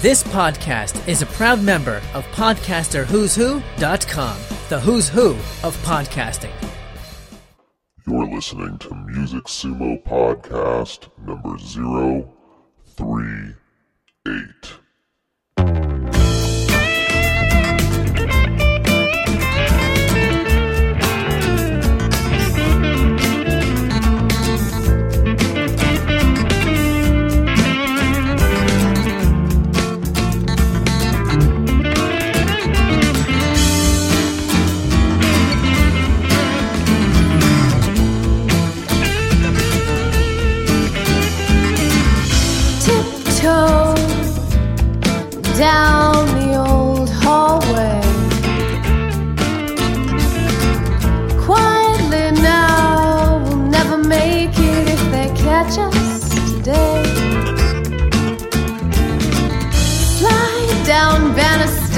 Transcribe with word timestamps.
This 0.00 0.22
podcast 0.22 1.08
is 1.08 1.22
a 1.22 1.26
proud 1.26 1.60
member 1.60 2.00
of 2.14 2.24
PodcasterWho'sWho.com, 2.26 4.38
the 4.68 4.78
who's 4.78 5.08
who 5.08 5.30
of 5.64 5.76
podcasting. 5.82 6.52
You're 8.06 8.32
listening 8.32 8.78
to 8.78 8.94
Music 8.94 9.42
Sumo 9.46 10.00
Podcast 10.04 11.08
number 11.26 11.58
038. 12.94 14.77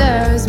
deserves 0.00 0.39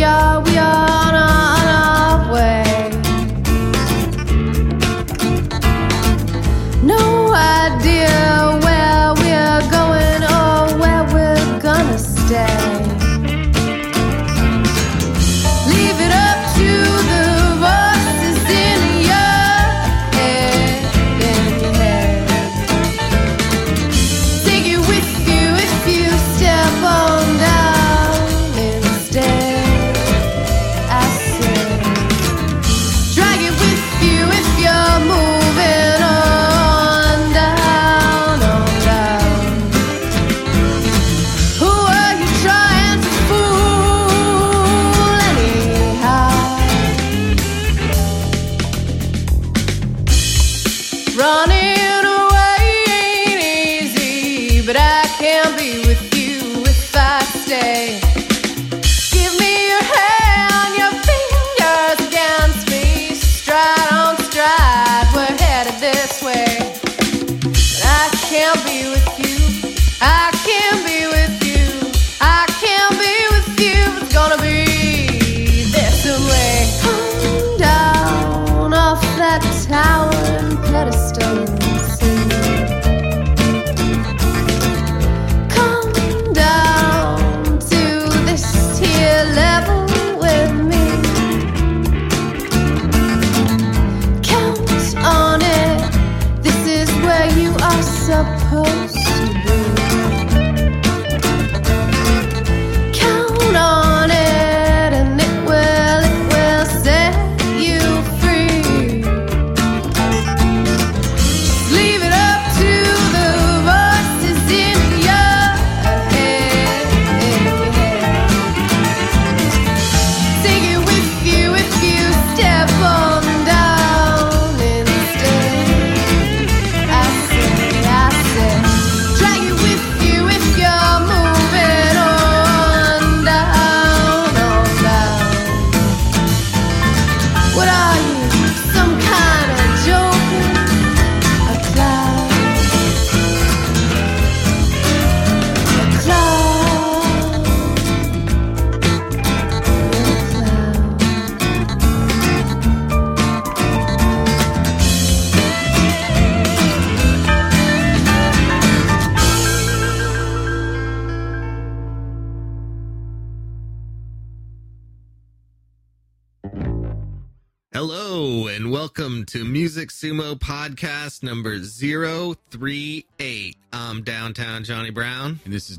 we 0.00 0.04
are, 0.04 0.40
we 0.40 0.56
are. 0.56 1.09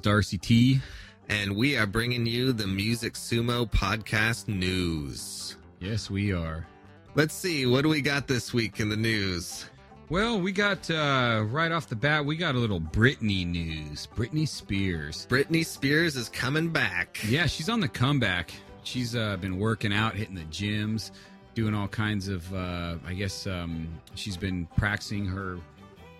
Darcy 0.01 0.37
T. 0.37 0.81
And 1.29 1.55
we 1.55 1.77
are 1.77 1.85
bringing 1.85 2.25
you 2.25 2.51
the 2.51 2.67
Music 2.67 3.13
Sumo 3.13 3.69
podcast 3.69 4.47
news. 4.47 5.55
Yes, 5.79 6.09
we 6.09 6.33
are. 6.33 6.67
Let's 7.15 7.33
see, 7.33 7.65
what 7.65 7.83
do 7.83 7.89
we 7.89 8.01
got 8.01 8.27
this 8.27 8.53
week 8.53 8.79
in 8.79 8.89
the 8.89 8.97
news? 8.97 9.65
Well, 10.09 10.41
we 10.41 10.51
got 10.51 10.89
uh, 10.91 11.45
right 11.47 11.71
off 11.71 11.87
the 11.87 11.95
bat, 11.95 12.25
we 12.25 12.35
got 12.35 12.55
a 12.55 12.57
little 12.57 12.81
Britney 12.81 13.45
news. 13.45 14.07
Britney 14.15 14.47
Spears. 14.47 15.25
Britney 15.29 15.65
Spears 15.65 16.15
is 16.15 16.27
coming 16.27 16.69
back. 16.69 17.19
Yeah, 17.25 17.45
she's 17.45 17.69
on 17.69 17.79
the 17.79 17.87
comeback. 17.87 18.51
She's 18.83 19.15
uh, 19.15 19.37
been 19.37 19.57
working 19.57 19.93
out, 19.93 20.15
hitting 20.15 20.35
the 20.35 20.43
gyms, 20.45 21.11
doing 21.53 21.73
all 21.73 21.87
kinds 21.87 22.27
of. 22.27 22.53
Uh, 22.53 22.95
I 23.05 23.13
guess 23.13 23.47
um, 23.47 23.87
she's 24.15 24.35
been 24.35 24.67
practicing 24.75 25.25
her 25.27 25.59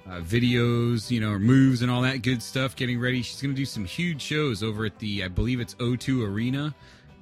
uh, 0.07 0.21
videos, 0.21 1.11
you 1.11 1.19
know, 1.19 1.31
her 1.31 1.39
moves 1.39 1.81
and 1.81 1.91
all 1.91 2.01
that 2.01 2.21
good 2.21 2.41
stuff. 2.41 2.75
Getting 2.75 2.99
ready. 2.99 3.21
She's 3.21 3.41
going 3.41 3.53
to 3.53 3.59
do 3.59 3.65
some 3.65 3.85
huge 3.85 4.21
shows 4.21 4.63
over 4.63 4.85
at 4.85 4.97
the, 4.99 5.23
I 5.23 5.27
believe 5.27 5.59
it's 5.59 5.75
O2 5.75 6.27
Arena 6.27 6.73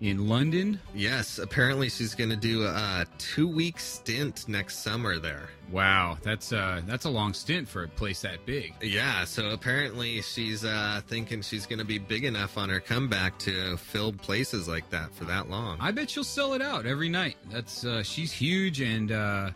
in 0.01 0.27
London. 0.27 0.79
Yes, 0.93 1.39
apparently 1.39 1.89
she's 1.89 2.15
going 2.15 2.29
to 2.29 2.35
do 2.35 2.63
a 2.63 3.05
two 3.17 3.47
week 3.47 3.79
stint 3.79 4.47
next 4.47 4.79
summer 4.79 5.19
there. 5.19 5.49
Wow, 5.71 6.17
that's 6.21 6.51
uh, 6.51 6.81
that's 6.85 7.05
a 7.05 7.09
long 7.09 7.33
stint 7.33 7.67
for 7.67 7.83
a 7.83 7.87
place 7.87 8.21
that 8.21 8.45
big. 8.45 8.73
Yeah, 8.81 9.25
so 9.25 9.49
apparently 9.49 10.21
she's 10.21 10.65
uh, 10.65 11.01
thinking 11.07 11.41
she's 11.41 11.65
going 11.65 11.79
to 11.79 11.85
be 11.85 11.99
big 11.99 12.23
enough 12.23 12.57
on 12.57 12.69
her 12.69 12.79
comeback 12.79 13.37
to 13.39 13.77
fill 13.77 14.13
places 14.13 14.67
like 14.67 14.89
that 14.89 15.13
for 15.13 15.25
that 15.25 15.49
long. 15.49 15.77
I 15.79 15.91
bet 15.91 16.09
she'll 16.09 16.23
sell 16.23 16.53
it 16.53 16.61
out 16.61 16.85
every 16.85 17.09
night. 17.09 17.37
That's 17.51 17.85
uh, 17.85 18.03
she's 18.03 18.31
huge 18.31 18.81
and 18.81 19.11
uh, 19.11 19.51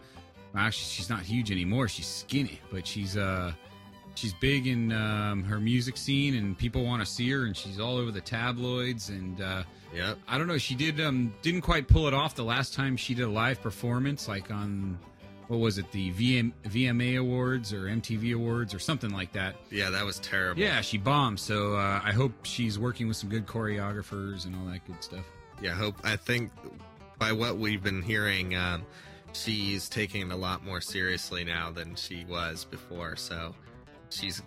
well, 0.54 0.64
actually 0.64 0.86
she's 0.86 1.10
not 1.10 1.22
huge 1.22 1.52
anymore. 1.52 1.88
She's 1.88 2.08
skinny, 2.08 2.60
but 2.72 2.86
she's 2.86 3.18
uh, 3.18 3.54
she's 4.16 4.34
big 4.34 4.68
in 4.68 4.92
um, 4.92 5.44
her 5.44 5.60
music 5.60 5.98
scene 5.98 6.36
and 6.36 6.58
people 6.58 6.84
want 6.84 7.02
to 7.02 7.06
see 7.06 7.30
her 7.32 7.46
and 7.46 7.56
she's 7.56 7.80
all 7.80 7.98
over 7.98 8.12
the 8.12 8.22
tabloids 8.22 9.10
and 9.10 9.42
uh, 9.42 9.64
Yep. 9.94 10.18
I 10.28 10.38
don't 10.38 10.48
know. 10.48 10.58
She 10.58 10.76
did 10.76 11.00
um, 11.00 11.34
didn't 11.44 11.62
quite 11.62 11.88
pull 11.88 12.08
it 12.08 12.14
off 12.14 12.36
the 12.36 12.44
last 12.44 12.74
time 12.74 12.98
she 12.98 13.14
did 13.14 13.26
a 13.26 13.30
live 13.30 13.62
performance, 13.62 14.28
like 14.28 14.50
on 14.50 14.98
what 15.48 15.60
was 15.60 15.78
it, 15.78 15.92
the 15.92 16.12
VM, 16.14 16.52
VMA 16.66 17.20
Awards 17.20 17.74
or 17.74 17.84
MTV 17.84 18.34
Awards 18.34 18.74
or 18.74 18.80
something 18.80 19.12
like 19.12 19.32
that. 19.34 19.56
Yeah, 19.70 19.92
that 19.92 20.04
was 20.04 20.18
terrible. 20.20 20.60
Yeah, 20.60 20.82
she 20.82 20.98
bombed. 20.98 21.40
So 21.40 21.76
uh, 21.76 22.02
I 22.04 22.12
hope 22.12 22.32
she's 22.44 22.80
working 22.80 23.08
with 23.08 23.18
some 23.18 23.30
good 23.30 23.46
choreographers 23.46 24.46
and 24.46 24.56
all 24.56 24.66
that 24.66 24.84
good 24.88 25.04
stuff. 25.04 25.26
Yeah, 25.62 25.74
hope 25.74 25.96
I 26.04 26.16
think 26.16 26.52
by 27.20 27.32
what 27.32 27.58
we've 27.58 27.84
been 27.84 28.02
hearing, 28.02 28.56
um, 28.56 28.84
she's 29.34 29.90
taking 29.90 30.22
it 30.22 30.32
a 30.32 30.36
lot 30.36 30.64
more 30.64 30.82
seriously 30.82 31.44
now 31.44 31.72
than 31.72 31.96
she 31.96 32.26
was 32.26 32.66
before. 32.66 33.16
So 33.16 33.54
she's 34.10 34.42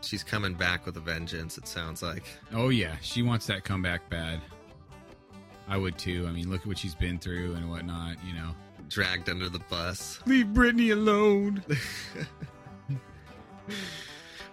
she's 0.00 0.22
coming 0.22 0.54
back 0.54 0.86
with 0.86 0.96
a 0.96 1.00
vengeance. 1.00 1.58
It 1.58 1.66
sounds 1.66 2.02
like. 2.02 2.24
Oh 2.52 2.68
yeah, 2.68 2.96
she 3.00 3.22
wants 3.22 3.46
that 3.46 3.64
comeback 3.64 4.08
bad. 4.10 4.40
I 5.68 5.76
would 5.76 5.98
too. 5.98 6.26
I 6.28 6.32
mean, 6.32 6.50
look 6.50 6.62
at 6.62 6.66
what 6.66 6.78
she's 6.78 6.94
been 6.94 7.18
through 7.18 7.54
and 7.54 7.68
whatnot. 7.68 8.16
You 8.26 8.34
know, 8.34 8.54
Dragged 8.88 9.28
under 9.28 9.48
the 9.50 9.58
bus. 9.58 10.20
leave 10.24 10.46
Britney 10.46 10.92
alone. 10.92 11.62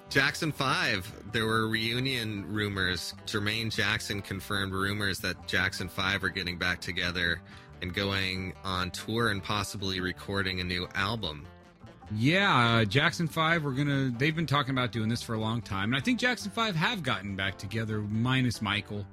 Jackson 0.10 0.52
5, 0.52 1.32
there 1.34 1.46
were 1.46 1.68
reunion 1.68 2.46
rumors. 2.48 3.14
Jermaine 3.26 3.74
Jackson 3.74 4.22
confirmed 4.22 4.72
rumors 4.74 5.20
that 5.20 5.48
Jackson 5.48 5.90
5 5.90 6.24
are 6.24 6.30
getting 6.30 6.58
back 6.58 6.80
together 6.80 7.42
and 7.86 7.94
going 7.94 8.52
on 8.64 8.90
tour 8.92 9.30
and 9.30 9.44
possibly 9.44 10.00
recording 10.00 10.60
a 10.60 10.64
new 10.64 10.88
album. 10.96 11.46
Yeah, 12.16 12.80
uh, 12.80 12.86
Jackson 12.86 13.28
Five. 13.28 13.64
We're 13.64 13.72
gonna. 13.74 14.12
They've 14.18 14.36
been 14.36 14.46
talking 14.48 14.72
about 14.72 14.92
doing 14.92 15.08
this 15.10 15.22
for 15.24 15.34
a 15.36 15.40
long 15.40 15.62
time, 15.62 15.86
and 15.94 15.96
I 15.96 16.00
think 16.04 16.20
Jackson 16.20 16.52
Five 16.52 16.76
have 16.76 17.02
gotten 17.04 17.36
back 17.36 17.58
together, 17.58 18.00
minus 18.02 18.62
Michael, 18.62 19.06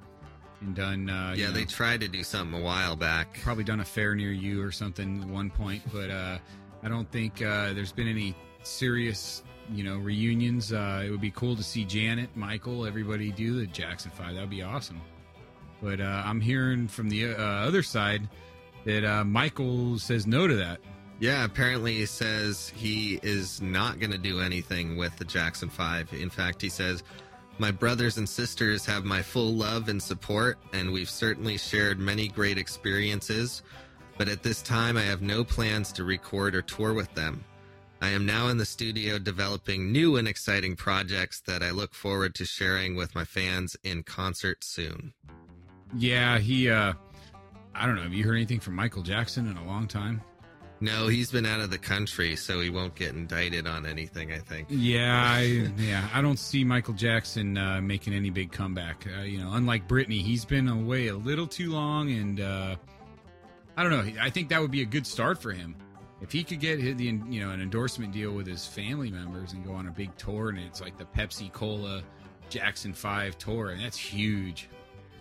and 0.60 0.74
done. 0.74 1.08
Uh, 1.10 1.34
Yeah, 1.36 1.48
you 1.48 1.52
they 1.52 1.64
tried 1.64 2.00
to 2.00 2.08
do 2.08 2.22
something 2.22 2.58
a 2.60 2.62
while 2.62 2.96
back. 2.96 3.40
probably 3.42 3.64
done 3.64 3.80
a 3.80 3.84
fair 3.84 4.14
near 4.14 4.32
you 4.32 4.62
or 4.62 4.70
something 4.72 5.22
at 5.22 5.28
one 5.28 5.48
point, 5.50 5.82
but 5.92 6.10
uh, 6.10 6.38
I 6.82 6.88
don't 6.88 7.10
think 7.10 7.40
uh, 7.42 7.72
there's 7.72 7.92
been 7.92 8.08
any 8.08 8.34
serious, 8.62 9.42
you 9.72 9.84
know, 9.84 9.96
reunions. 9.98 10.72
Uh, 10.72 11.02
it 11.06 11.10
would 11.10 11.20
be 11.20 11.30
cool 11.30 11.56
to 11.56 11.62
see 11.62 11.84
Janet, 11.86 12.30
Michael, 12.36 12.84
everybody 12.86 13.32
do 13.32 13.54
the 13.58 13.66
Jackson 13.66 14.10
Five. 14.10 14.34
That 14.34 14.40
would 14.42 14.50
be 14.50 14.62
awesome. 14.62 15.00
But 15.82 16.00
uh, 16.00 16.22
I'm 16.26 16.40
hearing 16.42 16.88
from 16.88 17.08
the 17.08 17.34
uh, 17.34 17.38
other 17.38 17.82
side 17.82 18.28
that 18.84 19.04
uh, 19.04 19.24
Michael 19.24 19.98
says 19.98 20.26
no 20.26 20.46
to 20.46 20.56
that. 20.56 20.80
Yeah, 21.20 21.44
apparently 21.44 21.94
he 21.94 22.06
says 22.06 22.72
he 22.74 23.20
is 23.22 23.62
not 23.62 24.00
going 24.00 24.10
to 24.10 24.18
do 24.18 24.40
anything 24.40 24.96
with 24.96 25.16
the 25.16 25.24
Jackson 25.24 25.68
5. 25.68 26.14
In 26.14 26.30
fact, 26.30 26.60
he 26.60 26.68
says, 26.68 27.04
My 27.58 27.70
brothers 27.70 28.18
and 28.18 28.28
sisters 28.28 28.84
have 28.86 29.04
my 29.04 29.22
full 29.22 29.52
love 29.52 29.88
and 29.88 30.02
support, 30.02 30.58
and 30.72 30.90
we've 30.92 31.08
certainly 31.08 31.58
shared 31.58 32.00
many 32.00 32.26
great 32.26 32.58
experiences. 32.58 33.62
But 34.18 34.28
at 34.28 34.42
this 34.42 34.62
time, 34.62 34.96
I 34.96 35.02
have 35.02 35.22
no 35.22 35.44
plans 35.44 35.92
to 35.92 36.04
record 36.04 36.56
or 36.56 36.62
tour 36.62 36.92
with 36.92 37.14
them. 37.14 37.44
I 38.00 38.08
am 38.08 38.26
now 38.26 38.48
in 38.48 38.56
the 38.56 38.66
studio 38.66 39.16
developing 39.20 39.92
new 39.92 40.16
and 40.16 40.26
exciting 40.26 40.74
projects 40.74 41.40
that 41.42 41.62
I 41.62 41.70
look 41.70 41.94
forward 41.94 42.34
to 42.34 42.44
sharing 42.44 42.96
with 42.96 43.14
my 43.14 43.24
fans 43.24 43.76
in 43.84 44.02
concert 44.02 44.64
soon. 44.64 45.12
Yeah, 45.96 46.38
he. 46.38 46.68
uh 46.68 46.94
I 47.74 47.86
don't 47.86 47.96
know. 47.96 48.02
Have 48.02 48.12
you 48.12 48.24
heard 48.24 48.36
anything 48.36 48.60
from 48.60 48.74
Michael 48.74 49.02
Jackson 49.02 49.46
in 49.46 49.56
a 49.56 49.64
long 49.64 49.88
time? 49.88 50.22
No, 50.80 51.06
he's 51.06 51.30
been 51.30 51.46
out 51.46 51.60
of 51.60 51.70
the 51.70 51.78
country, 51.78 52.34
so 52.34 52.60
he 52.60 52.68
won't 52.68 52.96
get 52.96 53.14
indicted 53.14 53.68
on 53.68 53.86
anything, 53.86 54.32
I 54.32 54.38
think. 54.38 54.66
Yeah, 54.68 55.16
I, 55.16 55.70
yeah. 55.78 56.08
I 56.12 56.20
don't 56.20 56.38
see 56.38 56.64
Michael 56.64 56.94
Jackson 56.94 57.56
uh, 57.56 57.80
making 57.80 58.14
any 58.14 58.30
big 58.30 58.50
comeback. 58.50 59.06
Uh, 59.06 59.22
you 59.22 59.38
know, 59.38 59.52
unlike 59.52 59.86
Britney, 59.86 60.20
he's 60.20 60.44
been 60.44 60.66
away 60.66 61.06
a 61.06 61.14
little 61.16 61.46
too 61.46 61.70
long, 61.70 62.10
and 62.10 62.40
uh, 62.40 62.74
I 63.76 63.82
don't 63.84 63.92
know. 63.92 64.20
I 64.20 64.28
think 64.30 64.48
that 64.48 64.60
would 64.60 64.72
be 64.72 64.82
a 64.82 64.86
good 64.86 65.06
start 65.06 65.40
for 65.40 65.52
him 65.52 65.76
if 66.22 66.30
he 66.32 66.44
could 66.44 66.60
get 66.60 66.80
his, 66.80 66.96
the 66.96 67.04
you 67.04 67.40
know 67.40 67.50
an 67.50 67.60
endorsement 67.60 68.12
deal 68.12 68.32
with 68.32 68.46
his 68.46 68.66
family 68.66 69.10
members 69.10 69.52
and 69.52 69.64
go 69.66 69.72
on 69.74 69.88
a 69.88 69.90
big 69.90 70.16
tour, 70.16 70.48
and 70.48 70.58
it's 70.58 70.80
like 70.80 70.96
the 70.96 71.04
Pepsi 71.04 71.52
Cola 71.52 72.02
Jackson 72.48 72.92
Five 72.92 73.36
tour, 73.38 73.70
and 73.70 73.80
that's 73.80 73.98
huge. 73.98 74.68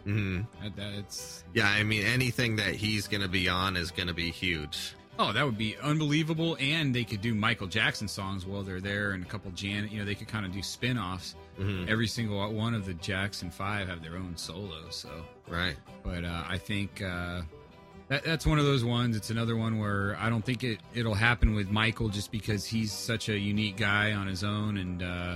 Hmm 0.04 0.42
That, 0.64 0.76
that's 0.76 1.44
Yeah, 1.54 1.68
I 1.70 1.84
mean, 1.84 2.04
anything 2.06 2.56
that 2.58 2.76
he's 2.76 3.08
going 3.08 3.22
to 3.22 3.28
be 3.30 3.48
on 3.50 3.76
is 3.76 3.92
going 3.92 4.08
to 4.08 4.14
be 4.14 4.32
huge. 4.32 4.94
Oh, 5.20 5.34
that 5.34 5.46
would 5.46 5.58
be 5.58 5.76
unbelievable. 5.84 6.58
And 6.60 6.96
they 6.96 7.04
could 7.04 7.22
do 7.22 7.36
Michael 7.36 7.68
Jackson 7.68 8.08
songs 8.08 8.46
while 8.46 8.64
they're 8.64 8.80
there 8.82 9.12
and 9.12 9.24
a 9.24 9.28
couple 9.28 9.52
Janet, 9.52 9.92
you 9.92 10.00
know, 10.00 10.06
they 10.06 10.16
could 10.16 10.28
kind 10.28 10.46
of 10.46 10.52
do 10.52 10.64
spin 10.64 10.98
offs. 10.98 11.36
Mhm. 11.60 11.88
Every 11.88 12.08
single 12.08 12.52
one 12.54 12.74
of 12.74 12.86
the 12.86 12.94
Jackson 12.96 13.52
Five 13.52 13.88
have 13.88 14.02
their 14.02 14.16
own 14.16 14.36
solos. 14.38 14.96
So, 14.96 15.10
Right. 15.48 15.76
but 16.04 16.24
uh, 16.24 16.44
I 16.48 16.58
think 16.58 17.02
uh, 17.04 17.42
that, 18.08 18.24
that's 18.24 18.46
one 18.48 18.58
of 18.58 18.66
those 18.66 18.84
ones. 18.84 19.16
It's 19.16 19.30
another 19.30 19.56
one 19.58 19.78
where 19.80 20.18
I 20.20 20.30
don't 20.30 20.44
think 20.46 20.64
it, 20.64 20.80
it'll 20.96 21.14
happen 21.14 21.54
with 21.56 21.70
Michael 21.70 22.10
just 22.10 22.32
because 22.32 22.66
he's 22.66 22.92
such 22.92 23.30
a 23.30 23.38
unique 23.38 23.78
guy 23.78 24.14
on 24.14 24.26
his 24.28 24.44
own. 24.44 24.78
And 24.78 25.04
uh, 25.04 25.36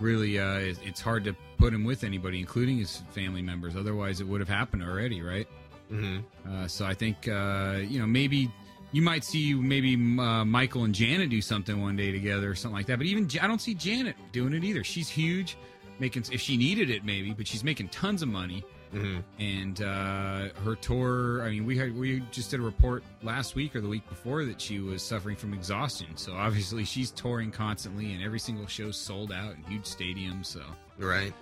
really, 0.00 0.38
uh, 0.38 0.58
it's 0.84 1.00
hard 1.00 1.24
to 1.24 1.34
put 1.58 1.72
him 1.74 1.84
with 1.84 2.04
anybody, 2.04 2.38
including 2.38 2.78
his 2.78 3.02
family 3.10 3.42
members. 3.42 3.76
Otherwise, 3.76 4.20
it 4.20 4.26
would 4.26 4.40
have 4.40 4.48
happened 4.48 4.82
already, 4.82 5.22
right? 5.22 5.46
hmm 5.88 6.18
Uh, 6.46 6.66
so 6.68 6.84
I 6.84 6.94
think 6.94 7.28
uh, 7.28 7.78
you 7.82 7.98
know 7.98 8.06
maybe 8.06 8.50
you 8.92 9.02
might 9.02 9.24
see 9.24 9.54
maybe 9.54 9.94
uh, 9.94 10.44
Michael 10.44 10.84
and 10.84 10.94
Janet 10.94 11.30
do 11.30 11.40
something 11.42 11.80
one 11.80 11.96
day 11.96 12.10
together 12.12 12.50
or 12.50 12.54
something 12.54 12.76
like 12.76 12.86
that. 12.86 12.98
But 12.98 13.06
even 13.06 13.28
I 13.40 13.46
don't 13.46 13.60
see 13.60 13.74
Janet 13.74 14.16
doing 14.32 14.52
it 14.54 14.64
either. 14.64 14.84
She's 14.84 15.08
huge, 15.08 15.56
making 15.98 16.24
if 16.32 16.40
she 16.40 16.56
needed 16.56 16.90
it 16.90 17.04
maybe, 17.04 17.32
but 17.32 17.46
she's 17.46 17.64
making 17.64 17.88
tons 17.88 18.22
of 18.22 18.28
money. 18.28 18.64
Hmm 18.90 19.18
And 19.38 19.80
uh, 19.82 20.48
her 20.64 20.74
tour, 20.80 21.42
I 21.42 21.50
mean, 21.50 21.66
we 21.66 21.76
had 21.76 21.96
we 21.96 22.20
just 22.30 22.50
did 22.50 22.60
a 22.60 22.62
report 22.62 23.02
last 23.22 23.54
week 23.54 23.76
or 23.76 23.80
the 23.80 23.88
week 23.88 24.08
before 24.08 24.44
that 24.44 24.60
she 24.60 24.80
was 24.80 25.02
suffering 25.02 25.36
from 25.36 25.52
exhaustion. 25.54 26.16
So 26.16 26.32
obviously 26.34 26.84
she's 26.84 27.10
touring 27.10 27.50
constantly, 27.50 28.12
and 28.12 28.22
every 28.22 28.38
single 28.38 28.66
show's 28.66 28.96
sold 28.96 29.32
out 29.32 29.54
in 29.54 29.62
huge 29.64 29.84
stadiums. 29.84 30.46
So 30.46 30.62
Right. 30.98 31.32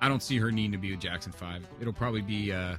I 0.00 0.08
don't 0.08 0.22
see 0.22 0.38
her 0.38 0.50
needing 0.52 0.72
to 0.72 0.78
be 0.78 0.90
with 0.90 1.00
Jackson 1.00 1.32
Five. 1.32 1.66
It'll 1.80 1.92
probably 1.92 2.20
be, 2.22 2.52
uh, 2.52 2.76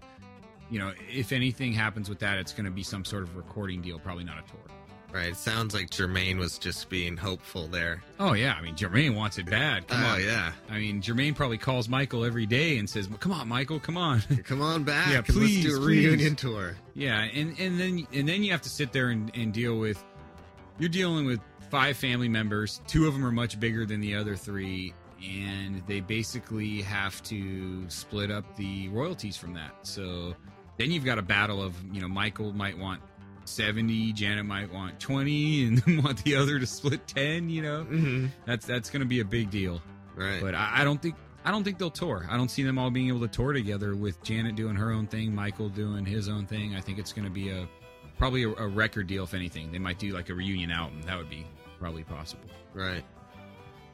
you 0.70 0.80
know, 0.80 0.92
if 1.12 1.32
anything 1.32 1.74
happens 1.74 2.10
with 2.10 2.20
that, 2.20 2.38
it's 2.38 2.52
going 2.54 2.66
to 2.66 2.72
be 2.72 2.84
some 2.84 3.06
sort 3.06 3.24
of 3.24 3.36
recording 3.36 3.82
deal, 3.82 4.00
probably 4.00 4.24
not 4.24 4.38
a 4.38 4.42
tour. 4.52 4.75
Right. 5.16 5.30
It 5.30 5.38
sounds 5.38 5.74
like 5.74 5.90
Jermaine 5.90 6.38
was 6.38 6.58
just 6.58 6.90
being 6.90 7.16
hopeful 7.16 7.68
there. 7.68 8.04
Oh 8.20 8.34
yeah, 8.34 8.54
I 8.60 8.62
mean 8.62 8.76
Jermaine 8.76 9.16
wants 9.16 9.38
it 9.38 9.46
bad. 9.46 9.88
Come 9.88 10.04
oh, 10.04 10.08
on, 10.08 10.22
yeah. 10.22 10.52
I 10.70 10.78
mean 10.78 11.02
Jermaine 11.02 11.34
probably 11.34 11.58
calls 11.58 11.88
Michael 11.88 12.26
every 12.26 12.46
day 12.46 12.78
and 12.80 12.90
says, 12.90 13.08
"Come 13.22 13.32
on, 13.32 13.48
Michael, 13.48 13.80
come 13.80 13.96
on." 13.96 14.22
Come 14.44 14.62
on 14.62 14.84
back. 14.84 15.08
Yeah, 15.08 15.20
and 15.20 15.30
let's 15.30 15.32
please, 15.32 15.64
do 15.64 15.78
a 15.78 15.80
please. 15.80 16.06
reunion 16.06 16.36
tour. 16.36 16.76
yeah, 16.96 17.22
and 17.34 17.58
and 17.58 17.80
then 17.80 18.06
and 18.12 18.28
then 18.28 18.44
you 18.44 18.52
have 18.52 18.62
to 18.64 18.70
sit 18.70 18.92
there 18.92 19.08
and, 19.08 19.32
and 19.36 19.54
deal 19.54 19.80
with. 19.80 20.04
You're 20.80 20.90
dealing 20.90 21.26
with 21.26 21.40
five 21.70 21.96
family 21.96 22.28
members. 22.28 22.82
Two 22.86 23.08
of 23.08 23.14
them 23.14 23.26
are 23.26 23.32
much 23.32 23.58
bigger 23.58 23.86
than 23.86 24.02
the 24.02 24.16
other 24.16 24.36
three, 24.36 24.94
and 25.24 25.82
they 25.88 26.02
basically 26.02 26.82
have 26.82 27.24
to 27.24 27.90
split 27.90 28.32
up 28.32 28.58
the 28.58 28.90
royalties 28.90 29.38
from 29.38 29.54
that. 29.54 29.72
So 29.84 30.36
then 30.76 30.92
you've 30.92 31.06
got 31.06 31.20
a 31.20 31.24
battle 31.24 31.62
of 31.62 31.74
you 31.94 32.02
know 32.02 32.10
Michael 32.10 32.52
might 32.52 32.78
want 32.78 33.02
70 33.48 34.14
janet 34.14 34.46
might 34.46 34.72
want 34.74 35.00
20 35.00 35.66
and 35.66 36.04
want 36.04 36.24
the 36.24 36.36
other 36.36 36.60
to 36.60 36.66
split 36.66 37.08
10 37.08 37.50
you 37.50 37.62
know 37.62 37.84
Mm-hmm. 37.86 38.28
that's 38.46 38.66
that's 38.66 38.90
gonna 38.90 39.06
be 39.06 39.20
a 39.20 39.26
big 39.26 39.50
deal 39.50 39.82
Right. 40.16 40.42
but 40.42 40.56
I, 40.56 40.72
I 40.82 40.84
don't 40.84 41.02
think 41.02 41.16
i 41.44 41.52
don't 41.52 41.64
think 41.64 41.78
they'll 41.78 41.90
tour 41.92 42.26
i 42.30 42.38
don't 42.38 42.50
see 42.50 42.64
them 42.64 42.78
all 42.80 42.90
being 42.90 43.08
able 43.10 43.20
to 43.22 43.28
tour 43.28 43.54
together 43.54 43.96
with 43.96 44.22
janet 44.24 44.56
doing 44.56 44.76
her 44.76 44.92
own 44.92 45.08
thing 45.08 45.34
michael 45.36 45.70
doing 45.70 46.06
his 46.06 46.28
own 46.30 46.46
thing 46.48 46.76
i 46.76 46.82
think 46.82 46.98
it's 47.00 47.14
gonna 47.14 47.30
be 47.30 47.50
a 47.50 47.68
probably 48.18 48.44
a, 48.44 48.50
a 48.50 48.68
record 48.68 49.08
deal 49.08 49.26
if 49.26 49.34
anything. 49.34 49.74
They 49.74 49.78
might 49.78 50.00
do 50.00 50.14
like 50.14 50.30
a 50.30 50.34
reunion 50.34 50.72
album. 50.72 51.02
That 51.02 51.18
would 51.18 51.30
be 51.30 51.46
probably 51.82 52.04
possible. 52.04 52.46
Right. 52.74 53.04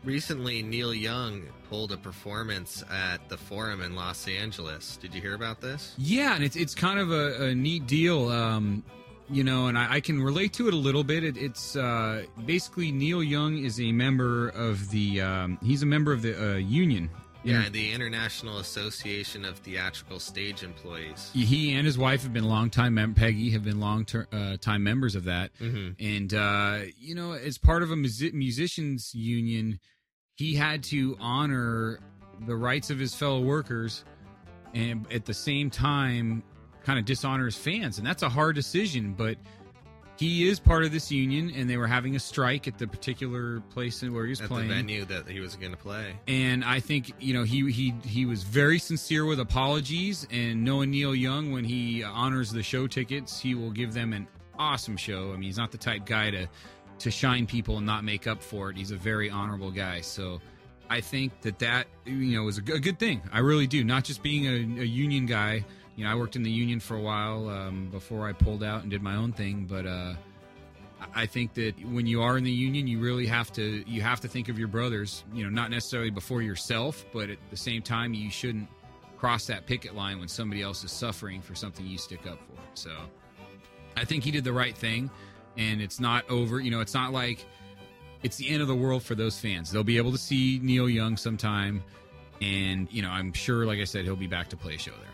Recently, 0.04 0.62
Neil 0.64 0.94
Young 0.94 1.44
pulled 1.70 1.92
a 1.92 1.98
performance 1.98 2.84
at 2.92 3.28
the 3.30 3.38
Forum 3.38 3.82
in 3.82 3.96
Los 3.96 4.28
Angeles. 4.28 4.98
Did 4.98 5.16
you 5.16 5.22
hear 5.22 5.34
about 5.34 5.60
this? 5.60 5.96
Yeah, 5.98 6.36
and 6.36 6.44
it's 6.44 6.56
it's 6.56 6.76
kind 6.76 7.00
of 7.00 7.12
a, 7.12 7.46
a 7.50 7.56
neat 7.56 7.88
deal. 7.88 8.30
Um, 8.30 8.84
you 9.32 9.44
know, 9.44 9.68
and 9.68 9.78
I, 9.78 9.94
I 9.96 10.00
can 10.02 10.22
relate 10.22 10.54
to 10.54 10.68
it 10.68 10.74
a 10.74 10.78
little 10.78 11.04
bit. 11.04 11.24
It, 11.24 11.38
it's 11.38 11.76
uh, 11.76 12.24
basically 12.46 12.92
Neil 12.92 13.24
Young 13.24 13.58
is 13.58 13.80
a 13.80 13.92
member 13.92 14.50
of 14.50 14.90
the. 14.92 15.22
Um, 15.22 15.58
he's 15.64 15.84
a 15.84 15.86
member 15.86 16.12
of 16.14 16.22
the 16.22 16.54
uh, 16.54 16.56
union. 16.58 17.10
Yeah, 17.44 17.70
the 17.70 17.92
International 17.92 18.60
Association 18.60 19.46
of 19.46 19.58
Theatrical 19.58 20.20
Stage 20.20 20.62
Employees. 20.62 21.32
He 21.34 21.74
and 21.74 21.88
his 21.88 21.98
wife 21.98 22.22
have 22.22 22.34
been 22.34 22.44
long 22.44 22.70
time 22.70 22.94
mem- 22.94 23.16
Pegi 23.16 23.52
have 23.54 23.64
been 23.64 23.80
long 23.80 24.06
ter- 24.06 24.28
uh, 24.32 24.58
time 24.58 24.84
members 24.84 25.16
of 25.16 25.24
that, 25.24 25.50
Mhm. 25.60 25.96
and 26.00 26.34
uh, 26.36 26.80
you 27.00 27.16
know, 27.16 27.32
as 27.32 27.58
part 27.58 27.82
of 27.82 27.90
a 27.90 27.96
musi- 27.96 28.32
musicians 28.32 29.16
union, 29.16 29.80
he 30.36 30.54
had 30.54 30.84
to 30.84 31.18
honor 31.20 32.00
the 32.46 32.56
rights 32.56 32.92
of 32.92 33.00
his 33.00 33.16
fellow 33.16 33.42
workers, 33.42 34.06
and 34.76 35.12
at 35.12 35.26
the 35.26 35.34
same 35.34 35.72
time, 35.72 36.44
kind 36.84 37.00
of 37.00 37.06
dishonors 37.06 37.56
fans, 37.56 37.98
and 37.98 38.06
that's 38.08 38.24
a 38.24 38.30
hard 38.30 38.56
decision. 38.56 39.14
But 39.14 39.38
he 40.18 40.48
is 40.48 40.60
part 40.60 40.84
of 40.84 40.92
this 40.92 41.12
union, 41.12 41.52
and 41.56 41.70
they 41.70 41.78
were 41.78 41.88
having 41.88 42.16
a 42.16 42.20
strike 42.20 42.68
at 42.68 42.78
the 42.78 42.88
particular 42.88 43.60
place 43.72 44.04
where 44.04 44.26
he 44.26 44.30
was 44.30 44.42
At 44.42 44.48
playing 44.48 44.68
the 44.68 44.76
venue 44.76 45.06
that 45.06 45.28
he 45.28 45.40
was 45.40 45.56
going 45.56 45.72
to 45.72 45.78
play. 45.78 46.14
and 46.28 46.64
I 46.64 46.80
think 46.80 47.14
you 47.20 47.34
know 47.34 47.44
he 47.44 47.72
he 47.72 47.94
he 48.04 48.26
was 48.26 48.44
very 48.44 48.80
sincere 48.80 49.26
with 49.26 49.40
apologies. 49.40 50.28
And 50.32 50.64
knowing 50.64 50.92
Neil 50.92 51.16
Young, 51.16 51.52
when 51.52 51.66
he 51.66 52.04
honors 52.04 52.52
the 52.52 52.64
show 52.64 52.88
tickets, 52.88 53.40
he 53.40 53.56
will 53.56 53.72
give 53.72 53.94
them 53.94 54.14
an 54.14 54.28
awesome 54.60 54.98
show. 54.98 55.30
I 55.30 55.34
mean, 55.34 55.44
he's 55.44 55.58
not 55.58 55.72
the 55.72 55.78
type 55.80 56.06
guy 56.06 56.30
to 56.32 56.48
to 57.00 57.10
shine 57.10 57.48
people 57.48 57.78
and 57.78 57.86
not 57.86 58.04
make 58.04 58.28
up 58.28 58.44
for 58.44 58.70
it. 58.70 58.78
He's 58.78 58.92
a 58.92 58.96
very 58.96 59.28
honorable 59.30 59.72
guy. 59.72 60.02
So 60.02 60.40
I 60.88 61.02
think 61.02 61.42
that 61.42 61.58
that 61.60 61.88
you 62.06 62.38
know 62.38 62.44
was 62.44 62.60
a, 62.60 62.62
good 62.62 63.00
thing. 63.00 63.22
I 63.34 63.40
really 63.40 63.66
do. 63.66 63.84
Not 63.84 64.04
just 64.04 64.22
being 64.22 64.46
a, 64.46 64.82
a 64.82 64.86
union 64.86 65.26
guy. 65.26 65.66
You 65.96 66.06
know, 66.06 66.12
I 66.12 66.16
worked 66.16 66.36
in 66.36 66.44
the 66.44 66.52
union 66.52 66.80
for 66.80 66.96
a 66.96 67.02
while 67.02 67.50
um, 67.50 67.90
before 67.92 68.28
I 68.28 68.34
pulled 68.34 68.64
out 68.64 68.82
and 68.82 68.92
did 68.92 69.02
my 69.02 69.16
own 69.16 69.32
thing, 69.34 69.66
but. 69.70 69.86
uh 69.86 70.14
I 71.16 71.26
think 71.26 71.56
that 71.56 71.74
when 71.86 72.06
you 72.06 72.22
are 72.22 72.38
in 72.38 72.44
the 72.44 72.52
union, 72.52 72.88
you 72.88 73.00
really 73.00 73.26
have 73.26 73.52
to 73.54 73.84
you 73.90 74.02
have 74.02 74.20
to 74.22 74.28
think 74.28 74.50
of 74.50 74.60
your 74.60 74.68
brothers. 74.68 75.24
You 75.34 75.44
know, 75.44 75.50
not 75.50 75.72
necessarily 75.72 76.10
before 76.12 76.42
yourself, 76.42 77.06
but 77.12 77.30
at 77.30 77.38
the 77.50 77.58
same 77.58 77.82
time, 77.82 78.14
you 78.14 78.30
shouldn't 78.30 78.68
cross 79.18 79.48
that 79.48 79.66
picket 79.66 79.96
line 79.96 80.20
when 80.20 80.28
somebody 80.28 80.62
else 80.62 80.84
is 80.84 80.92
suffering 80.92 81.42
for 81.42 81.56
something 81.56 81.86
you 81.86 81.98
stick 81.98 82.28
up 82.28 82.40
for. 82.40 82.62
So, 82.76 82.92
I 83.98 84.06
think 84.06 84.24
he 84.24 84.32
did 84.32 84.44
the 84.44 84.54
right 84.54 84.76
thing, 84.76 85.10
and 85.58 85.82
it's 85.82 86.00
not 86.00 86.30
over. 86.30 86.60
You 86.60 86.72
know, 86.72 86.82
it's 86.82 86.94
not 86.94 87.12
like 87.12 87.46
it's 88.24 88.38
the 88.38 88.50
end 88.50 88.62
of 88.62 88.68
the 88.68 88.76
world 88.76 89.04
for 89.04 89.16
those 89.16 89.40
fans. 89.40 89.72
They'll 89.72 89.84
be 89.84 89.98
able 89.98 90.12
to 90.12 90.18
see 90.18 90.60
Neil 90.62 90.88
Young 90.88 91.18
sometime, 91.18 91.84
and 92.42 92.88
you 92.92 93.02
know, 93.02 93.10
I'm 93.10 93.34
sure, 93.34 93.66
like 93.66 93.80
I 93.80 93.86
said, 93.86 94.06
he'll 94.06 94.16
be 94.16 94.28
back 94.28 94.50
to 94.50 94.58
play 94.58 94.76
a 94.76 94.80
show 94.80 94.92
there. 94.92 95.11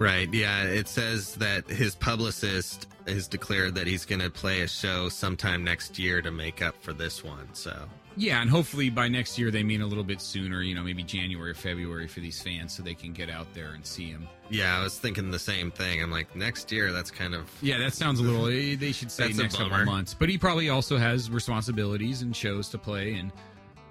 Right. 0.00 0.32
Yeah. 0.32 0.64
It 0.64 0.88
says 0.88 1.34
that 1.36 1.68
his 1.68 1.94
publicist 1.94 2.88
has 3.06 3.28
declared 3.28 3.74
that 3.76 3.86
he's 3.86 4.04
going 4.04 4.20
to 4.22 4.30
play 4.30 4.62
a 4.62 4.66
show 4.68 5.08
sometime 5.08 5.62
next 5.62 5.98
year 5.98 6.22
to 6.22 6.30
make 6.30 6.62
up 6.62 6.74
for 6.82 6.92
this 6.92 7.22
one. 7.22 7.46
So, 7.52 7.86
Yeah, 8.16 8.40
and 8.40 8.48
hopefully 8.50 8.88
by 8.90 9.08
next 9.08 9.38
year 9.38 9.50
they 9.50 9.62
mean 9.62 9.82
a 9.82 9.86
little 9.86 10.02
bit 10.04 10.20
sooner. 10.20 10.62
You 10.62 10.74
know, 10.74 10.82
maybe 10.82 11.02
January 11.02 11.50
or 11.50 11.54
February 11.54 12.08
for 12.08 12.20
these 12.20 12.40
fans, 12.42 12.72
so 12.74 12.82
they 12.82 12.94
can 12.94 13.12
get 13.12 13.28
out 13.30 13.52
there 13.54 13.72
and 13.74 13.84
see 13.84 14.08
him. 14.10 14.26
yeah, 14.48 14.78
I 14.78 14.82
was 14.82 14.98
thinking 14.98 15.30
the 15.30 15.38
same 15.38 15.70
thing. 15.70 16.02
I'm 16.02 16.10
like, 16.10 16.34
next 16.34 16.72
year, 16.72 16.92
that's 16.92 17.10
kind 17.10 17.34
of. 17.34 17.50
Yeah, 17.62 17.78
that 17.78 17.92
sounds 17.92 18.20
a 18.20 18.22
little. 18.22 18.46
eh, 18.46 18.76
They 18.76 18.92
should 18.92 19.10
say 19.12 19.28
next 19.32 19.56
couple 19.56 19.84
months, 19.84 20.14
but 20.14 20.28
he 20.30 20.38
probably 20.38 20.70
also 20.70 20.96
has 20.96 21.30
responsibilities 21.30 22.22
and 22.22 22.34
shows 22.34 22.68
to 22.70 22.78
play. 22.78 23.14
And 23.14 23.30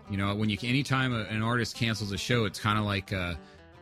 you 0.09 0.17
know, 0.17 0.33
when 0.33 0.49
you 0.49 0.57
anytime 0.63 1.13
a, 1.13 1.21
an 1.25 1.43
artist 1.43 1.75
cancels 1.75 2.11
a 2.11 2.17
show, 2.17 2.45
it's 2.45 2.59
kind 2.59 2.79
of 2.79 2.85
like 2.85 3.13
uh, 3.13 3.35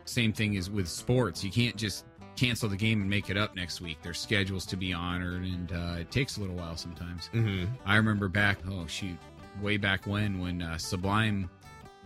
same 0.04 0.32
thing 0.32 0.56
as 0.58 0.68
with 0.70 0.88
sports. 0.88 1.42
You 1.42 1.50
can't 1.50 1.76
just 1.76 2.04
cancel 2.38 2.68
the 2.68 2.76
game 2.76 3.00
and 3.00 3.10
make 3.10 3.30
it 3.30 3.36
up 3.36 3.56
next 3.56 3.80
week. 3.80 3.98
There's 4.02 4.18
schedules 4.18 4.64
to 4.66 4.76
be 4.76 4.92
honored, 4.92 5.42
and 5.42 5.72
uh, 5.72 5.96
it 6.00 6.10
takes 6.10 6.36
a 6.36 6.40
little 6.40 6.56
while 6.56 6.76
sometimes. 6.76 7.26
hmm 7.28 7.64
I 7.84 7.96
remember 7.96 8.28
back, 8.28 8.58
oh 8.70 8.86
shoot, 8.86 9.16
way 9.60 9.76
back 9.76 10.06
when, 10.06 10.38
when 10.38 10.62
uh, 10.62 10.78
Sublime 10.78 11.50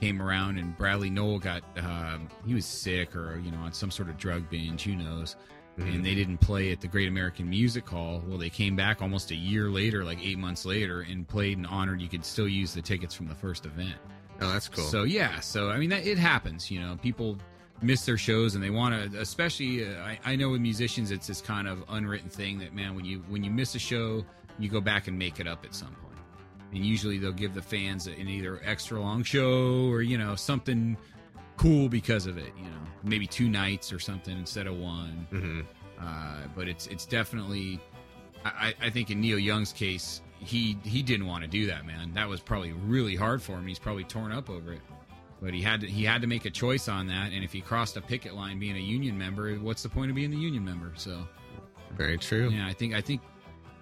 came 0.01 0.23
around 0.23 0.59
and 0.59 0.77
Bradley 0.77 1.11
Nowell 1.11 1.39
got, 1.39 1.63
um, 1.79 2.29
he 2.47 2.55
was 2.55 2.65
sick 2.65 3.15
or, 3.15 3.39
you 3.45 3.51
know, 3.51 3.59
on 3.59 3.73
some 3.73 3.91
sort 3.91 4.09
of 4.09 4.17
drug 4.17 4.49
binge, 4.51 4.83
who 4.83 4.97
knows. 4.97 5.37
And 5.79 6.05
they 6.05 6.15
didn't 6.15 6.37
play 6.37 6.71
at 6.71 6.83
the 6.83 6.87
Great 6.87 7.09
American 7.09 7.49
Music 7.49 7.89
Hall. 7.89 8.23
Well, 8.27 8.37
they 8.37 8.51
came 8.51 8.77
back 8.77 9.01
almost 9.01 9.31
a 9.31 9.35
year 9.35 9.71
later, 9.71 10.05
like 10.05 10.19
eight 10.23 10.39
months 10.39 10.67
later, 10.67 11.01
and 11.01 11.27
played 11.27 11.57
and 11.57 11.67
honored. 11.67 12.01
You 12.03 12.09
could 12.09 12.27
still 12.27 12.47
use 12.47 12.75
the 12.75 12.83
tickets 12.83 13.15
from 13.15 13.27
the 13.27 13.35
first 13.35 13.65
event. 13.65 13.95
Oh, 14.43 14.53
that's 14.53 14.69
cool. 14.69 14.85
So 14.85 15.05
yeah, 15.05 15.41
so 15.41 15.71
I 15.71 15.79
mean 15.79 15.89
that 15.89 16.07
it 16.07 16.19
happens. 16.19 16.71
You 16.71 16.81
know, 16.81 16.99
people 17.01 17.39
miss 17.83 18.05
their 18.07 18.17
shows 18.19 18.55
and 18.55 18.63
they 18.63 18.71
want 18.71 19.13
to. 19.13 19.21
Especially, 19.21 19.87
uh, 19.87 20.01
I, 20.03 20.19
I 20.25 20.37
know 20.37 20.51
with 20.51 20.61
musicians, 20.61 21.11
it's 21.11 21.27
this 21.27 21.41
kind 21.41 21.67
of 21.69 21.85
unwritten 21.89 22.29
thing 22.31 22.59
that 22.61 22.75
man, 22.75 22.95
when 22.95 23.05
you 23.05 23.23
when 23.29 23.43
you 23.45 23.51
miss 23.51 23.75
a 23.75 23.79
show, 23.79 24.25
you 24.59 24.69
go 24.69 24.81
back 24.81 25.09
and 25.09 25.19
make 25.19 25.41
it 25.41 25.47
up 25.47 25.65
at 25.65 25.75
some 25.75 25.89
point. 25.95 26.19
And 26.73 26.85
usually 26.87 27.19
they'll 27.19 27.33
give 27.33 27.55
the 27.55 27.63
fans 27.63 28.07
an 28.07 28.29
either 28.29 28.61
extra 28.65 29.01
long 29.01 29.23
show 29.23 29.89
or 29.91 30.03
you 30.03 30.17
know 30.19 30.35
something 30.37 30.97
cool 31.57 31.89
because 31.89 32.27
of 32.27 32.39
it. 32.39 32.53
You 32.57 32.65
know, 32.65 32.81
maybe 33.03 33.27
two 33.27 33.49
nights 33.49 33.93
or 33.93 33.99
something 33.99 34.37
instead 34.39 34.67
of 34.67 34.77
one. 34.79 35.27
hmm 35.31 35.61
Uh, 36.01 36.39
but 36.57 36.69
it's 36.69 36.87
it's 36.89 37.07
definitely, 37.07 37.79
I, 38.45 38.75
I 38.81 38.87
I 38.87 38.91
think 38.91 39.11
in 39.11 39.21
Neil 39.21 39.39
Young's 39.39 39.73
case, 39.73 40.21
he 40.41 40.77
he 40.83 41.03
didn't 41.03 41.27
want 41.27 41.43
to 41.45 41.49
do 41.49 41.67
that, 41.67 41.87
man. 41.87 42.13
That 42.15 42.29
was 42.29 42.41
probably 42.41 42.73
really 42.73 43.15
hard 43.15 43.41
for 43.43 43.53
him. 43.53 43.67
He's 43.67 43.79
probably 43.79 44.05
torn 44.05 44.33
up 44.33 44.51
over 44.51 44.73
it. 44.73 44.81
But 45.43 45.53
he 45.55 45.61
had 45.61 45.81
to 45.81 45.89
he 45.89 46.05
had 46.05 46.21
to 46.23 46.29
make 46.29 46.45
a 46.45 46.51
choice 46.51 46.87
on 46.89 47.09
that, 47.09 47.33
and 47.33 47.43
if 47.43 47.53
he 47.53 47.61
crossed 47.61 47.97
a 47.97 48.01
picket 48.01 48.35
line 48.35 48.61
being 48.61 48.77
a 48.77 48.81
union 48.81 49.19
member, 49.19 49.53
what's 49.57 49.83
the 49.83 49.89
point 49.89 50.09
of 50.09 50.15
being 50.15 50.31
the 50.31 50.37
union 50.37 50.65
member? 50.65 50.93
So 50.95 51.27
Very 51.97 52.17
true. 52.17 52.49
yeah, 52.51 52.69
I 52.69 52.73
think 52.73 52.95
I 52.95 53.01
think 53.01 53.21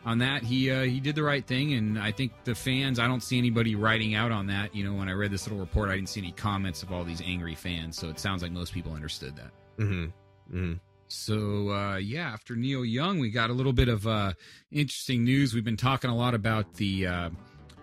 on 0.07 0.17
that 0.19 0.43
he 0.43 0.71
uh, 0.71 0.85
he 0.85 1.01
did 1.01 1.15
the 1.15 1.23
right 1.23 1.47
thing, 1.47 1.75
and 1.75 1.99
I 1.99 2.13
think 2.13 2.33
the 2.45 2.55
fans. 2.55 2.99
I 2.99 3.07
don't 3.07 3.23
see 3.23 3.37
anybody 3.37 3.75
writing 3.75 4.15
out 4.15 4.33
on 4.33 4.47
that. 4.47 4.75
You 4.75 4.85
know, 4.85 4.95
when 4.95 5.11
I 5.11 5.13
read 5.13 5.31
this 5.31 5.47
little 5.47 5.59
report, 5.61 5.91
I 5.91 5.97
didn't 5.97 6.09
see 6.09 6.21
any 6.23 6.33
comments 6.33 6.83
of 6.83 6.93
all 6.93 7.05
these 7.05 7.21
angry 7.21 7.55
fans. 7.55 7.99
So 7.99 8.09
it 8.09 8.19
sounds 8.19 8.43
like 8.43 8.53
most 8.53 8.73
people 8.73 8.95
understood 8.95 9.37
that. 9.37 9.51
hmm 9.77 10.07
hmm 10.51 10.73
So 11.09 11.71
uh, 11.71 11.97
yeah, 11.97 12.31
after 12.33 12.57
Neil 12.57 12.87
Young, 12.87 13.19
we 13.19 13.29
got 13.31 13.51
a 13.51 13.53
little 13.53 13.75
bit 13.75 13.89
of 13.89 14.07
uh, 14.07 14.33
interesting 14.73 15.25
news. 15.25 15.53
We've 15.53 15.63
been 15.65 15.77
talking 15.77 16.09
a 16.09 16.17
lot 16.17 16.33
about 16.33 16.73
the 16.75 17.07
uh, 17.07 17.31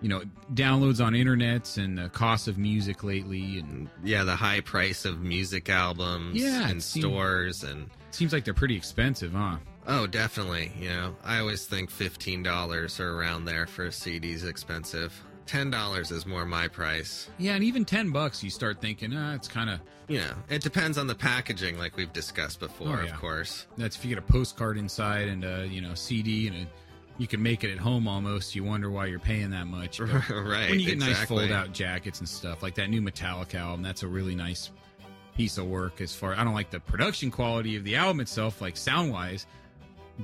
you 0.01 0.10
know 0.10 0.22
downloads 0.54 1.04
on 1.04 1.13
internets 1.13 1.77
and 1.84 1.98
the 1.98 2.10
cost 2.10 2.48
of 2.48 2.58
music 2.58 3.04
lately, 3.04 3.60
and 3.60 3.89
Yeah, 4.04 4.24
the 4.24 4.36
high 4.36 4.62
price 4.62 5.06
of 5.06 5.22
music 5.22 5.70
albums 5.70 6.36
Yeah, 6.42 6.68
and 6.70 6.82
seemed- 6.82 7.04
stores 7.06 7.63
and 7.63 7.89
seems 8.12 8.34
like 8.34 8.46
they're 8.46 8.54
pretty 8.54 8.75
expensive, 8.75 9.34
huh? 9.34 9.58
oh, 9.88 10.06
definitely. 10.08 10.72
You 10.80 10.89
know, 10.89 11.16
I 11.24 11.39
always 11.39 11.66
think 11.66 11.89
fifteen 11.89 12.44
dollars 12.44 13.00
or 13.00 13.12
around 13.20 13.46
there 13.46 13.66
for 13.68 13.86
a 13.86 13.92
CD 13.92 14.32
is 14.34 14.44
expensive. 14.44 15.13
Ten 15.46 15.72
dollars 15.72 16.12
is 16.12 16.25
more 16.25 16.46
my 16.46 16.68
price. 16.68 17.30
Yeah, 17.38 17.54
and 17.56 17.63
even 17.63 17.86
ten 17.86 18.12
bucks, 18.12 18.44
you 18.44 18.50
start 18.50 18.82
thinking, 18.82 19.16
ah, 19.16 19.34
it's 19.34 19.48
kind 19.48 19.70
of 19.70 19.80
You 20.10 20.20
know, 20.20 20.34
it 20.50 20.62
depends 20.62 20.98
on 20.98 21.08
the 21.08 21.16
packaging, 21.16 21.77
like 21.77 21.98
we've 21.98 22.12
discussed 22.13 22.60
before, 22.62 23.00
Oh, 23.00 23.04
yeah. 23.04 23.13
of 23.13 23.20
course. 23.20 23.66
that's 23.77 23.96
if 23.98 24.06
you 24.06 24.10
get 24.16 24.18
a 24.24 24.27
postcard 24.32 24.77
inside 24.77 25.27
and 25.27 25.44
a 25.44 25.66
you 25.68 25.82
know 25.82 25.94
CD 25.96 26.48
and 26.48 26.56
a, 26.56 26.68
you 27.17 27.27
can 27.27 27.41
make 27.41 27.63
it 27.63 27.71
at 27.71 27.77
home 27.79 28.07
almost. 28.07 28.55
You 28.55 28.63
wonder 28.63 28.89
why 28.89 29.07
you're 29.07 29.19
paying 29.19 29.51
that 29.51 29.67
much. 29.67 30.00
Right. 30.29 30.69
when 30.69 30.79
you 30.79 30.86
get 30.88 31.00
nice 31.00 31.24
fold 31.25 31.51
out 31.51 31.74
jackets 31.74 32.19
and 32.19 32.29
stuff 32.29 32.62
like 32.63 32.75
that 32.75 32.89
new 32.89 33.01
Metallica 33.01 33.55
album, 33.55 33.81
that's 33.81 34.03
a 34.03 34.07
really 34.07 34.36
nice 34.36 34.71
piece 35.36 35.57
of 35.57 35.65
work. 35.67 36.01
As 36.01 36.13
far 36.13 36.33
I 36.36 36.43
don't 36.43 36.53
like 36.53 36.69
the 36.69 36.79
production 36.79 37.31
quality 37.31 37.75
of 37.75 37.83
the 37.83 37.95
album 37.95 38.19
itself, 38.19 38.62
like 38.62 38.77
sound 38.77 39.12
wise, 39.12 39.45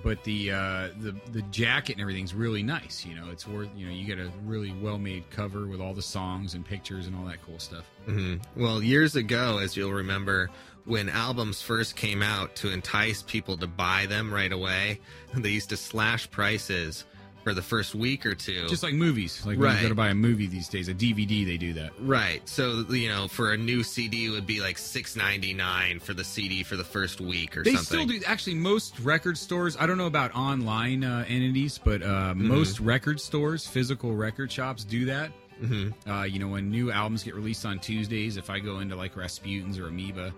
but 0.03 0.23
the 0.23 0.51
uh, 0.51 0.89
the 1.01 1.15
the 1.31 1.41
jacket 1.51 1.93
and 1.93 2.01
everything's 2.01 2.33
really 2.33 2.63
nice. 2.63 3.05
You 3.05 3.15
know, 3.15 3.29
it's 3.31 3.47
worth 3.47 3.69
you 3.75 3.85
know 3.88 3.91
you 3.91 4.05
get 4.05 4.19
a 4.19 4.31
really 4.45 4.73
well 4.81 4.97
made 4.97 5.29
cover 5.29 5.67
with 5.67 5.79
all 5.81 5.93
the 5.93 6.01
songs 6.01 6.53
and 6.55 6.65
pictures 6.65 7.07
and 7.07 7.15
all 7.15 7.25
that 7.25 7.41
cool 7.45 7.59
stuff. 7.59 7.85
hmm 8.05 8.35
Well, 8.55 8.81
years 8.83 9.15
ago, 9.15 9.59
as 9.59 9.75
you'll 9.77 9.93
remember, 9.93 10.50
when 10.86 11.10
albums 11.10 11.62
first 11.62 11.96
came 11.96 12.22
out 12.22 12.56
to 12.58 12.70
entice 12.72 13.22
people 13.24 13.58
to 13.58 13.68
buy 13.68 14.06
them 14.08 14.34
right 14.34 14.52
away, 14.52 15.00
they 15.36 15.50
used 15.50 15.70
to 15.70 15.78
slash 15.78 16.30
prices 16.32 17.06
for 17.44 17.54
the 17.54 17.62
first 17.62 17.94
week 17.94 18.25
or 18.25 18.34
two. 18.34 18.66
Just 18.70 18.84
like 18.84 18.94
movies, 18.94 19.46
like 19.46 19.58
when 19.58 19.66
Right. 19.68 19.75
you 19.75 19.82
go 19.84 19.90
to 19.90 19.96
buy 19.96 20.08
a 20.10 20.13
movie 20.16 20.48
these 20.48 20.70
days, 20.70 20.88
a 20.88 20.94
DVD, 20.94 21.46
they 21.46 21.58
do 21.58 21.74
that. 21.74 21.92
right. 22.00 22.42
So 22.48 22.86
you 22.90 23.10
know, 23.10 23.28
for 23.28 23.52
a 23.52 23.58
new 23.58 23.84
CD, 23.84 24.28
it 24.28 24.30
would 24.30 24.48
be 24.48 24.62
like 24.62 24.78
six 24.78 25.18
ninety 25.18 25.54
nine 25.54 26.00
for 26.00 26.13
the 26.13 26.24
CD 26.24 26.63
for 26.63 26.78
the 26.78 26.86
first 26.86 27.20
week 27.20 27.58
or 27.58 27.63
They 27.63 27.75
something. 27.75 28.08
They 28.08 28.13
still 28.13 28.20
do. 28.22 28.25
Actually, 28.25 28.56
most 28.56 28.98
record 29.02 29.38
stores. 29.38 29.75
I 29.78 29.86
don't 29.88 29.98
know 29.98 30.06
about 30.08 30.34
online 30.36 31.04
uh, 31.04 31.25
entities, 31.28 31.78
but 31.84 32.02
uh, 32.02 32.06
Mm-hmm. 32.34 32.48
most 32.48 32.80
record 32.80 33.20
stores, 33.20 33.68
physical 33.68 34.16
record 34.16 34.50
shops, 34.50 34.86
do 34.86 35.04
that. 35.06 35.32
hmm 35.60 35.90
Uh, 36.10 36.24
you 36.24 36.40
know, 36.40 36.48
when 36.48 36.72
new 36.72 36.92
albums 36.92 37.24
get 37.24 37.36
released 37.36 37.66
on 37.66 37.78
Tuesdays, 37.80 38.38
if 38.38 38.50
I 38.50 38.60
go 38.60 38.80
into 38.80 38.96
like 38.96 39.18
Rasputin's 39.18 39.78
or 39.78 39.88
Amoeba, 39.88 40.34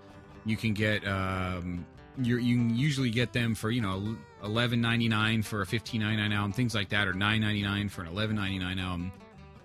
you 0.46 0.56
can 0.58 0.74
get 0.74 1.06
um, 1.08 1.86
you're, 2.22 2.40
you 2.40 2.56
can 2.56 2.76
usually 2.76 3.10
get 3.10 3.34
them 3.34 3.56
for 3.56 3.72
you 3.72 3.82
know 3.82 4.16
eleven 4.44 4.80
ninety 4.82 5.08
nine 5.10 5.42
for 5.44 5.62
a 5.62 5.66
fifteen 5.66 6.02
ninety 6.02 6.18
nine 6.22 6.32
album, 6.32 6.52
things 6.54 6.74
like 6.76 6.90
that, 6.90 7.08
or 7.08 7.14
nine 7.14 7.42
ninety 7.42 7.62
nine 7.64 7.90
for 7.90 8.02
an 8.02 8.08
eleven 8.08 8.36
ninety 8.36 8.60
nine 8.60 8.80
album 8.80 9.12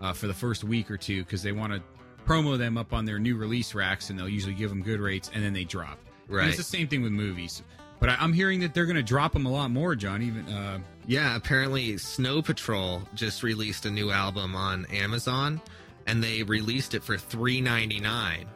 uh, 0.01 0.13
for 0.13 0.27
the 0.27 0.35
first 0.35 0.65
week 0.65 0.91
or 0.91 0.97
two 0.97 1.23
because 1.25 1.43
they 1.43 1.53
want 1.53 1.73
to 1.73 1.83
promo 2.27 2.57
them 2.59 2.77
up 2.79 2.93
on 2.93 3.05
their 3.05 3.19
new 3.19 3.37
release 3.37 3.75
racks, 3.75 4.11
and 4.11 4.19
they'll 4.19 4.29
usually 4.29 4.55
give 4.55 4.69
them 4.71 4.83
good 4.83 5.01
rates, 5.01 5.31
and 5.35 5.43
then 5.45 5.53
they 5.53 5.65
drop. 5.65 5.99
And 6.29 6.37
Right. 6.37 6.49
it's 6.49 6.57
the 6.59 6.63
same 6.63 6.87
thing 6.87 7.03
with 7.03 7.13
movies. 7.13 7.63
But 7.99 8.09
I, 8.11 8.17
I'm 8.21 8.33
hearing 8.33 8.61
that 8.61 8.73
they're 8.73 8.87
going 8.87 8.97
to 8.97 9.03
drop 9.03 9.33
them 9.33 9.47
a 9.47 9.51
lot 9.51 9.71
more, 9.71 9.95
John. 9.97 10.23
Even 10.23 10.49
uh, 10.49 10.79
Yeah, 11.07 11.35
apparently 11.37 11.99
Snow 11.99 12.41
Patrol 12.41 13.03
just 13.15 13.43
released 13.43 13.85
a 13.85 13.91
new 13.91 14.11
album 14.11 14.55
on 14.55 14.87
Amazon 14.87 15.61
and 16.07 16.23
they 16.23 16.43
released 16.45 16.95
it 16.95 17.03
for 17.03 17.19
three 17.19 17.61
ninety 17.61 18.01
nine 18.01 18.47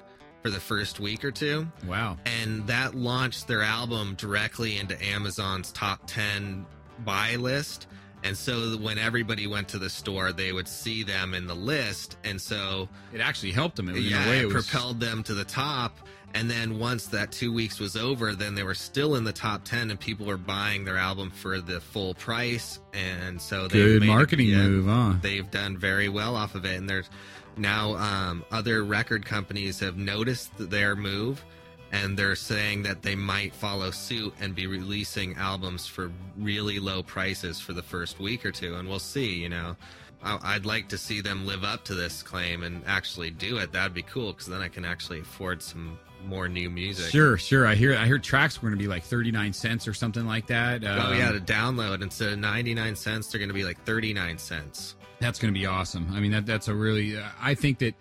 for 0.44 0.50
the 0.50 0.60
first 0.60 1.00
week 1.00 1.24
or 1.24 1.30
two. 1.30 1.66
wow, 1.88 2.18
And 2.26 2.66
that 2.66 2.94
launched 2.94 3.48
their 3.48 3.62
album 3.62 4.14
directly 4.16 4.76
into 4.76 5.02
Amazon's 5.02 5.72
top 5.72 6.00
ten 6.06 6.66
buy 7.02 7.36
list. 7.36 7.86
And 8.24 8.36
so 8.36 8.76
when 8.76 8.98
everybody 8.98 9.46
went 9.46 9.68
to 9.68 9.78
the 9.78 9.88
store, 9.88 10.32
they 10.32 10.52
would 10.52 10.68
see 10.68 11.02
them 11.02 11.32
in 11.32 11.46
the 11.46 11.54
list. 11.54 12.18
And 12.24 12.40
so 12.40 12.90
it 13.14 13.22
actually 13.22 13.52
helped 13.52 13.76
them. 13.76 13.88
It, 13.88 13.96
in 13.96 14.02
yeah, 14.02 14.26
a 14.26 14.28
way, 14.28 14.38
it 14.40 14.42
it 14.42 14.52
was, 14.52 14.68
propelled 14.68 15.00
them 15.00 15.22
to 15.24 15.34
the 15.34 15.44
top. 15.44 15.96
And 16.34 16.50
then 16.50 16.78
once 16.78 17.06
that 17.06 17.32
two 17.32 17.52
weeks 17.52 17.78
was 17.80 17.96
over, 17.96 18.34
then 18.34 18.54
they 18.54 18.64
were 18.64 18.74
still 18.74 19.14
in 19.14 19.24
the 19.24 19.32
top 19.32 19.64
ten, 19.64 19.90
and 19.90 19.98
people 20.00 20.26
were 20.26 20.36
buying 20.36 20.84
their 20.84 20.98
album 20.98 21.30
for 21.30 21.60
the 21.60 21.80
full 21.80 22.12
price. 22.14 22.80
And 22.92 23.40
so 23.40 23.68
they 23.68 23.78
good 23.78 24.02
marketing 24.02 24.50
move, 24.50 24.86
huh? 24.86 25.14
They've 25.22 25.48
done 25.50 25.78
very 25.78 26.08
well 26.08 26.34
off 26.36 26.54
of 26.54 26.66
it, 26.66 26.76
and 26.76 26.90
there's 26.90 27.08
now 27.56 27.94
um, 27.96 28.44
other 28.50 28.84
record 28.84 29.24
companies 29.24 29.78
have 29.80 29.96
noticed 29.96 30.50
their 30.58 30.96
move, 30.96 31.44
and 31.92 32.16
they're 32.18 32.36
saying 32.36 32.82
that 32.84 33.02
they 33.02 33.14
might 33.14 33.54
follow 33.54 33.90
suit 33.90 34.34
and 34.40 34.54
be 34.54 34.66
releasing 34.66 35.34
albums 35.36 35.86
for 35.86 36.10
really 36.36 36.78
low 36.78 37.02
prices 37.02 37.60
for 37.60 37.72
the 37.72 37.82
first 37.82 38.18
week 38.18 38.44
or 38.44 38.50
two, 38.52 38.74
and 38.74 38.88
we'll 38.88 38.98
see. 38.98 39.34
You 39.34 39.48
know, 39.48 39.76
I- 40.22 40.54
I'd 40.54 40.66
like 40.66 40.88
to 40.88 40.98
see 40.98 41.20
them 41.20 41.46
live 41.46 41.64
up 41.64 41.84
to 41.84 41.94
this 41.94 42.22
claim 42.22 42.62
and 42.62 42.82
actually 42.86 43.30
do 43.30 43.58
it. 43.58 43.72
That'd 43.72 43.94
be 43.94 44.02
cool 44.02 44.32
because 44.32 44.46
then 44.46 44.60
I 44.60 44.68
can 44.68 44.84
actually 44.84 45.20
afford 45.20 45.62
some 45.62 45.98
more 46.26 46.48
new 46.48 46.70
music. 46.70 47.10
Sure, 47.12 47.36
sure. 47.36 47.66
I 47.66 47.74
hear 47.74 47.94
I 47.96 48.06
hear 48.06 48.18
tracks 48.18 48.62
were 48.62 48.70
going 48.70 48.78
to 48.78 48.82
be 48.82 48.88
like 48.88 49.04
thirty 49.04 49.30
nine 49.30 49.52
cents 49.52 49.86
or 49.86 49.92
something 49.92 50.24
like 50.26 50.46
that. 50.46 50.82
Oh 50.82 51.10
Um, 51.12 51.18
yeah, 51.18 51.30
to 51.32 51.38
download 51.38 52.00
instead 52.02 52.32
of 52.32 52.38
ninety 52.38 52.72
nine 52.72 52.96
cents, 52.96 53.26
they're 53.28 53.38
going 53.38 53.50
to 53.50 53.54
be 53.54 53.64
like 53.64 53.78
thirty 53.84 54.14
nine 54.14 54.38
cents. 54.38 54.94
That's 55.24 55.38
going 55.38 55.54
to 55.54 55.58
be 55.58 55.64
awesome. 55.64 56.08
I 56.12 56.20
mean, 56.20 56.32
that 56.32 56.44
that's 56.44 56.68
a 56.68 56.74
really. 56.74 57.16
Uh, 57.16 57.22
I 57.40 57.54
think 57.54 57.78
that 57.78 57.94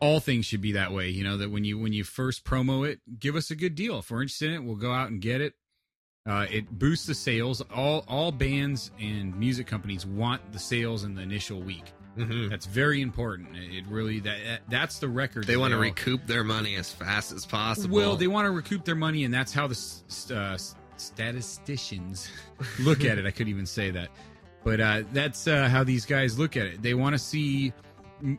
all 0.00 0.18
things 0.18 0.46
should 0.46 0.62
be 0.62 0.72
that 0.72 0.92
way. 0.92 1.10
You 1.10 1.22
know, 1.22 1.36
that 1.36 1.50
when 1.50 1.62
you 1.64 1.78
when 1.78 1.92
you 1.92 2.04
first 2.04 2.42
promo 2.44 2.88
it, 2.88 3.00
give 3.20 3.36
us 3.36 3.50
a 3.50 3.54
good 3.54 3.74
deal. 3.74 3.98
If 3.98 4.10
we're 4.10 4.22
interested 4.22 4.48
in 4.48 4.54
it, 4.56 4.64
we'll 4.64 4.76
go 4.76 4.90
out 4.90 5.10
and 5.10 5.20
get 5.20 5.42
it. 5.42 5.52
Uh, 6.26 6.46
it 6.50 6.78
boosts 6.78 7.04
the 7.06 7.14
sales. 7.14 7.60
All 7.74 8.02
all 8.08 8.32
bands 8.32 8.90
and 8.98 9.38
music 9.38 9.66
companies 9.66 10.06
want 10.06 10.40
the 10.52 10.58
sales 10.58 11.04
in 11.04 11.14
the 11.14 11.20
initial 11.20 11.60
week. 11.60 11.92
hmm 12.16 12.48
That's 12.48 12.64
very 12.64 13.02
important. 13.02 13.50
It 13.56 13.84
really 13.86 14.20
that 14.20 14.38
that- 14.46 14.62
that's 14.70 14.98
the 15.00 15.08
record. 15.08 15.46
They 15.46 15.58
want 15.58 15.72
to 15.72 15.78
recoup 15.78 16.26
their 16.26 16.44
money 16.44 16.76
as 16.76 16.90
fast 16.90 17.30
as 17.32 17.44
possible. 17.44 17.94
Well, 17.94 18.16
they 18.16 18.26
want 18.26 18.46
to 18.46 18.52
recoup 18.52 18.86
their 18.86 18.94
money, 18.94 19.24
and 19.24 19.34
that's 19.34 19.52
how 19.52 19.66
the 19.66 19.78
uh, 20.34 20.56
statisticians 20.96 22.30
look 22.80 23.04
at 23.04 23.18
it. 23.18 23.26
I 23.26 23.30
couldn't 23.30 23.50
even 23.50 23.66
say 23.66 23.90
that, 23.90 24.08
but 24.64 24.80
uh, 24.80 25.02
that's 25.12 25.46
uh, 25.46 25.68
how 25.68 25.84
these 25.84 26.06
guys 26.06 26.38
look 26.38 26.56
at 26.56 26.66
it. 26.66 26.82
They 26.82 26.94
want 26.94 27.12
to 27.14 27.18
see 27.18 27.72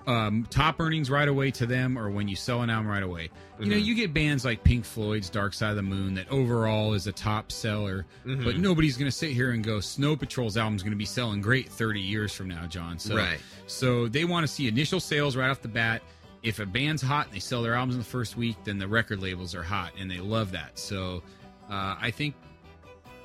um, 0.08 0.48
top 0.50 0.80
earnings 0.80 1.12
right 1.12 1.28
away 1.28 1.52
to 1.52 1.66
them, 1.68 1.98
or 2.00 2.10
when 2.10 2.28
you 2.28 2.36
sell 2.36 2.64
an 2.64 2.70
album 2.72 2.88
right 2.90 3.04
away. 3.04 3.30
You 3.60 3.68
know, 3.68 3.76
Mhm. 3.76 3.86
you 3.86 3.94
get 3.94 4.14
bands 4.16 4.44
like 4.44 4.64
Pink 4.64 4.84
Floyd's 4.84 5.30
Dark 5.30 5.54
Side 5.54 5.70
of 5.72 5.76
the 5.76 5.84
Moon 5.84 6.16
that 6.16 6.28
overall 6.32 6.94
is 6.94 7.06
a 7.06 7.12
top 7.12 7.52
seller, 7.52 8.06
Mhm. 8.26 8.44
but 8.46 8.58
nobody's 8.58 8.98
going 8.98 9.12
to 9.12 9.16
sit 9.16 9.32
here 9.32 9.52
and 9.52 9.64
go, 9.64 9.80
Snow 9.80 10.16
Patrol's 10.16 10.58
album's 10.58 10.82
going 10.82 10.94
to 10.94 10.98
be 10.98 11.06
selling 11.06 11.40
great 11.40 11.70
30 11.70 12.00
years 12.02 12.34
from 12.34 12.48
now, 12.48 12.66
John. 12.66 12.98
So, 12.98 13.16
Right. 13.16 13.38
so 13.68 14.08
they 14.08 14.26
want 14.26 14.44
to 14.48 14.52
see 14.52 14.68
initial 14.68 15.00
sales 15.00 15.36
right 15.36 15.50
off 15.50 15.62
the 15.62 15.68
bat. 15.68 16.02
If 16.42 16.60
a 16.60 16.66
band's 16.66 17.02
hot 17.04 17.28
and 17.28 17.36
they 17.36 17.40
sell 17.40 17.62
their 17.62 17.76
albums 17.76 17.96
in 17.96 18.00
the 18.00 18.06
first 18.06 18.38
week, 18.38 18.56
then 18.64 18.80
the 18.80 18.88
record 18.88 19.22
labels 19.22 19.54
are 19.54 19.64
hot 19.64 19.92
and 20.00 20.10
they 20.10 20.20
love 20.20 20.52
that. 20.54 20.80
So 20.80 21.22
uh, 21.70 21.96
I 22.00 22.12
think 22.12 22.34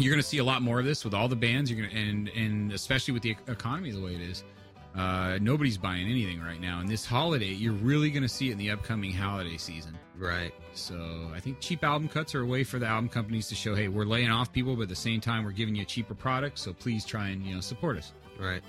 you're 0.00 0.12
going 0.12 0.22
to 0.22 0.28
see 0.28 0.38
a 0.38 0.44
lot 0.44 0.62
more 0.62 0.78
of 0.78 0.84
this 0.84 1.04
with 1.04 1.14
all 1.14 1.28
the 1.28 1.36
bands. 1.36 1.70
You're 1.70 1.80
going 1.80 1.90
to, 1.90 1.96
and 1.96 2.28
and 2.28 2.72
especially 2.72 3.12
with 3.12 3.22
the 3.22 3.36
economy 3.48 3.90
the 3.90 4.00
way 4.00 4.14
it 4.14 4.20
is, 4.20 4.44
uh, 4.96 5.38
nobody's 5.40 5.78
buying 5.78 6.08
anything 6.08 6.40
right 6.40 6.60
now. 6.60 6.80
And 6.80 6.88
this 6.88 7.04
holiday, 7.04 7.52
you're 7.52 7.72
really 7.72 8.10
going 8.10 8.22
to 8.22 8.28
see 8.28 8.48
it 8.48 8.52
in 8.52 8.58
the 8.58 8.70
upcoming 8.70 9.12
holiday 9.12 9.56
season. 9.56 9.96
Right. 10.18 10.52
So 10.74 11.30
I 11.34 11.40
think 11.40 11.60
cheap 11.60 11.84
album 11.84 12.08
cuts 12.08 12.34
are 12.34 12.42
a 12.42 12.46
way 12.46 12.64
for 12.64 12.78
the 12.78 12.86
album 12.86 13.08
companies 13.08 13.48
to 13.48 13.54
show, 13.54 13.74
hey, 13.74 13.88
we're 13.88 14.04
laying 14.04 14.30
off 14.30 14.52
people, 14.52 14.76
but 14.76 14.82
at 14.82 14.88
the 14.88 14.96
same 14.96 15.20
time, 15.20 15.44
we're 15.44 15.52
giving 15.52 15.74
you 15.74 15.82
a 15.82 15.86
cheaper 15.86 16.14
product. 16.14 16.58
So 16.58 16.72
please 16.72 17.04
try 17.04 17.28
and 17.28 17.44
you 17.44 17.54
know 17.54 17.60
support 17.60 17.96
us. 17.96 18.12
Right. 18.38 18.62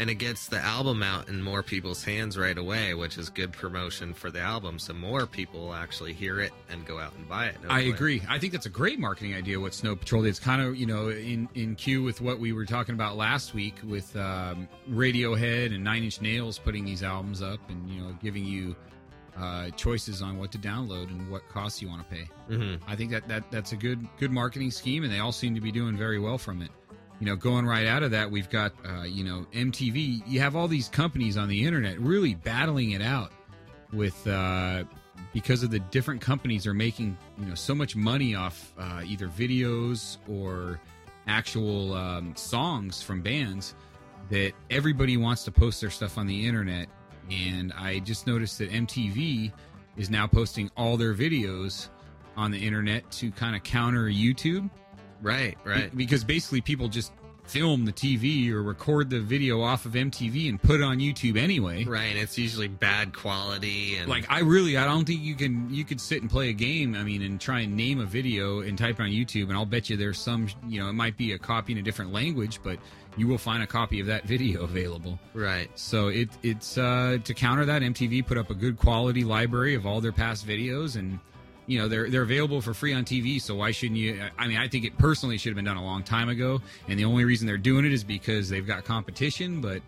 And 0.00 0.08
it 0.08 0.14
gets 0.14 0.46
the 0.48 0.58
album 0.58 1.02
out 1.02 1.28
in 1.28 1.42
more 1.42 1.62
people's 1.62 2.02
hands 2.02 2.38
right 2.38 2.56
away, 2.56 2.94
which 2.94 3.18
is 3.18 3.28
good 3.28 3.52
promotion 3.52 4.14
for 4.14 4.30
the 4.30 4.40
album. 4.40 4.78
So 4.78 4.94
more 4.94 5.26
people 5.26 5.60
will 5.60 5.74
actually 5.74 6.14
hear 6.14 6.40
it 6.40 6.52
and 6.70 6.86
go 6.86 6.98
out 6.98 7.12
and 7.18 7.28
buy 7.28 7.48
it. 7.48 7.56
I 7.68 7.80
agree. 7.80 8.22
I 8.26 8.38
think 8.38 8.54
that's 8.54 8.64
a 8.64 8.70
great 8.70 8.98
marketing 8.98 9.34
idea. 9.34 9.60
What 9.60 9.74
Snow 9.74 9.94
Patrol 9.94 10.22
did. 10.22 10.30
It's 10.30 10.38
kind 10.40 10.62
of 10.62 10.74
you 10.76 10.86
know 10.86 11.10
in 11.10 11.50
in 11.54 11.74
cue 11.76 12.02
with 12.02 12.22
what 12.22 12.38
we 12.38 12.54
were 12.54 12.64
talking 12.64 12.94
about 12.94 13.18
last 13.18 13.52
week 13.52 13.74
with 13.84 14.16
um, 14.16 14.66
Radiohead 14.90 15.74
and 15.74 15.84
Nine 15.84 16.02
Inch 16.02 16.22
Nails 16.22 16.58
putting 16.58 16.86
these 16.86 17.02
albums 17.02 17.42
up 17.42 17.60
and 17.68 17.86
you 17.90 18.00
know 18.02 18.16
giving 18.22 18.46
you 18.46 18.74
uh, 19.36 19.68
choices 19.70 20.22
on 20.22 20.38
what 20.38 20.50
to 20.52 20.58
download 20.58 21.08
and 21.08 21.30
what 21.30 21.46
costs 21.48 21.80
you 21.82 21.88
want 21.88 22.08
to 22.08 22.14
pay. 22.14 22.28
hmm 22.48 22.74
I 22.88 22.96
think 22.96 23.10
that, 23.10 23.28
that 23.28 23.44
that's 23.50 23.72
a 23.72 23.76
good 23.76 24.06
good 24.18 24.30
marketing 24.30 24.70
scheme, 24.70 25.04
and 25.04 25.12
they 25.12 25.18
all 25.18 25.32
seem 25.32 25.54
to 25.54 25.60
be 25.60 25.70
doing 25.70 25.96
very 25.96 26.18
well 26.18 26.38
from 26.38 26.62
it. 26.62 26.70
You 27.20 27.26
know, 27.26 27.36
going 27.36 27.66
right 27.66 27.86
out 27.86 28.02
of 28.02 28.10
that, 28.12 28.30
we've 28.30 28.48
got 28.48 28.72
uh, 28.84 29.02
you 29.02 29.24
know 29.24 29.46
MTV. 29.52 30.22
You 30.26 30.40
have 30.40 30.56
all 30.56 30.66
these 30.66 30.88
companies 30.88 31.36
on 31.36 31.48
the 31.48 31.64
internet 31.64 31.98
really 32.00 32.34
battling 32.34 32.92
it 32.92 33.02
out 33.02 33.30
with 33.92 34.26
uh, 34.26 34.84
because 35.32 35.62
of 35.62 35.70
the 35.70 35.78
different 35.78 36.20
companies 36.20 36.66
are 36.66 36.74
making 36.74 37.16
you 37.38 37.46
know 37.46 37.54
so 37.54 37.74
much 37.74 37.94
money 37.94 38.34
off 38.34 38.72
uh, 38.78 39.02
either 39.04 39.28
videos 39.28 40.16
or 40.28 40.80
actual 41.26 41.94
um, 41.94 42.34
songs 42.36 43.02
from 43.02 43.22
bands 43.22 43.74
that 44.30 44.52
everybody 44.70 45.16
wants 45.16 45.44
to 45.44 45.52
post 45.52 45.80
their 45.80 45.90
stuff 45.90 46.18
on 46.18 46.26
the 46.26 46.46
internet. 46.46 46.88
And 47.30 47.72
I 47.74 48.00
just 48.00 48.26
noticed 48.26 48.58
that 48.58 48.70
MTV 48.70 49.52
is 49.96 50.10
now 50.10 50.26
posting 50.26 50.70
all 50.76 50.96
their 50.96 51.14
videos 51.14 51.88
on 52.36 52.50
the 52.50 52.58
internet 52.58 53.08
to 53.12 53.30
kind 53.30 53.54
of 53.54 53.62
counter 53.62 54.04
YouTube. 54.04 54.70
Right. 55.20 55.56
Right. 55.64 55.90
Be- 55.90 55.96
Because 56.04 56.24
basically 56.24 56.60
people 56.60 56.88
just 56.88 57.12
film 57.44 57.84
the 57.84 57.92
TV 57.92 58.48
or 58.52 58.62
record 58.62 59.10
the 59.10 59.18
video 59.18 59.60
off 59.60 59.84
of 59.84 59.92
MTV 59.92 60.48
and 60.48 60.62
put 60.62 60.80
it 60.80 60.84
on 60.84 60.98
YouTube 61.00 61.36
anyway. 61.36 61.82
Right. 61.84 62.04
And 62.10 62.18
it's 62.18 62.38
usually 62.38 62.68
bad 62.68 63.12
quality 63.12 63.96
and 63.96 64.08
Like 64.08 64.24
I 64.30 64.40
really 64.40 64.76
I 64.76 64.84
don't 64.84 65.04
think 65.04 65.20
you 65.20 65.34
can 65.34 65.68
you 65.74 65.84
could 65.84 66.00
sit 66.00 66.20
and 66.22 66.30
play 66.30 66.50
a 66.50 66.52
game, 66.52 66.94
I 66.94 67.02
mean, 67.02 67.22
and 67.22 67.40
try 67.40 67.60
and 67.60 67.76
name 67.76 67.98
a 67.98 68.04
video 68.06 68.60
and 68.60 68.78
type 68.78 69.00
it 69.00 69.02
on 69.02 69.08
YouTube 69.08 69.44
and 69.48 69.54
I'll 69.54 69.66
bet 69.66 69.90
you 69.90 69.96
there's 69.96 70.18
some 70.18 70.46
you 70.68 70.80
know, 70.80 70.88
it 70.90 70.92
might 70.92 71.16
be 71.16 71.32
a 71.32 71.38
copy 71.38 71.72
in 71.72 71.78
a 71.78 71.82
different 71.82 72.12
language, 72.12 72.60
but 72.62 72.78
you 73.16 73.26
will 73.26 73.38
find 73.38 73.64
a 73.64 73.66
copy 73.66 73.98
of 73.98 74.06
that 74.06 74.24
video 74.26 74.62
available. 74.62 75.18
right. 75.34 75.68
So 75.76 76.06
it 76.08 76.28
it's 76.44 76.78
uh, 76.78 77.18
to 77.24 77.34
counter 77.34 77.64
that 77.64 77.82
MTV 77.82 78.26
put 78.28 78.38
up 78.38 78.50
a 78.50 78.54
good 78.54 78.76
quality 78.78 79.24
library 79.24 79.74
of 79.74 79.86
all 79.86 80.00
their 80.00 80.12
past 80.12 80.46
videos 80.46 80.94
and 80.96 81.18
you 81.70 81.78
know 81.78 81.88
they're 81.88 82.10
they're 82.10 82.22
available 82.22 82.60
for 82.60 82.74
free 82.74 82.92
on 82.92 83.04
TV. 83.04 83.40
So 83.40 83.54
why 83.54 83.70
shouldn't 83.70 83.98
you? 83.98 84.20
I 84.38 84.48
mean, 84.48 84.56
I 84.58 84.68
think 84.68 84.84
it 84.84 84.98
personally 84.98 85.38
should 85.38 85.50
have 85.50 85.56
been 85.56 85.64
done 85.64 85.76
a 85.76 85.84
long 85.84 86.02
time 86.02 86.28
ago. 86.28 86.60
And 86.88 86.98
the 86.98 87.04
only 87.04 87.24
reason 87.24 87.46
they're 87.46 87.56
doing 87.58 87.84
it 87.84 87.92
is 87.92 88.02
because 88.04 88.48
they've 88.48 88.66
got 88.66 88.84
competition. 88.84 89.60
But 89.60 89.82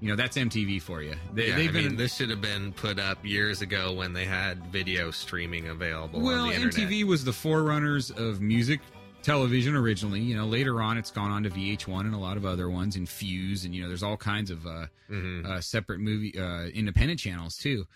you 0.00 0.08
know 0.08 0.16
that's 0.16 0.36
MTV 0.36 0.80
for 0.82 1.02
you. 1.02 1.14
They, 1.34 1.48
yeah, 1.48 1.56
they've 1.56 1.70
I 1.70 1.72
been 1.72 1.86
mean, 1.88 1.96
this 1.96 2.14
should 2.16 2.30
have 2.30 2.40
been 2.40 2.72
put 2.72 2.98
up 2.98 3.24
years 3.24 3.60
ago 3.62 3.92
when 3.92 4.12
they 4.12 4.24
had 4.24 4.66
video 4.66 5.10
streaming 5.10 5.68
available. 5.68 6.20
well, 6.20 6.44
on 6.46 6.48
the. 6.50 6.56
MTV 6.56 7.04
was 7.04 7.24
the 7.24 7.32
forerunners 7.32 8.10
of 8.10 8.40
music 8.40 8.80
television 9.22 9.74
originally. 9.74 10.20
You 10.20 10.36
know, 10.36 10.46
later 10.46 10.80
on 10.80 10.98
it's 10.98 11.10
gone 11.10 11.30
on 11.30 11.42
to 11.44 11.50
VH1 11.50 12.00
and 12.00 12.14
a 12.14 12.18
lot 12.18 12.36
of 12.36 12.44
other 12.46 12.70
ones 12.70 12.96
and 12.96 13.08
Fuse 13.08 13.64
and 13.64 13.74
you 13.74 13.82
know 13.82 13.88
there's 13.88 14.02
all 14.02 14.16
kinds 14.16 14.50
of 14.50 14.66
uh, 14.66 14.86
Mhm. 15.10 15.44
uh, 15.46 15.60
separate 15.60 16.00
movie 16.00 16.38
uh, 16.38 16.64
independent 16.66 17.18
channels 17.20 17.56
too. 17.56 17.86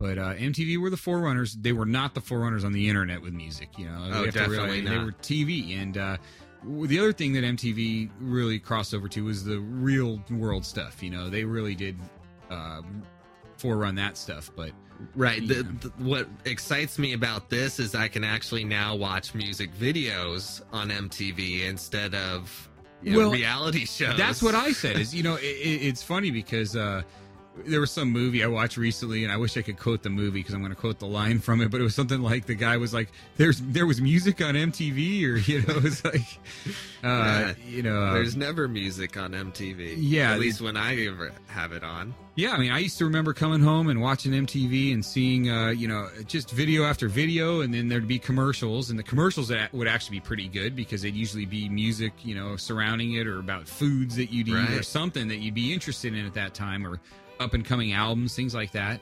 But 0.00 0.16
uh, 0.16 0.34
MTV 0.34 0.78
were 0.78 0.90
the 0.90 0.96
forerunners. 0.96 1.54
They 1.54 1.72
were 1.72 1.86
not 1.86 2.14
the 2.14 2.20
forerunners 2.20 2.62
on 2.62 2.72
the 2.72 2.88
internet 2.88 3.20
with 3.20 3.32
music. 3.32 3.76
You 3.76 3.86
know, 3.86 4.10
Oh, 4.12 4.24
definitely 4.26 4.82
realize 4.82 4.84
They 4.84 5.04
were 5.04 5.12
TV, 5.12 5.76
and 5.82 5.98
uh, 5.98 6.16
the 6.64 7.00
other 7.00 7.12
thing 7.12 7.32
that 7.32 7.42
MTV 7.42 8.10
really 8.20 8.60
crossed 8.60 8.94
over 8.94 9.08
to 9.08 9.24
was 9.24 9.44
the 9.44 9.58
real 9.58 10.22
world 10.30 10.64
stuff. 10.64 11.02
You 11.02 11.10
know, 11.10 11.28
they 11.28 11.42
really 11.44 11.74
did 11.74 11.96
uh, 12.48 12.82
forerun 13.58 13.96
that 13.96 14.16
stuff. 14.16 14.52
But 14.54 14.70
Right. 15.14 15.46
The, 15.46 15.62
the, 15.62 15.92
what 15.98 16.28
excites 16.44 16.98
me 16.98 17.12
about 17.12 17.50
this 17.50 17.78
is 17.78 17.94
I 17.94 18.08
can 18.08 18.24
actually 18.24 18.64
now 18.64 18.94
watch 18.96 19.34
music 19.34 19.74
videos 19.74 20.62
on 20.72 20.90
MTV 20.90 21.66
instead 21.68 22.14
of 22.14 22.68
you 23.02 23.12
know, 23.12 23.18
Well, 23.18 23.30
reality 23.30 23.84
shows. 23.84 24.16
That's 24.16 24.42
what 24.42 24.54
I 24.54 24.72
said. 24.72 24.96
Is 24.98 25.14
you 25.14 25.22
know, 25.22 25.36
it, 25.36 25.42
it's 25.42 26.02
funny 26.02 26.30
because 26.30 26.76
uh, 26.76 27.02
there 27.66 27.80
was 27.80 27.90
some 27.90 28.10
movie 28.10 28.42
I 28.44 28.46
watched 28.46 28.76
recently, 28.76 29.24
and 29.24 29.32
I 29.32 29.36
wish 29.36 29.56
I 29.56 29.62
could 29.62 29.78
quote 29.78 30.02
the 30.02 30.10
movie 30.10 30.40
because 30.40 30.54
I'm 30.54 30.60
going 30.60 30.74
to 30.74 30.80
quote 30.80 30.98
the 30.98 31.06
line 31.06 31.38
from 31.38 31.60
it. 31.60 31.70
But 31.70 31.80
it 31.80 31.84
was 31.84 31.94
something 31.94 32.20
like 32.20 32.46
the 32.46 32.54
guy 32.54 32.76
was 32.76 32.92
like, 32.94 33.08
"There's 33.36 33.60
there 33.60 33.86
was 33.86 34.00
music 34.00 34.40
on 34.40 34.54
MTV," 34.54 35.24
or 35.26 35.36
you 35.50 35.60
know, 35.62 35.80
it's 35.84 36.04
like, 36.04 36.20
uh, 37.04 37.06
Yeah. 37.06 37.54
you 37.66 37.82
know, 37.82 38.02
uh, 38.02 38.14
There's 38.14 38.36
never 38.36 38.68
music 38.68 39.16
on 39.16 39.32
MTV. 39.32 39.94
Yeah, 39.98 40.32
At 40.32 40.40
least 40.40 40.60
when 40.60 40.76
I 40.76 41.06
ever 41.06 41.32
have 41.48 41.72
it 41.72 41.82
on. 41.84 42.14
Yeah, 42.34 42.52
I 42.52 42.58
mean, 42.58 42.70
I 42.70 42.78
used 42.78 42.98
to 42.98 43.04
remember 43.04 43.32
coming 43.34 43.60
home 43.60 43.88
and 43.88 44.00
watching 44.00 44.30
MTV 44.30 44.92
and 44.92 45.04
seeing, 45.04 45.50
uh, 45.50 45.70
you 45.70 45.88
know, 45.88 46.08
just 46.28 46.52
video 46.52 46.84
after 46.84 47.08
video, 47.08 47.62
and 47.62 47.74
then 47.74 47.88
there'd 47.88 48.06
be 48.06 48.20
commercials, 48.20 48.90
and 48.90 48.98
the 48.98 49.02
commercials 49.02 49.48
that 49.48 49.72
would 49.74 49.88
actually 49.88 50.18
be 50.18 50.20
pretty 50.20 50.46
good 50.46 50.76
because 50.76 51.02
they'd 51.02 51.16
usually 51.16 51.46
be 51.46 51.68
music, 51.68 52.12
you 52.22 52.36
know, 52.36 52.54
surrounding 52.56 53.14
it, 53.14 53.26
or 53.26 53.40
about 53.40 53.66
foods 53.66 54.14
that 54.14 54.30
you'd 54.30 54.46
eat, 54.46 54.54
or 54.70 54.84
something 54.84 55.26
that 55.26 55.38
you'd 55.38 55.54
be 55.54 55.72
interested 55.72 56.14
in 56.14 56.24
at 56.24 56.34
that 56.34 56.54
time, 56.54 56.86
or 56.86 57.00
up 57.40 57.54
and 57.54 57.64
coming 57.64 57.92
albums, 57.92 58.34
things 58.34 58.54
like 58.54 58.72
that. 58.72 59.00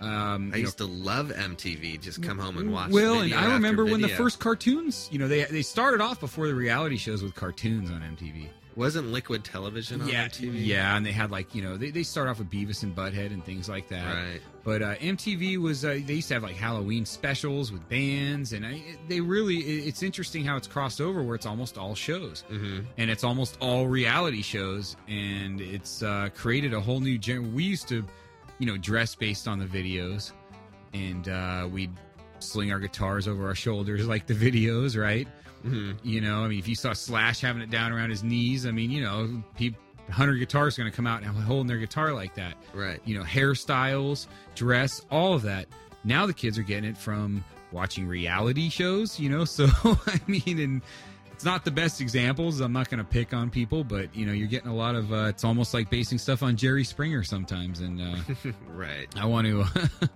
Um, 0.00 0.08
I 0.08 0.36
you 0.36 0.50
know, 0.50 0.56
used 0.58 0.78
to 0.78 0.86
love 0.86 1.28
MTV. 1.28 2.00
Just 2.00 2.22
come 2.22 2.38
home 2.38 2.56
and 2.56 2.72
watch. 2.72 2.90
well, 2.90 3.20
and 3.20 3.34
I 3.34 3.52
remember 3.52 3.84
when 3.84 4.00
the 4.00 4.08
first 4.08 4.38
cartoons, 4.40 5.08
you 5.12 5.18
know, 5.18 5.28
they 5.28 5.44
they 5.44 5.62
started 5.62 6.00
off 6.00 6.20
before 6.20 6.46
the 6.46 6.54
reality 6.54 6.96
shows 6.96 7.22
with 7.22 7.34
cartoons 7.34 7.90
on 7.90 8.00
MTV. 8.00 8.48
Wasn't 8.76 9.08
Liquid 9.08 9.44
Television 9.44 10.00
on 10.02 10.08
yeah, 10.08 10.28
MTV. 10.28 10.66
yeah, 10.66 10.96
and 10.96 11.04
they 11.04 11.12
had 11.12 11.30
like 11.30 11.54
you 11.54 11.62
know 11.62 11.76
they, 11.76 11.90
they 11.90 12.02
start 12.02 12.28
off 12.28 12.38
with 12.38 12.50
Beavis 12.50 12.82
and 12.82 12.94
Butthead 12.94 13.26
and 13.32 13.44
things 13.44 13.68
like 13.68 13.88
that. 13.88 14.14
Right. 14.14 14.40
But 14.62 14.82
uh, 14.82 14.94
MTV 14.96 15.56
was 15.58 15.84
uh, 15.84 15.98
they 16.04 16.14
used 16.14 16.28
to 16.28 16.34
have 16.34 16.42
like 16.42 16.56
Halloween 16.56 17.04
specials 17.06 17.72
with 17.72 17.88
bands, 17.88 18.52
and 18.52 18.64
I, 18.66 18.82
they 19.08 19.20
really 19.20 19.56
it- 19.58 19.86
it's 19.88 20.02
interesting 20.02 20.44
how 20.44 20.56
it's 20.56 20.68
crossed 20.68 21.00
over 21.00 21.22
where 21.22 21.34
it's 21.34 21.46
almost 21.46 21.78
all 21.78 21.94
shows, 21.94 22.44
hmm 22.48 22.80
and 22.98 23.10
it's 23.10 23.24
almost 23.24 23.56
all 23.60 23.86
reality 23.86 24.42
shows, 24.42 24.96
and 25.08 25.60
it's 25.60 26.02
uh, 26.02 26.28
created 26.34 26.72
a 26.74 26.80
whole 26.80 27.00
new 27.00 27.18
gen. 27.18 27.54
We 27.54 27.64
used 27.64 27.88
to, 27.88 28.04
you 28.58 28.66
know, 28.66 28.76
dress 28.76 29.14
based 29.14 29.48
on 29.48 29.58
the 29.58 29.66
videos, 29.66 30.32
and 30.92 31.28
uh, 31.28 31.68
we'd 31.70 31.90
sling 32.38 32.72
our 32.72 32.78
guitars 32.78 33.28
over 33.28 33.46
our 33.46 33.54
shoulders 33.54 34.06
like 34.06 34.26
the 34.26 34.34
videos, 34.50 35.00
right? 35.00 35.26
Hmm 35.62 35.92
You 36.02 36.20
know, 36.20 36.42
I 36.44 36.48
mean, 36.48 36.58
if 36.58 36.68
you 36.68 36.74
saw 36.74 36.92
Slash 36.92 37.40
having 37.40 37.62
it 37.62 37.70
down 37.70 37.92
around 37.92 38.10
his 38.10 38.22
knees, 38.22 38.66
I 38.66 38.70
mean, 38.70 38.90
you 38.90 39.02
know, 39.02 39.42
people, 39.56 39.80
100 40.06 40.36
guitars 40.38 40.78
are 40.78 40.82
going 40.82 40.90
to 40.90 40.96
come 40.96 41.06
out 41.06 41.22
and 41.22 41.30
holding 41.30 41.68
their 41.68 41.78
guitar 41.78 42.12
like 42.12 42.34
that. 42.34 42.54
Right. 42.74 43.00
You 43.04 43.16
know, 43.18 43.24
hairstyles, 43.24 44.26
dress, 44.54 45.04
all 45.10 45.34
of 45.34 45.42
that. 45.42 45.66
Now 46.02 46.26
the 46.26 46.34
kids 46.34 46.58
are 46.58 46.62
getting 46.62 46.88
it 46.88 46.96
from 46.96 47.44
watching 47.72 48.06
reality 48.08 48.68
shows, 48.70 49.20
you 49.20 49.28
know, 49.28 49.44
so 49.44 49.68
I 49.84 50.20
mean, 50.26 50.58
and 50.58 50.82
it's 51.30 51.44
not 51.44 51.64
the 51.64 51.70
best 51.70 52.00
examples. 52.00 52.60
I'm 52.60 52.72
not 52.72 52.90
going 52.90 52.98
to 52.98 53.04
pick 53.04 53.32
on 53.32 53.48
people, 53.50 53.84
but, 53.84 54.14
you 54.14 54.26
know, 54.26 54.32
you're 54.32 54.48
getting 54.48 54.68
a 54.70 54.74
lot 54.74 54.94
of, 54.94 55.12
uh, 55.12 55.26
it's 55.28 55.44
almost 55.44 55.72
like 55.72 55.88
basing 55.88 56.18
stuff 56.18 56.42
on 56.42 56.56
Jerry 56.56 56.84
Springer 56.84 57.22
sometimes. 57.22 57.80
And 57.80 58.00
uh, 58.00 58.50
Right. 58.68 59.06
I 59.16 59.26
want 59.26 59.46
to, 59.46 59.64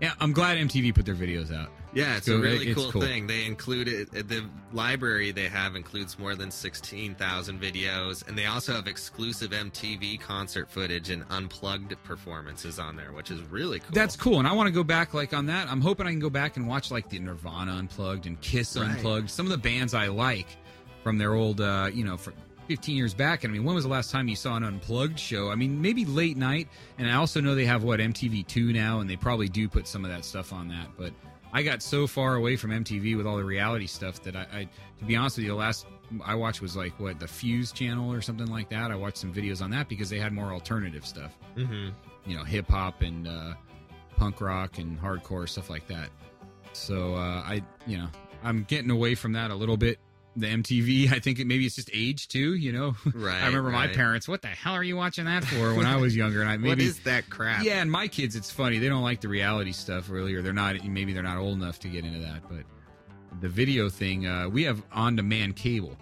yeah, 0.00 0.12
I'm 0.20 0.32
glad 0.32 0.58
MTV 0.58 0.94
put 0.94 1.04
their 1.06 1.14
videos 1.14 1.54
out. 1.54 1.70
Yeah, 1.92 2.16
it's 2.16 2.28
a 2.28 2.38
really 2.38 2.72
cool, 2.72 2.92
cool. 2.92 3.00
thing. 3.02 3.26
They 3.26 3.44
included 3.46 4.10
the 4.12 4.44
library 4.72 5.32
they 5.32 5.48
have 5.48 5.74
includes 5.74 6.18
more 6.20 6.36
than 6.36 6.50
sixteen 6.50 7.16
thousand 7.16 7.60
videos, 7.60 8.26
and 8.28 8.38
they 8.38 8.46
also 8.46 8.72
have 8.74 8.86
exclusive 8.86 9.50
MTV 9.50 10.20
concert 10.20 10.70
footage 10.70 11.10
and 11.10 11.24
unplugged 11.30 11.96
performances 12.04 12.78
on 12.78 12.94
there, 12.94 13.12
which 13.12 13.32
is 13.32 13.40
really 13.50 13.80
cool. 13.80 13.88
That's 13.92 14.14
cool, 14.16 14.38
and 14.38 14.46
I 14.46 14.52
want 14.52 14.68
to 14.68 14.72
go 14.72 14.84
back 14.84 15.14
like 15.14 15.34
on 15.34 15.46
that. 15.46 15.68
I'm 15.68 15.80
hoping 15.80 16.06
I 16.06 16.10
can 16.10 16.20
go 16.20 16.30
back 16.30 16.56
and 16.56 16.68
watch 16.68 16.92
like 16.92 17.08
the 17.08 17.18
Nirvana 17.18 17.72
unplugged 17.72 18.26
and 18.26 18.40
Kiss 18.40 18.76
Right. 18.76 18.88
unplugged. 18.90 19.28
Some 19.28 19.46
of 19.46 19.50
the 19.50 19.58
bands 19.58 19.92
I 19.92 20.06
like 20.06 20.46
from 21.02 21.18
their 21.18 21.34
old, 21.34 21.60
uh, 21.60 21.90
you 21.92 22.04
know, 22.04 22.16
from 22.16 22.34
15 22.70 22.96
years 22.96 23.14
back. 23.14 23.42
And 23.42 23.50
I 23.50 23.52
mean, 23.54 23.64
when 23.64 23.74
was 23.74 23.82
the 23.82 23.90
last 23.90 24.12
time 24.12 24.28
you 24.28 24.36
saw 24.36 24.54
an 24.54 24.62
unplugged 24.62 25.18
show? 25.18 25.50
I 25.50 25.56
mean, 25.56 25.82
maybe 25.82 26.04
late 26.04 26.36
night. 26.36 26.68
And 26.98 27.10
I 27.10 27.14
also 27.14 27.40
know 27.40 27.56
they 27.56 27.64
have 27.64 27.82
what 27.82 27.98
MTV 27.98 28.46
two 28.46 28.72
now, 28.72 29.00
and 29.00 29.10
they 29.10 29.16
probably 29.16 29.48
do 29.48 29.68
put 29.68 29.88
some 29.88 30.04
of 30.04 30.10
that 30.12 30.24
stuff 30.24 30.52
on 30.52 30.68
that. 30.68 30.86
But 30.96 31.12
I 31.52 31.64
got 31.64 31.82
so 31.82 32.06
far 32.06 32.36
away 32.36 32.54
from 32.54 32.70
MTV 32.70 33.16
with 33.16 33.26
all 33.26 33.36
the 33.36 33.44
reality 33.44 33.88
stuff 33.88 34.22
that 34.22 34.36
I, 34.36 34.46
I 34.52 34.68
to 35.00 35.04
be 35.04 35.16
honest 35.16 35.36
with 35.36 35.46
you, 35.46 35.50
the 35.50 35.56
last 35.56 35.84
I 36.24 36.36
watched 36.36 36.62
was 36.62 36.76
like 36.76 36.92
what 37.00 37.18
the 37.18 37.26
Fuse 37.26 37.72
channel 37.72 38.12
or 38.12 38.20
something 38.20 38.46
like 38.46 38.68
that. 38.70 38.92
I 38.92 38.94
watched 38.94 39.18
some 39.18 39.34
videos 39.34 39.60
on 39.60 39.70
that 39.72 39.88
because 39.88 40.08
they 40.08 40.20
had 40.20 40.32
more 40.32 40.52
alternative 40.52 41.04
stuff 41.04 41.36
hmm 41.56 41.88
you 42.24 42.36
know 42.36 42.44
hip 42.44 42.68
hop 42.68 43.02
and 43.02 43.26
uh, 43.26 43.54
punk 44.16 44.40
rock 44.40 44.78
and 44.78 45.00
hardcore 45.00 45.48
stuff 45.48 45.70
like 45.70 45.88
that. 45.88 46.10
So 46.72 47.14
uh, 47.14 47.42
I 47.44 47.64
you 47.84 47.98
know 47.98 48.06
I'm 48.44 48.62
getting 48.62 48.92
away 48.92 49.16
from 49.16 49.32
that 49.32 49.50
a 49.50 49.54
little 49.56 49.76
bit. 49.76 49.98
The 50.36 50.46
MTV, 50.46 51.12
I 51.12 51.18
think 51.18 51.40
it 51.40 51.46
maybe 51.48 51.66
it's 51.66 51.74
just 51.74 51.90
age 51.92 52.28
too. 52.28 52.54
You 52.54 52.72
know, 52.72 52.94
Right, 53.14 53.42
I 53.42 53.46
remember 53.46 53.70
my 53.70 53.88
parents. 53.88 54.28
What 54.28 54.42
the 54.42 54.48
hell 54.48 54.74
are 54.74 54.82
you 54.84 54.96
watching 54.96 55.24
that 55.24 55.42
for? 55.44 55.74
When 55.74 55.86
I 55.86 55.96
was 55.96 56.14
younger, 56.16 56.40
and 56.40 56.48
I 56.48 56.56
maybe 56.58 56.68
what 56.68 56.78
is 56.80 57.00
that 57.00 57.28
crap? 57.28 57.64
yeah, 57.64 57.80
and 57.82 57.90
my 57.90 58.06
kids, 58.06 58.36
it's 58.36 58.50
funny. 58.50 58.78
They 58.78 58.88
don't 58.88 59.02
like 59.02 59.20
the 59.20 59.28
reality 59.28 59.72
stuff 59.72 60.08
really, 60.08 60.34
or 60.34 60.42
they're 60.42 60.52
not. 60.52 60.84
Maybe 60.84 61.12
they're 61.12 61.22
not 61.24 61.36
old 61.38 61.56
enough 61.60 61.80
to 61.80 61.88
get 61.88 62.04
into 62.04 62.20
that. 62.20 62.42
But 62.48 62.64
the 63.40 63.48
video 63.48 63.88
thing, 63.88 64.26
uh, 64.26 64.48
we 64.48 64.62
have 64.64 64.82
on-demand 64.92 65.56
cable, 65.56 65.96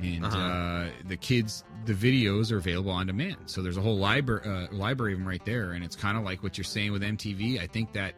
and 0.00 0.24
Uh-huh. 0.24 0.36
uh, 0.38 0.88
the 1.06 1.16
kids, 1.16 1.62
the 1.84 1.94
videos 1.94 2.50
are 2.50 2.56
available 2.58 2.90
on 2.90 3.06
demand. 3.06 3.36
So 3.46 3.62
there's 3.62 3.76
a 3.76 3.80
whole 3.82 3.98
library, 3.98 4.42
uh, 4.44 4.66
library 4.74 5.12
of 5.12 5.20
them 5.20 5.28
right 5.28 5.44
there, 5.44 5.72
and 5.72 5.84
it's 5.84 5.94
kind 5.96 6.18
of 6.18 6.24
like 6.24 6.42
what 6.42 6.58
you're 6.58 6.64
saying 6.64 6.90
with 6.90 7.02
MTV. 7.02 7.60
I 7.60 7.66
think 7.68 7.92
that, 7.92 8.14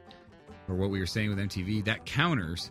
or 0.69 0.77
what 0.77 0.89
we 0.91 0.99
were 0.99 1.07
saying 1.07 1.29
with 1.29 1.39
MTV, 1.39 1.85
that 1.85 2.07
counters 2.07 2.71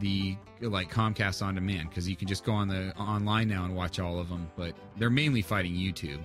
the 0.00 0.36
like 0.60 0.90
Comcast 0.90 1.44
on 1.44 1.54
demand 1.54 1.88
because 1.88 2.08
you 2.08 2.16
can 2.16 2.28
just 2.28 2.44
go 2.44 2.52
on 2.52 2.68
the 2.68 2.94
online 2.96 3.48
now 3.48 3.64
and 3.64 3.74
watch 3.74 3.98
all 3.98 4.18
of 4.18 4.28
them. 4.28 4.50
But 4.56 4.74
they're 4.96 5.10
mainly 5.10 5.42
fighting 5.42 5.74
YouTube 5.74 6.20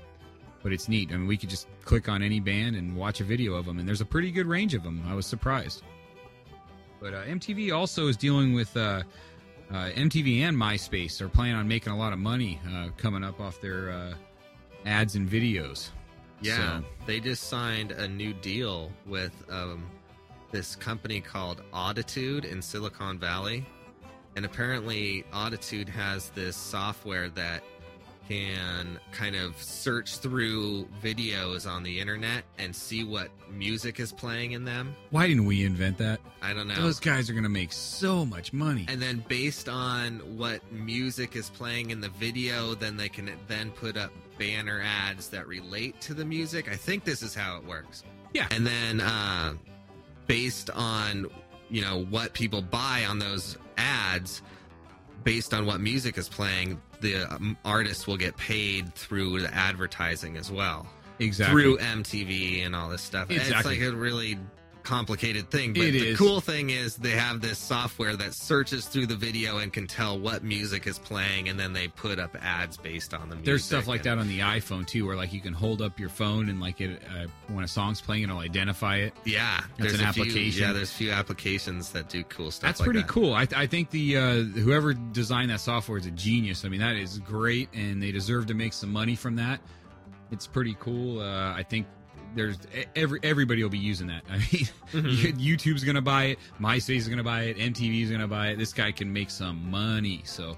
but 0.64 0.72
it's 0.72 0.88
neat. 0.88 1.10
I 1.12 1.18
mean, 1.18 1.28
we 1.28 1.36
could 1.36 1.50
just 1.50 1.68
click 1.84 2.08
on 2.08 2.24
any 2.24 2.40
band 2.40 2.78
and 2.78 2.96
watch 2.96 3.20
a 3.20 3.26
video 3.26 3.54
of 3.56 3.66
them, 3.66 3.80
and 3.80 3.88
there's 3.88 4.00
a 4.00 4.06
pretty 4.06 4.32
good 4.32 4.48
range 4.48 4.74
of 4.74 4.82
them. 4.82 5.04
I 5.06 5.14
was 5.14 5.26
surprised. 5.28 5.84
But 7.02 7.14
uh, 7.14 7.24
MTV 7.26 7.76
also 7.76 8.08
is 8.08 8.16
dealing 8.16 8.54
with 8.54 8.76
uh, 8.78 9.04
uh, 9.70 9.90
MTV 9.90 10.40
and 10.40 10.56
MySpace 10.56 11.20
are 11.20 11.28
planning 11.28 11.56
on 11.56 11.68
making 11.68 11.92
a 11.92 11.98
lot 11.98 12.14
of 12.14 12.20
money 12.20 12.62
uh, 12.74 12.88
coming 12.96 13.26
up 13.26 13.42
off 13.42 13.60
their 13.60 13.92
uh, 13.92 14.14
ads 14.86 15.16
and 15.16 15.30
videos. 15.30 15.90
Yeah, 16.42 16.80
So- 16.80 16.86
they 17.06 17.20
just 17.20 17.50
signed 17.50 17.92
a 17.92 18.08
new 18.08 18.34
deal 18.34 18.90
with 19.06 19.34
um, 19.50 19.86
this 20.54 20.76
company 20.78 21.20
called 21.20 21.62
Auditude 21.74 22.46
in 22.46 22.62
Silicon 22.62 23.20
Valley, 23.20 23.66
and 24.38 24.46
apparently 24.46 25.26
Auditude 25.34 25.90
has 25.90 26.30
this 26.30 26.56
software 26.56 27.30
that 27.32 27.62
can 28.30 28.98
kind 29.12 29.36
of 29.36 29.62
search 29.62 30.18
through 30.20 30.88
videos 31.04 31.70
on 31.70 31.84
the 31.84 32.00
internet 32.00 32.46
and 32.58 32.74
see 32.74 33.04
what 33.04 33.28
music 33.52 34.00
is 34.00 34.14
playing 34.14 34.54
in 34.54 34.64
them. 34.64 34.96
Why 35.10 35.28
didn't 35.28 35.46
we 35.46 35.66
invent 35.66 35.98
that? 35.98 36.22
I 36.42 36.54
don't 36.54 36.70
know. 36.70 36.76
Those 36.76 37.02
guys 37.02 37.30
are 37.30 37.34
going 37.34 37.44
to 37.44 37.50
make 37.50 37.74
so 37.74 38.26
much 38.26 38.54
money. 38.54 38.86
and 38.88 39.02
then 39.02 39.26
based 39.28 39.68
on 39.68 40.20
what 40.38 40.62
music 40.72 41.36
is 41.36 41.50
playing 41.50 41.90
in 41.90 42.00
the 42.00 42.08
video 42.10 42.74
then 42.76 42.96
they 42.96 43.10
can 43.10 43.30
then 43.50 43.72
put 43.72 43.98
up 43.98 44.12
banner 44.38 44.82
ads 44.84 45.28
that 45.30 45.46
relate 45.48 46.00
to 46.02 46.14
the 46.16 46.26
music 46.26 46.68
i 46.72 46.76
think 46.76 47.04
this 47.04 47.22
is 47.22 47.36
how 47.36 47.56
it 47.58 47.64
works 47.68 48.04
Yeah. 48.34 48.48
and 48.52 48.66
then 48.66 49.00
uh, 49.00 49.54
based 50.28 50.70
on 50.72 51.28
you 51.70 51.82
know 51.82 52.06
what 52.06 52.34
people 52.34 52.62
buy 52.62 53.06
on 53.08 53.20
those 53.20 53.58
ads 53.78 54.42
based 55.24 55.54
on 55.54 55.66
what 55.66 55.80
music 55.80 56.18
is 56.18 56.28
playing 56.28 56.82
the 57.02 57.24
um, 57.34 57.58
artist 57.64 58.08
will 58.08 58.18
get 58.18 58.36
paid 58.38 58.94
through 58.96 59.42
the 59.42 59.54
advertising 59.54 60.38
as 60.38 60.52
well. 60.52 60.88
Exactly. 61.20 61.62
through 61.62 61.78
mtv 61.78 62.66
and 62.66 62.76
all 62.76 62.90
this 62.90 63.02
stuff. 63.02 63.30
It's 63.30 63.66
like 63.66 63.80
a 63.80 63.92
really 63.92 64.38
complicated 64.84 65.50
thing 65.50 65.74
but 65.74 65.84
It 65.84 65.92
the 65.94 66.08
is. 66.10 66.18
cool 66.18 66.42
thing 66.42 66.70
is 66.70 66.96
they 66.98 67.12
have 67.12 67.42
this 67.42 67.58
software 67.58 68.16
that 68.18 68.34
searches 68.34 68.86
through 68.86 69.08
the 69.08 69.16
video 69.16 69.58
and 69.60 69.72
can 69.72 69.88
tell 69.88 70.20
what 70.20 70.44
music 70.44 70.88
is 70.88 71.00
playing 71.00 71.50
and 71.50 71.60
then 71.60 71.74
they 71.74 71.88
put 71.88 72.20
up 72.20 72.36
ads 72.42 72.78
based 72.78 73.14
on 73.14 73.22
the 73.30 73.36
music 73.36 73.46
There's 73.46 73.64
stuff 73.64 73.88
like 73.88 74.06
and- 74.06 74.20
that 74.20 74.22
on 74.22 74.28
the 74.28 74.40
iPhone 74.40 74.86
too, 74.86 75.06
where 75.06 75.16
like 75.16 75.32
you 75.34 75.42
can 75.42 75.54
hold 75.54 75.82
up 75.82 76.00
your 76.00 76.10
phone 76.10 76.50
and 76.50 76.60
like 76.60 76.82
it 76.82 77.02
uh, 77.10 77.28
when 77.48 77.64
a 77.64 77.68
song's 77.68 78.02
playing, 78.02 78.24
it'll 78.24 78.40
identify 78.40 78.98
it. 78.98 79.14
yeah 79.26 79.62
That's 79.78 79.92
there's 79.92 80.02
an 80.02 80.08
a 80.08 80.14
few- 80.14 80.24
application. 80.24 80.62
yeah 80.62 80.74
there's 80.74 80.92
a 80.92 80.96
few 80.96 81.12
applications 81.12 81.92
that 81.92 82.10
do 82.10 82.24
cool 82.26 82.52
stuff 82.52 82.68
That's 82.68 82.80
like 82.82 82.86
pretty 82.88 83.00
that. 83.02 83.08
cool. 83.08 83.34
I, 83.34 83.48
I 83.56 83.68
think 83.68 83.90
the 83.90 84.18
uh, 84.18 84.34
whoever 84.44 84.94
designed 84.94 85.50
that 85.52 85.62
software 85.62 85.98
is 85.98 86.06
a 86.06 86.12
genius. 86.12 86.66
I 86.66 86.70
mean, 86.70 86.82
that 86.82 86.96
is 86.96 87.20
great, 87.20 87.70
and 87.74 88.02
they 88.04 88.12
deserve 88.12 88.48
to 88.48 88.54
make 88.54 88.74
some 88.74 88.92
money 88.92 89.16
from 89.16 89.36
that. 89.38 89.62
It's 90.32 90.48
pretty 90.48 90.76
cool. 90.80 91.20
Uh, 91.22 91.54
I 91.54 91.64
think 91.64 91.86
there's 92.36 92.58
every 92.96 93.20
everybody 93.24 93.62
will 93.64 93.70
be 93.70 93.78
using 93.78 94.08
that. 94.08 94.24
I 94.30 94.38
mean, 94.38 94.68
Mm-hmm. 94.94 95.40
YouTube's 95.40 95.84
gonna 95.84 96.02
buy 96.02 96.26
it, 96.26 96.40
MySpace 96.62 96.98
is 96.98 97.08
gonna 97.08 97.24
buy 97.24 97.44
it, 97.44 97.58
MTV's 97.58 98.12
gonna 98.12 98.28
buy 98.28 98.50
it. 98.50 98.58
This 98.58 98.74
guy 98.74 98.92
can 98.92 99.12
make 99.12 99.30
some 99.30 99.70
money. 99.72 100.22
So, 100.26 100.58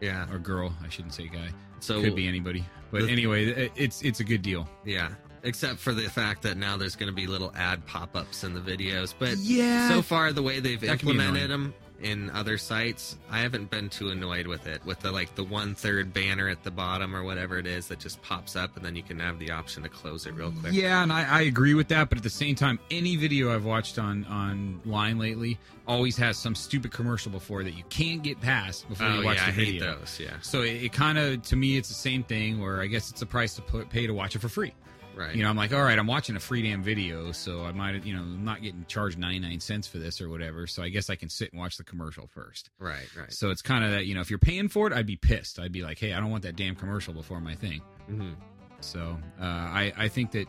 yeah 0.00 0.26
or 0.32 0.38
girl, 0.38 0.72
I 0.84 0.88
shouldn't 0.88 1.14
say 1.14 1.28
guy. 1.28 1.48
so 1.80 2.00
Could 2.02 2.16
be 2.16 2.26
anybody. 2.28 2.64
But 2.90 3.02
the- 3.02 3.10
anyway, 3.12 3.70
it's 3.76 4.02
it's 4.02 4.20
a 4.20 4.24
good 4.24 4.42
deal. 4.42 4.68
yeah 4.84 5.10
except 5.42 5.78
for 5.78 5.92
the 5.92 6.02
fact 6.10 6.42
that 6.42 6.56
now 6.56 6.76
there's 6.76 6.96
going 6.96 7.08
to 7.08 7.14
be 7.14 7.28
little 7.28 7.52
ad 7.54 7.86
pop-ups 7.86 8.42
in 8.42 8.52
the 8.52 8.58
videos 8.60 9.14
but 9.16 9.36
Yeah. 9.36 9.88
so 9.88 10.02
far 10.02 10.32
the 10.32 10.42
way 10.42 10.58
they've 10.58 10.80
That 10.80 10.98
can 10.98 11.06
be 11.06 11.12
implemented 11.14 11.50
them 11.50 11.72
in 12.02 12.30
other 12.30 12.58
sites. 12.58 13.16
I 13.30 13.38
haven't 13.40 13.70
been 13.70 13.88
too 13.88 14.10
annoyed 14.10 14.46
with 14.46 14.66
it 14.66 14.84
with 14.84 15.00
the 15.00 15.10
like 15.12 15.34
the 15.34 15.44
one 15.44 15.74
third 15.74 16.12
banner 16.12 16.48
at 16.48 16.62
the 16.62 16.70
bottom 16.70 17.14
or 17.16 17.22
whatever 17.24 17.58
it 17.58 17.66
is 17.66 17.88
that 17.88 17.98
just 17.98 18.20
pops 18.22 18.56
up 18.56 18.76
and 18.76 18.84
then 18.84 18.94
you 18.96 19.02
can 19.02 19.18
have 19.18 19.38
the 19.38 19.50
option 19.50 19.82
to 19.82 19.88
close 19.88 20.26
it 20.26 20.34
real 20.34 20.52
quick. 20.52 20.72
Yeah, 20.72 21.02
and 21.02 21.12
I, 21.12 21.24
I 21.24 21.40
agree 21.42 21.74
with 21.74 21.88
that, 21.88 22.08
but 22.08 22.18
at 22.18 22.24
the 22.24 22.30
same 22.30 22.54
time, 22.54 22.78
any 22.90 23.16
video 23.16 23.54
I've 23.54 23.64
watched 23.64 23.98
on 23.98 24.24
online 24.26 25.18
lately 25.18 25.58
always 25.86 26.16
has 26.16 26.36
some 26.36 26.54
stupid 26.54 26.90
commercial 26.90 27.30
before 27.30 27.62
that 27.64 27.72
you 27.74 27.84
can't 27.90 28.22
get 28.22 28.40
past 28.40 28.88
before 28.88 29.06
Oh 29.06 29.18
you 29.20 29.24
watch 29.24 29.36
yeah, 29.36 29.44
the 29.44 29.48
I 29.50 29.52
hate 29.54 29.72
video. 29.80 29.96
those. 29.98 30.18
Yeah, 30.20 30.30
So 30.42 30.62
it, 30.62 30.82
it 30.84 30.92
kind 30.92 31.16
of, 31.16 31.42
to 31.42 31.56
me, 31.56 31.76
it's 31.76 31.88
the 31.88 31.94
same 31.94 32.22
thing. 32.24 32.60
Where 32.60 32.80
I 32.80 32.86
guess 32.86 33.10
it's 33.10 33.22
a 33.22 33.26
price 33.26 33.54
to 33.54 33.62
put, 33.62 33.88
pay 33.88 34.06
to 34.06 34.12
watch 34.12 34.34
it 34.36 34.40
for 34.40 34.48
free. 34.48 34.72
Right. 35.16 35.34
You 35.34 35.42
know, 35.42 35.48
I'm 35.50 35.56
like, 35.56 35.72
all 35.72 35.82
right, 35.82 35.98
I'm 35.98 36.06
watching 36.06 36.36
a 36.36 36.40
free 36.40 36.62
damn 36.62 36.82
video, 36.82 37.32
so 37.32 37.64
I 37.64 37.72
might, 37.72 38.04
you 38.04 38.14
know, 38.14 38.20
I'm 38.20 38.44
not 38.44 38.62
getting 38.62 38.84
charged 38.86 39.18
99 39.18 39.58
cents 39.60 39.88
for 39.88 39.98
this 39.98 40.20
or 40.20 40.28
whatever. 40.28 40.66
So 40.66 40.82
I 40.82 40.88
guess 40.90 41.10
I 41.10 41.16
can 41.16 41.28
sit 41.28 41.52
and 41.52 41.60
watch 41.60 41.76
the 41.76 41.84
commercial 41.84 42.26
first. 42.28 42.70
right, 42.78 43.06
right. 43.18 43.32
So 43.32 43.50
it's 43.50 43.62
kind 43.62 43.84
of 43.84 43.90
that, 43.92 44.06
you 44.06 44.14
know, 44.14 44.20
if 44.20 44.30
you're 44.30 44.38
paying 44.38 44.68
for 44.68 44.86
it, 44.86 44.92
I'd 44.92 45.06
be 45.06 45.16
pissed. 45.16 45.58
I'd 45.58 45.72
be 45.72 45.82
like, 45.82 45.98
hey, 45.98 46.12
I 46.12 46.20
don't 46.20 46.30
want 46.30 46.42
that 46.44 46.56
damn 46.56 46.76
commercial 46.76 47.14
before 47.14 47.40
my 47.40 47.54
thing. 47.54 47.80
hmm 48.06 48.32
So 48.80 49.18
uh, 49.40 49.44
I, 49.44 49.92
I 49.96 50.08
think 50.08 50.30
that 50.32 50.46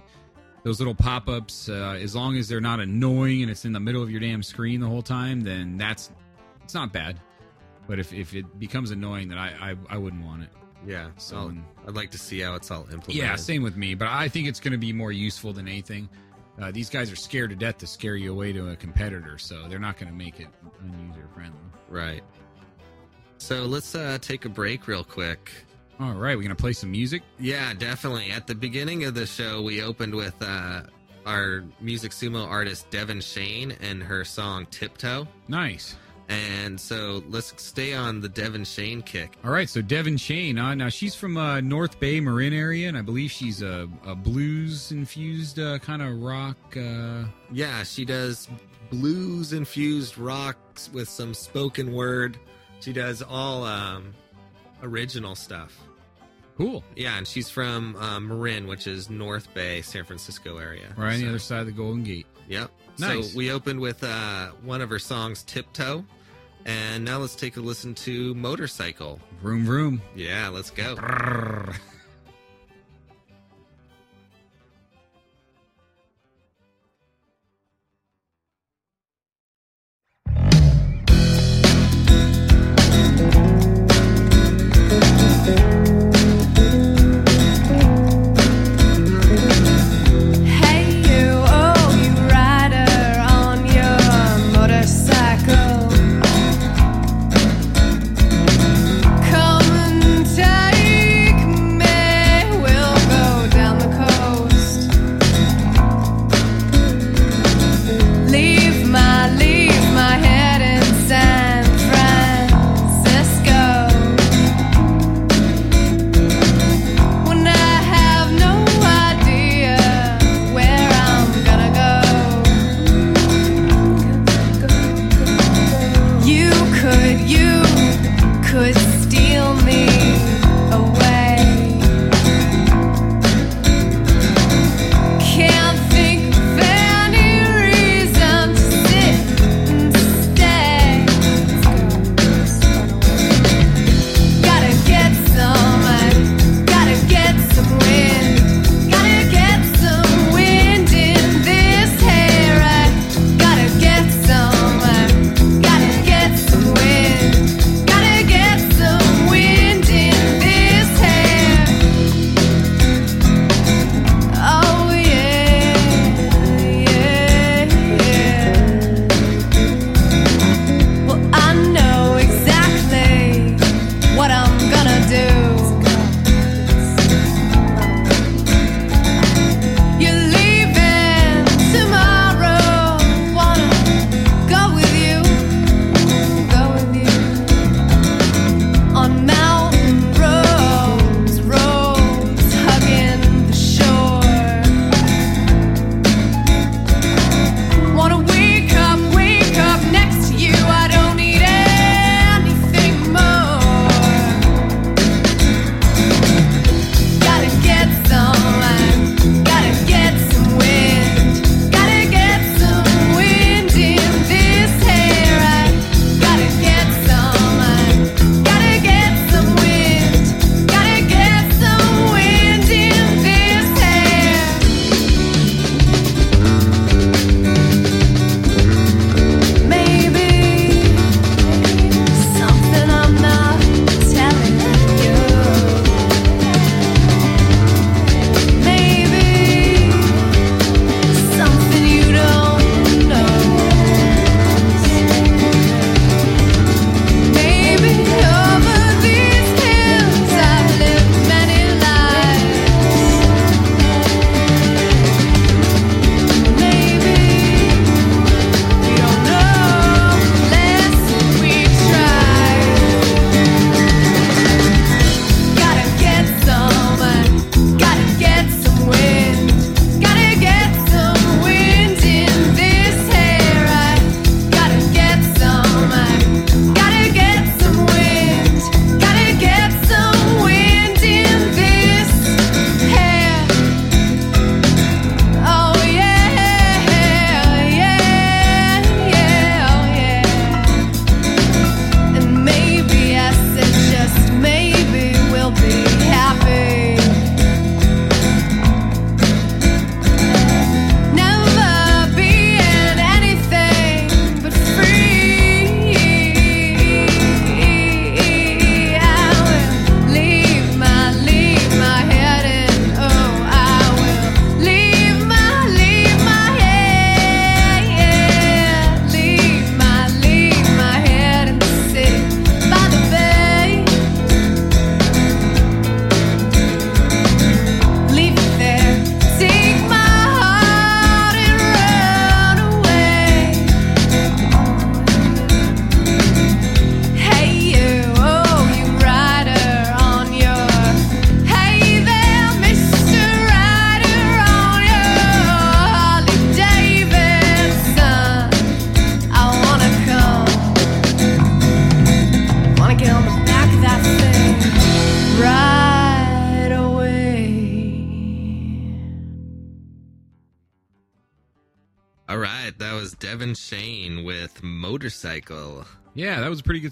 those 0.64 0.80
little 0.80 0.96
pop 0.96 1.30
ups, 1.30 1.70
uh, 1.70 1.98
as 2.02 2.14
long 2.16 2.36
as 2.38 2.50
they're 2.50 2.60
not 2.60 2.80
annoying 2.80 3.42
and 3.42 3.50
it's 3.50 3.64
in 3.64 3.72
the 3.72 3.80
middle 3.80 4.04
of 4.04 4.12
your 4.12 4.20
damn 4.20 4.44
screen 4.44 4.82
the 4.82 4.88
whole 4.88 5.02
time, 5.02 5.42
then 5.42 5.78
that's 5.78 6.12
it's 6.64 6.74
not 6.74 6.92
bad. 6.92 7.20
But 7.88 8.00
if, 8.00 8.12
if 8.12 8.34
it 8.36 8.60
becomes 8.60 8.92
annoying, 8.92 9.30
then 9.30 9.38
I, 9.38 9.72
I, 9.72 9.76
I 9.92 9.98
wouldn't 9.98 10.26
want 10.26 10.44
it. 10.44 10.50
Yeah, 10.88 11.10
So- 11.18 11.50
so 11.52 11.54
I'd 11.88 11.96
like 11.96 12.12
to 12.12 12.18
see 12.18 12.40
how 12.40 12.56
it's 12.56 12.72
all 12.72 12.84
implemented. 12.84 13.16
Yeah, 13.16 13.36
same 13.36 13.62
with 13.62 13.76
me. 13.76 13.94
But 13.94 14.08
I 14.08 14.30
think 14.30 14.48
it's 14.48 14.60
going 14.62 14.72
to 14.72 14.78
be 14.78 14.94
more 14.94 15.12
useful 15.12 15.52
than 15.54 15.68
anything. 15.68 16.08
Uh, 16.60 16.72
these 16.72 16.90
guys 16.90 17.12
are 17.12 17.16
scared 17.18 17.50
to 17.52 17.56
death 17.56 17.78
to 17.80 17.88
scare 17.88 18.16
you 18.16 18.32
away 18.32 18.52
to 18.54 18.70
a 18.70 18.76
competitor, 18.76 19.38
so 19.38 19.68
they're 19.68 19.78
not 19.80 19.98
going 19.98 20.10
to 20.12 20.18
make 20.18 20.40
it 20.40 20.48
user 20.84 21.28
friendly. 21.36 21.60
Right. 21.90 22.24
So 23.38 23.66
let's 23.66 23.94
uh, 23.94 24.18
take 24.22 24.46
a 24.46 24.50
break 24.50 24.88
real 24.88 25.04
quick. 25.04 25.52
All 26.00 26.14
right, 26.14 26.36
we're 26.36 26.44
going 26.44 26.50
to 26.50 26.56
play 26.56 26.74
some 26.74 26.92
music. 26.92 27.22
Yeah, 27.40 27.74
definitely. 27.74 28.32
At 28.32 28.48
the 28.48 28.56
beginning 28.56 29.04
of 29.04 29.14
the 29.14 29.26
show, 29.26 29.62
we 29.62 29.82
opened 29.84 30.16
with 30.16 30.36
uh, 30.42 30.84
our 31.26 31.64
music 31.82 32.12
sumo 32.12 32.48
artist 32.48 32.90
Devin 32.92 33.22
Shane 33.22 33.76
and 33.82 34.02
her 34.02 34.24
song 34.24 34.66
Tiptoe. 34.72 35.28
Nice. 35.48 35.96
And 36.30 36.80
so 36.80 37.24
let's 37.30 37.54
stay 37.62 37.94
on 37.94 38.20
the 38.20 38.28
Devin 38.28 38.66
Shane 38.66 39.02
kick. 39.02 39.38
All 39.46 39.52
right, 39.52 39.70
so 39.70 39.82
Devin 39.82 40.18
Shane. 40.18 40.58
Uh, 40.58 40.76
now 40.76 40.90
she's 40.90 41.16
from 41.16 41.38
uh, 41.38 41.62
North 41.62 42.00
Bay, 42.02 42.20
Marin 42.20 42.52
area, 42.54 42.90
and 42.90 42.98
I 42.98 43.02
believe 43.02 43.32
she's 43.32 43.62
a, 43.62 43.88
a 44.06 44.14
blues 44.14 44.92
infused 44.92 45.58
uh, 45.60 45.80
kind 45.80 46.02
of 46.02 46.22
rock. 46.22 46.58
Uh, 46.76 47.24
Yeah, 47.52 47.84
she 47.84 48.04
does 48.04 48.50
blues 48.90 49.54
infused 49.54 50.18
rocks 50.18 50.90
with 50.92 51.08
some 51.08 51.34
spoken 51.34 51.94
word. 51.94 52.38
She 52.82 52.92
does 52.92 53.22
all 53.22 53.64
um, 53.64 54.14
original 54.84 55.34
stuff. 55.36 55.78
cool. 56.58 56.84
Yeah, 56.96 57.18
and 57.18 57.26
she's 57.28 57.50
from 57.50 57.96
uh, 57.96 58.20
Marin, 58.20 58.68
which 58.68 58.86
is 58.86 59.10
North 59.10 59.54
Bay, 59.54 59.82
San 59.82 60.04
Francisco 60.04 60.58
area. 60.58 60.88
Right 60.98 61.14
on 61.16 61.22
the 61.22 61.30
other 61.30 61.40
side 61.40 61.62
of 61.62 61.66
the 61.68 61.72
Golden 61.72 62.04
Gate. 62.04 62.26
Yep. 62.50 62.70
Nice. 63.00 63.32
So 63.32 63.38
we 63.38 63.52
opened 63.52 63.80
with 63.80 64.04
uh, 64.04 64.48
one 64.64 64.82
of 64.82 64.90
her 64.90 65.00
songs, 65.00 65.44
Tiptoe. 65.44 66.04
And 66.68 67.06
now 67.06 67.20
let's 67.20 67.36
take 67.36 67.56
a 67.56 67.62
listen 67.62 67.96
to 67.96 68.36
Motorcycle. 68.36 69.22
Vroom 69.42 69.66
vroom. 69.66 70.02
Yeah, 70.16 70.50
let's 70.50 70.70
go. 70.70 70.96
Brrr. 70.98 71.80
Hey 85.48 85.87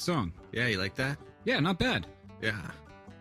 song. 0.06 0.32
Yeah, 0.52 0.68
you 0.68 0.78
like 0.78 0.94
that? 0.96 1.18
Yeah, 1.46 1.60
not 1.60 1.80
bad. 1.80 2.06
Yeah. 2.42 2.70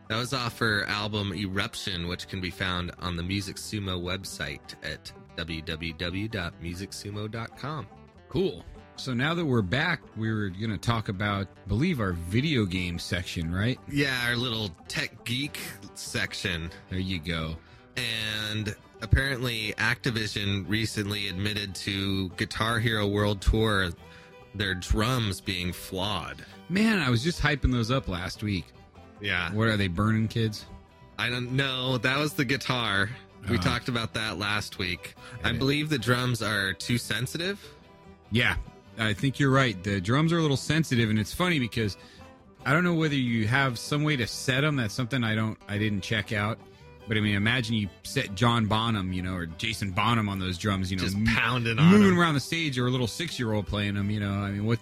That 0.09 0.19
was 0.19 0.35
off 0.35 0.59
her 0.59 0.85
album 0.85 1.33
Eruption, 1.33 2.09
which 2.09 2.29
can 2.29 2.43
be 2.43 2.51
found 2.51 2.93
on 3.01 3.17
the 3.17 3.23
Music 3.23 3.57
Sumo 3.57 4.03
website 4.03 4.75
at 4.85 5.11
www.musicsumo.com. 5.37 7.87
Cool. 8.29 8.65
So 8.97 9.15
now 9.15 9.35
that 9.35 9.45
we're 9.45 9.63
back, 9.63 10.03
we 10.17 10.33
were 10.33 10.51
going 10.51 10.71
to 10.71 10.79
talk 10.79 11.09
about, 11.09 11.49
I 11.65 11.69
believe, 11.69 11.99
our 12.01 12.13
video 12.13 12.65
game 12.67 12.99
section, 12.99 13.53
right? 13.53 13.79
Yeah, 13.91 14.17
our 14.27 14.37
little 14.37 14.69
tech 14.87 15.25
geek 15.25 15.59
section. 15.95 16.71
There 16.91 17.01
you 17.01 17.19
go. 17.19 17.57
And 17.97 18.77
apparently, 19.01 19.75
Activision 19.79 20.69
recently 20.69 21.29
admitted 21.29 21.75
to 21.77 22.29
Guitar 22.31 22.79
Hero 22.79 23.07
World 23.09 23.41
Tour 23.41 23.91
their 24.55 24.75
drums 24.75 25.41
being 25.41 25.73
flawed. 25.73 26.45
Man, 26.69 26.99
I 27.01 27.11
was 27.11 27.23
just 27.23 27.41
hyping 27.41 27.73
those 27.73 27.91
up 27.91 28.09
last 28.09 28.43
week. 28.43 28.65
Yeah. 29.21 29.53
What 29.53 29.69
are 29.69 29.77
they 29.77 29.89
burning 29.89 30.29
kids? 30.29 30.65
I 31.19 31.29
don't 31.31 31.53
know. 31.53 31.99
That 31.99 32.19
was 32.19 32.33
the 32.33 32.45
guitar. 32.45 33.11
We 33.49 33.59
Oh. 33.59 33.61
talked 33.61 33.89
about 33.89 34.15
that 34.15 34.39
last 34.39 34.79
week. 34.79 35.15
I 35.45 35.53
believe 35.53 35.91
the 35.91 35.99
drums 35.99 36.43
are 36.43 36.73
too 36.73 36.97
sensitive. 36.99 37.61
Yeah, 38.31 38.57
I 38.99 39.13
think 39.13 39.39
you're 39.39 39.51
right. 39.51 39.81
The 39.85 40.01
drums 40.01 40.33
are 40.33 40.39
a 40.39 40.43
little 40.43 40.57
sensitive, 40.57 41.11
and 41.11 41.19
it's 41.19 41.33
funny 41.35 41.59
because 41.59 41.97
I 42.65 42.73
don't 42.73 42.83
know 42.85 42.95
whether 42.95 43.15
you 43.15 43.47
have 43.47 43.79
some 43.79 44.03
way 44.03 44.17
to 44.17 44.27
set 44.27 44.63
them. 44.63 44.77
That's 44.77 44.95
something 44.95 45.23
I 45.23 45.35
don't, 45.35 45.59
I 45.69 45.77
didn't 45.79 46.01
check 46.01 46.33
out. 46.33 46.59
But 47.07 47.19
I 47.19 47.21
mean, 47.21 47.35
imagine 47.35 47.75
you 47.75 47.89
set 48.03 48.35
John 48.35 48.65
Bonham, 48.65 49.13
you 49.13 49.21
know, 49.21 49.35
or 49.35 49.45
Jason 49.45 49.91
Bonham 49.91 50.27
on 50.31 50.39
those 50.39 50.57
drums, 50.57 50.91
you 50.91 50.97
know, 50.97 51.05
Just 51.05 51.23
pounding 51.27 51.79
on 51.79 51.91
moving 51.91 52.09
them. 52.09 52.19
around 52.19 52.33
the 52.35 52.41
stage, 52.41 52.79
or 52.79 52.87
a 52.87 52.91
little 52.91 53.07
six 53.07 53.39
year 53.39 53.53
old 53.53 53.67
playing 53.67 53.95
them. 53.95 54.11
You 54.11 54.21
know, 54.21 54.33
I 54.33 54.51
mean, 54.51 54.65
what 54.65 54.79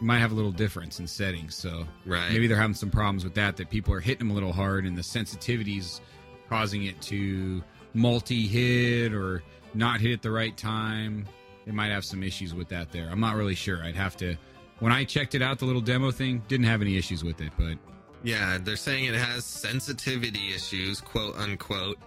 might 0.00 0.18
have 0.18 0.32
a 0.32 0.34
little 0.34 0.52
difference 0.52 0.98
in 1.00 1.06
settings. 1.06 1.54
So 1.54 1.86
Right. 2.06 2.30
maybe 2.32 2.46
they're 2.46 2.56
having 2.56 2.74
some 2.74 2.90
problems 2.90 3.24
with 3.24 3.34
that. 3.34 3.56
That 3.56 3.70
people 3.70 3.92
are 3.94 4.00
hitting 4.00 4.18
them 4.20 4.30
a 4.30 4.34
little 4.34 4.52
hard, 4.52 4.84
and 4.86 4.96
the 4.96 5.02
sensitivities 5.02 6.00
causing 6.48 6.84
it 6.84 7.00
to 7.02 7.62
multi 7.94 8.46
hit 8.46 9.12
or 9.12 9.42
not 9.74 10.00
hit 10.00 10.12
at 10.12 10.22
the 10.22 10.30
right 10.30 10.56
time. 10.56 11.26
They 11.66 11.72
might 11.72 11.88
have 11.90 12.04
some 12.04 12.22
issues 12.22 12.54
with 12.54 12.68
that 12.70 12.90
there. 12.92 13.08
I'm 13.10 13.20
not 13.20 13.36
really 13.36 13.54
sure. 13.54 13.82
I'd 13.84 13.94
have 13.96 14.16
to. 14.18 14.36
When 14.78 14.92
I 14.92 15.04
checked 15.04 15.34
it 15.34 15.42
out, 15.42 15.58
the 15.58 15.66
little 15.66 15.82
demo 15.82 16.10
thing 16.10 16.42
didn't 16.48 16.66
have 16.66 16.80
any 16.80 16.96
issues 16.96 17.22
with 17.22 17.40
it, 17.40 17.52
but 17.58 17.76
Yeah, 18.22 18.58
they're 18.58 18.76
saying 18.76 19.04
it 19.04 19.14
has 19.14 19.44
sensitivity 19.46 20.52
issues, 20.54 21.00
quote 21.00 21.36
unquote. 21.36 21.98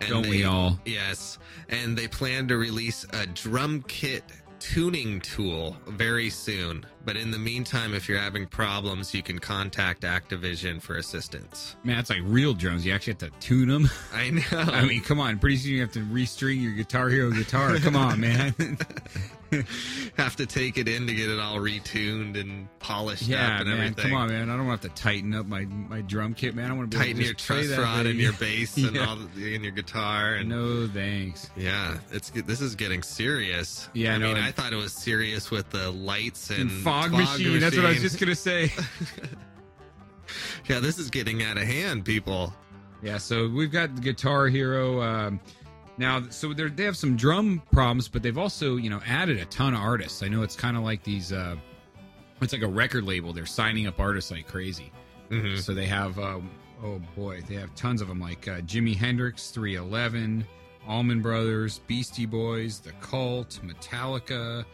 And 0.00 0.10
Don't 0.10 0.28
we 0.28 0.44
all? 0.44 0.80
Yes. 0.84 1.38
And 1.68 1.96
they 1.96 2.08
plan 2.08 2.48
to 2.48 2.56
release 2.56 3.06
a 3.12 3.26
drum 3.26 3.82
kit 3.86 4.24
tuning 4.58 5.20
tool 5.20 5.76
very 5.86 6.28
soon. 6.30 6.84
But 7.04 7.16
in 7.16 7.30
the 7.30 7.38
meantime, 7.38 7.94
if 7.94 8.08
you're 8.08 8.18
having 8.18 8.46
problems, 8.46 9.14
you 9.14 9.22
can 9.22 9.38
contact 9.38 10.02
Activision 10.02 10.80
for 10.80 10.96
assistance. 10.96 11.76
man, 11.84 11.98
it's 11.98 12.10
like 12.10 12.20
real 12.24 12.54
drums. 12.54 12.86
You 12.86 12.92
actually 12.92 13.14
have 13.14 13.32
to 13.32 13.40
tune 13.40 13.68
them. 13.68 13.90
I 14.14 14.30
know. 14.30 14.42
I 14.52 14.84
mean, 14.84 15.02
come 15.02 15.20
on. 15.20 15.38
Pretty 15.38 15.56
soon 15.56 15.72
you 15.72 15.80
have 15.80 15.92
to 15.92 16.00
restring 16.00 16.62
your 16.62 16.72
Guitar 16.72 17.08
Hero 17.08 17.30
guitar. 17.30 17.76
Come 17.78 17.96
on, 17.96 18.20
man. 18.20 18.54
have 20.16 20.36
to 20.36 20.46
take 20.46 20.78
it 20.78 20.88
in 20.88 21.06
to 21.06 21.14
get 21.14 21.28
it 21.28 21.38
all 21.38 21.56
retuned 21.56 22.40
and 22.40 22.68
polished 22.78 23.22
yeah, 23.22 23.56
up 23.56 23.60
and 23.60 23.68
man. 23.68 23.78
everything. 23.80 24.04
Come 24.10 24.14
on, 24.14 24.28
man. 24.28 24.50
I 24.50 24.56
don't 24.56 24.66
want 24.66 24.82
to 24.82 24.88
have 24.88 24.96
to 24.96 25.02
tighten 25.02 25.34
up 25.34 25.46
my 25.46 25.64
my 25.64 26.00
drum 26.00 26.34
kit, 26.34 26.54
man. 26.54 26.70
I 26.70 26.74
want 26.74 26.90
to 26.90 26.96
be 26.96 27.02
Tighten 27.04 27.22
able 27.22 27.22
to 27.22 27.26
your 27.26 27.34
truss 27.34 27.78
rod 27.78 28.06
and 28.06 28.18
your 28.18 28.32
bass 28.34 28.76
and 28.76 28.96
all 28.98 29.16
the, 29.16 29.54
and 29.54 29.62
your 29.62 29.72
guitar 29.72 30.34
and 30.34 30.48
No 30.48 30.88
thanks. 30.88 31.50
Yeah, 31.56 31.98
it's 32.10 32.30
this 32.30 32.60
is 32.60 32.74
getting 32.74 33.02
serious. 33.02 33.88
Yeah, 33.92 34.14
I 34.14 34.18
no, 34.18 34.28
mean, 34.28 34.42
I 34.42 34.52
thought 34.52 34.72
it 34.72 34.76
was 34.76 34.92
serious 34.92 35.50
with 35.50 35.70
the 35.70 35.90
lights 35.90 36.50
and, 36.50 36.60
And 36.60 36.70
fog, 36.92 37.12
machine. 37.12 37.60
That's 37.60 37.76
what 37.76 37.86
I 37.86 37.90
was 37.90 38.00
just 38.00 38.18
gonna 38.20 38.34
say. 38.34 38.72
yeah, 40.68 40.80
this 40.80 40.98
is 40.98 41.10
getting 41.10 41.42
out 41.42 41.56
of 41.56 41.64
hand, 41.64 42.04
people. 42.04 42.52
Yeah, 43.02 43.18
so 43.18 43.48
we've 43.48 43.72
got 43.72 43.94
the 43.94 44.00
Guitar 44.00 44.46
Hero. 44.46 45.02
Um, 45.02 45.40
now, 45.98 46.22
so 46.30 46.52
they're- 46.52 46.70
they 46.70 46.84
have 46.84 46.96
some 46.96 47.16
drum 47.16 47.62
problems, 47.72 48.08
but 48.08 48.22
they've 48.22 48.38
also, 48.38 48.76
you 48.76 48.88
know, 48.90 49.00
added 49.06 49.38
a 49.38 49.44
ton 49.46 49.74
of 49.74 49.80
artists. 49.80 50.22
I 50.22 50.28
know 50.28 50.42
it's 50.42 50.56
kind 50.56 50.76
of 50.76 50.82
like 50.84 51.02
these. 51.02 51.32
Uh, 51.32 51.56
it's 52.40 52.52
like 52.52 52.62
a 52.62 52.68
record 52.68 53.04
label. 53.04 53.32
They're 53.32 53.46
signing 53.46 53.86
up 53.86 54.00
artists 54.00 54.30
like 54.30 54.48
crazy. 54.48 54.90
Mhm. 55.30 55.58
So 55.60 55.74
they 55.74 55.86
have, 55.86 56.18
um, 56.18 56.50
oh 56.82 57.00
boy, 57.16 57.40
they 57.48 57.54
have 57.54 57.74
tons 57.74 58.00
of 58.02 58.08
them 58.08 58.20
like 58.20 58.48
uh, 58.48 58.60
Jimi 58.62 58.96
Hendrix, 58.96 59.50
311, 59.50 60.44
Allman 60.88 61.20
Brothers, 61.22 61.78
Beastie 61.86 62.26
Boys, 62.26 62.80
The 62.80 62.92
Cult, 63.00 63.60
Metallica, 63.64 64.64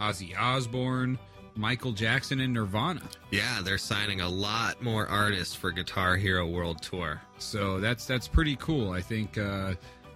Ozzy 0.00 0.34
Osbourne, 0.38 1.18
Michael 1.58 1.90
Jackson, 1.90 2.38
and 2.40 2.54
Nirvana. 2.54 3.02
Yeah, 3.32 3.60
they're 3.62 3.78
signing 3.78 4.20
a 4.20 4.28
lot 4.28 4.80
more 4.80 5.08
artists 5.08 5.54
for 5.54 5.72
Guitar 5.72 6.16
Hero 6.16 6.46
World 6.46 6.80
Tour. 6.80 7.20
So 7.38 7.80
that's 7.80 8.06
that's 8.06 8.28
pretty 8.28 8.54
cool. 8.56 8.92
I 8.92 9.00
think 9.00 9.36
uh, 9.36 9.74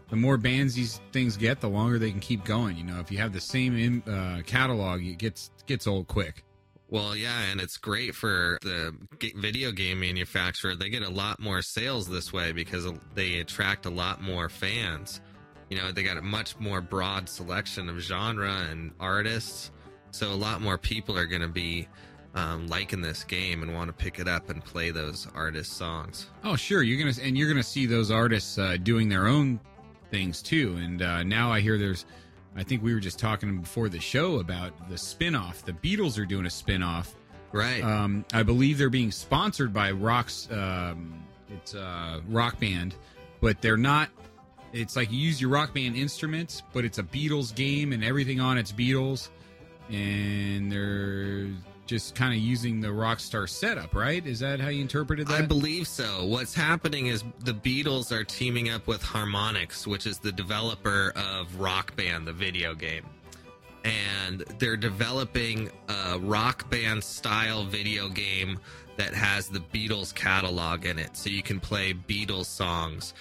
the 0.09 0.17
more 0.17 0.37
bands 0.37 0.75
these 0.75 1.01
things 1.11 1.37
get, 1.37 1.61
the 1.61 1.69
longer 1.69 1.99
they 1.99 2.13
can 2.13 2.21
keep 2.21 2.45
going. 2.45 2.77
You 2.77 2.85
know, 2.85 3.01
if 3.01 3.11
you 3.11 3.19
have 3.19 3.33
the 3.33 3.41
same 3.41 3.77
in, 3.77 4.03
uh, 4.03 4.43
catalog, 4.47 5.03
it 5.03 5.19
gets 5.19 5.51
gets 5.67 5.89
old 5.89 6.07
quick. 6.07 6.45
Well, 6.89 7.17
yeah, 7.17 7.41
and 7.51 7.61
it's 7.61 7.77
great 7.77 8.15
for 8.15 8.59
the 8.63 8.95
video 9.35 9.73
game 9.73 9.99
manufacturer. 9.99 10.77
They 10.77 10.91
get 10.91 11.03
a 11.03 11.11
lot 11.11 11.41
more 11.41 11.61
sales 11.61 12.07
this 12.07 12.33
way 12.33 12.53
because 12.53 12.87
they 13.15 13.41
attract 13.41 13.87
a 13.87 13.91
lot 13.91 14.23
more 14.23 14.49
fans. 14.49 15.21
You 15.71 15.79
know, 15.79 15.91
they 15.91 16.05
got 16.05 16.19
a 16.19 16.23
much 16.23 16.61
more 16.61 16.81
broad 16.81 17.29
selection 17.29 17.89
of 17.89 17.99
genre 17.99 18.69
and 18.71 18.93
artists. 19.01 19.72
So 20.13 20.33
a 20.33 20.35
lot 20.37 20.61
more 20.61 20.79
people 20.79 21.19
are 21.19 21.27
going 21.27 21.43
to 21.43 21.49
be 21.49 21.89
um, 22.35 22.67
liking 22.69 23.01
this 23.01 23.25
game 23.25 23.63
and 23.63 23.75
want 23.75 23.89
to 23.89 23.93
pick 23.93 24.19
it 24.19 24.29
up 24.29 24.51
and 24.51 24.65
play 24.65 24.91
those 24.91 25.27
artist 25.35 25.73
songs. 25.73 26.29
Oh, 26.45 26.57
sure, 26.57 26.83
you're 26.83 26.99
gonna 26.99 27.17
and 27.23 27.37
you're 27.37 27.49
gonna 27.49 27.63
see 27.63 27.87
those 27.87 28.11
artists 28.11 28.59
uh, 28.59 28.77
doing 28.83 29.09
their 29.09 29.27
own 29.27 29.61
things 30.11 30.43
too. 30.43 30.77
And 30.77 31.03
uh, 31.03 31.23
now 31.25 31.51
I 31.53 31.61
hear 31.61 31.79
there's, 31.79 32.07
I 32.57 32.63
think 32.63 32.83
we 32.83 32.95
were 32.95 33.01
just 33.01 33.19
talking 33.19 33.61
before 33.61 33.89
the 33.89 34.01
show 34.01 34.39
about 34.39 34.89
the 34.89 34.97
spin-off. 34.97 35.65
The 35.65 35.73
Beatles 35.73 36.19
are 36.19 36.27
doing 36.27 36.47
a 36.47 36.51
spin-off. 36.51 37.15
Right. 37.53 37.83
Um, 37.83 38.25
I 38.33 38.43
believe 38.43 38.79
they're 38.79 38.89
being 38.89 39.11
sponsored 39.11 39.75
by 39.75 39.91
Rock's. 39.91 40.49
Um, 40.51 41.23
it's 41.51 41.75
uh, 41.75 42.21
Rock 42.29 42.59
Band, 42.59 42.95
but 43.43 43.61
they're 43.61 43.77
not. 43.77 44.09
It's 44.73 44.97
like 44.97 45.13
you 45.13 45.19
use 45.19 45.39
your 45.39 45.51
Rock 45.51 45.75
Band 45.75 45.97
instruments, 45.97 46.63
but 46.73 46.87
it's 46.87 46.97
a 46.97 47.03
Beatles 47.03 47.55
game 47.55 47.93
and 47.93 48.03
everything 48.03 48.41
on 48.41 48.57
it's 48.57 48.73
Beatles, 48.73 49.29
and 49.93 50.73
they're 50.73 51.49
just 51.87 52.15
kind 52.15 52.33
of 52.33 52.41
using 52.41 52.81
the 52.81 52.89
Rockstar 52.89 53.49
setup, 53.49 53.95
right? 53.95 54.27
Is 54.27 54.41
that 54.41 54.61
how 54.61 54.69
you 54.69 54.81
interpreted 54.81 55.27
that? 55.29 55.43
I 55.43 55.47
believe 55.47 55.87
so. 55.87 56.25
What's 56.25 56.55
happening 56.55 57.09
is 57.09 57.23
the 57.41 57.53
Beatles 57.53 58.11
are 58.13 58.25
teaming 58.25 58.71
up 58.71 58.87
with 58.87 59.03
Harmonix, 59.03 59.87
which 59.87 60.07
is 60.07 60.19
the 60.19 60.33
developer 60.33 61.13
of 61.17 61.61
Rock 61.61 61.95
Band, 61.97 62.27
the 62.27 62.33
video 62.33 62.75
game. 62.75 63.05
And 63.85 64.41
they're 64.59 64.77
developing 64.77 65.71
a 65.89 66.19
rock 66.19 66.71
band 66.71 67.03
style 67.03 67.65
video 67.65 68.09
game 68.09 68.61
that 68.97 69.13
has 69.13 69.49
the 69.49 69.59
Beatles 69.59 70.15
catalog 70.15 70.87
in 70.87 70.99
it. 70.99 71.17
So 71.17 71.31
you 71.31 71.43
can 71.43 71.59
play 71.59 71.93
Beatles 71.93 72.47
songs. 72.47 73.13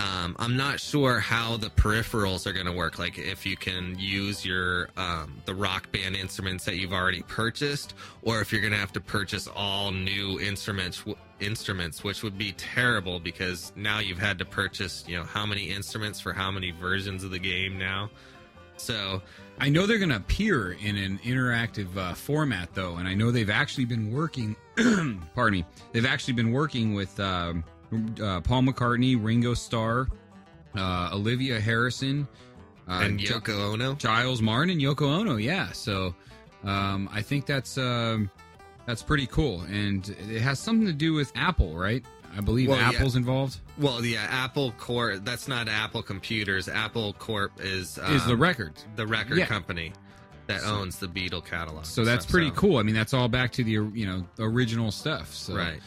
Um, 0.00 0.34
I'm 0.38 0.56
not 0.56 0.80
sure 0.80 1.20
how 1.20 1.58
the 1.58 1.68
peripherals 1.68 2.46
are 2.46 2.54
going 2.54 2.66
to 2.66 2.72
work. 2.72 2.98
Like 2.98 3.18
if 3.18 3.44
you 3.44 3.56
can 3.56 3.98
use 3.98 4.46
your 4.46 4.88
um, 4.96 5.42
the 5.44 5.54
rock 5.54 5.92
band 5.92 6.16
instruments 6.16 6.64
that 6.64 6.76
you've 6.76 6.94
already 6.94 7.22
purchased, 7.22 7.94
or 8.22 8.40
if 8.40 8.50
you're 8.50 8.62
going 8.62 8.72
to 8.72 8.78
have 8.78 8.92
to 8.92 9.00
purchase 9.00 9.46
all 9.46 9.90
new 9.90 10.40
instruments 10.40 11.04
instruments, 11.38 12.02
which 12.02 12.22
would 12.22 12.38
be 12.38 12.52
terrible 12.52 13.20
because 13.20 13.72
now 13.76 13.98
you've 13.98 14.18
had 14.18 14.38
to 14.38 14.44
purchase 14.46 15.04
you 15.06 15.18
know 15.18 15.24
how 15.24 15.44
many 15.44 15.64
instruments 15.64 16.18
for 16.18 16.32
how 16.32 16.50
many 16.50 16.70
versions 16.70 17.22
of 17.22 17.30
the 17.30 17.38
game 17.38 17.78
now. 17.78 18.08
So 18.78 19.20
I 19.58 19.68
know 19.68 19.84
they're 19.86 19.98
going 19.98 20.08
to 20.08 20.16
appear 20.16 20.72
in 20.72 20.96
an 20.96 21.18
interactive 21.18 21.94
uh, 21.94 22.14
format, 22.14 22.70
though, 22.72 22.96
and 22.96 23.06
I 23.06 23.12
know 23.12 23.30
they've 23.30 23.50
actually 23.50 23.84
been 23.84 24.10
working. 24.10 24.56
pardon 25.34 25.60
me. 25.60 25.64
They've 25.92 26.06
actually 26.06 26.34
been 26.34 26.52
working 26.52 26.94
with 26.94 27.20
um, 27.20 27.64
uh, 27.92 28.40
Paul 28.40 28.62
McCartney, 28.62 29.16
Ringo 29.22 29.54
Starr, 29.54 30.08
uh, 30.76 31.10
Olivia 31.12 31.60
Harrison, 31.60 32.26
uh, 32.88 33.00
and 33.04 33.18
Yoko 33.20 33.72
Ono. 33.72 33.94
Giles 33.94 34.40
Martin, 34.42 34.70
and 34.70 34.80
Yoko 34.80 35.02
Ono. 35.08 35.36
Yeah, 35.36 35.72
so 35.72 36.14
um, 36.64 37.08
I 37.12 37.22
think 37.22 37.46
that's 37.46 37.78
um, 37.78 38.30
that's 38.86 39.02
pretty 39.02 39.26
cool, 39.26 39.62
and 39.62 40.08
it 40.30 40.40
has 40.40 40.58
something 40.58 40.86
to 40.86 40.92
do 40.92 41.12
with 41.14 41.32
Apple, 41.34 41.74
right? 41.76 42.04
I 42.36 42.40
believe 42.40 42.68
Well, 42.68 42.78
yeah. 42.78 42.90
Apple's 42.90 43.16
involved. 43.16 43.58
Well, 43.76 44.04
yeah, 44.04 44.24
Apple 44.30 44.72
Corp. 44.78 45.24
That's 45.24 45.48
not 45.48 45.68
Apple 45.68 46.00
Computers. 46.02 46.68
Apple 46.68 47.12
Corp 47.14 47.52
is 47.58 47.98
is 47.98 48.24
the 48.26 48.34
um, 48.34 48.40
record? 48.40 48.74
the 48.94 49.04
record 49.06 49.38
Yeah. 49.38 49.46
company 49.46 49.92
that 50.46 50.62
owns 50.64 50.98
the 51.00 51.08
Beatle 51.08 51.44
catalog. 51.44 51.84
So 51.86 52.04
that's 52.04 52.22
stuff, 52.24 52.32
pretty 52.32 52.50
so- 52.50 52.54
cool. 52.54 52.76
I 52.78 52.82
mean, 52.84 52.94
that's 52.94 53.14
all 53.14 53.28
back 53.28 53.50
to 53.52 53.64
the 53.64 53.72
you 53.72 54.06
know 54.06 54.24
original 54.38 54.92
stuff. 54.92 55.34
So 55.34 55.56
Right. 55.56 55.80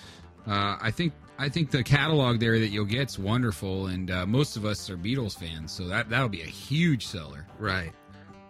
Uh, 0.46 0.76
I 0.82 0.92
think 0.92 1.14
I 1.38 1.50
think 1.50 1.72
the 1.72 1.84
catalog 1.84 2.40
there 2.40 2.60
that 2.60 2.68
you'll 2.70 2.86
get's 2.86 3.18
wonderful, 3.18 3.88
and 3.88 4.12
uh, 4.12 4.26
most 4.26 4.56
of 4.56 4.66
us 4.66 4.90
are 4.90 4.98
Beatles 4.98 5.38
fans, 5.38 5.72
so 5.72 5.88
that 5.88 6.10
that'll 6.10 6.30
be 6.30 6.42
a 6.42 6.46
huge 6.46 7.06
seller. 7.08 7.46
Right. 7.60 7.92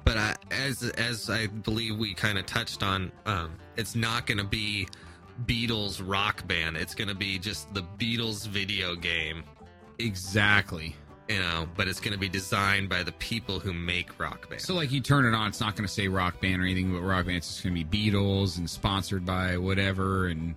But 0.06 0.18
I, 0.18 0.36
as 0.52 0.84
as 0.84 1.30
I 1.30 1.48
believe 1.48 1.98
we 1.98 2.14
kind 2.14 2.38
of 2.38 2.46
touched 2.46 2.84
on, 2.84 3.12
um, 3.26 3.52
it's 3.78 3.96
not 3.96 4.26
going 4.26 4.38
to 4.40 4.44
be 4.44 4.88
Beatles 5.46 6.02
rock 6.06 6.46
band. 6.48 6.76
It's 6.76 6.94
going 6.94 7.08
to 7.08 7.16
be 7.16 7.40
just 7.40 7.74
the 7.74 7.84
Beatles 7.98 8.46
video 8.48 8.96
game, 8.96 9.44
Exactly. 10.00 10.96
you 11.30 11.40
know. 11.40 11.68
But 11.76 11.88
it's 11.88 12.00
going 12.02 12.14
to 12.14 12.20
be 12.20 12.28
designed 12.30 12.90
by 12.90 13.02
the 13.04 13.14
people 13.14 13.60
who 13.60 13.72
make 13.74 14.20
rock 14.20 14.50
band. 14.50 14.62
So 14.62 14.74
like 14.76 14.92
you 14.92 15.00
turn 15.00 15.26
it 15.26 15.34
on, 15.34 15.48
it's 15.48 15.62
not 15.62 15.76
going 15.76 15.88
to 15.88 15.94
say 15.94 16.08
rock 16.10 16.42
band 16.42 16.62
or 16.62 16.66
anything 16.66 16.94
but 16.94 17.02
rock 17.02 17.26
band. 17.26 17.38
It's 17.38 17.48
just 17.48 17.64
going 17.64 17.76
to 17.76 17.84
be 17.86 18.12
Beatles 18.12 18.58
and 18.58 18.70
sponsored 18.70 19.26
by 19.26 19.58
whatever 19.58 20.28
and 20.28 20.54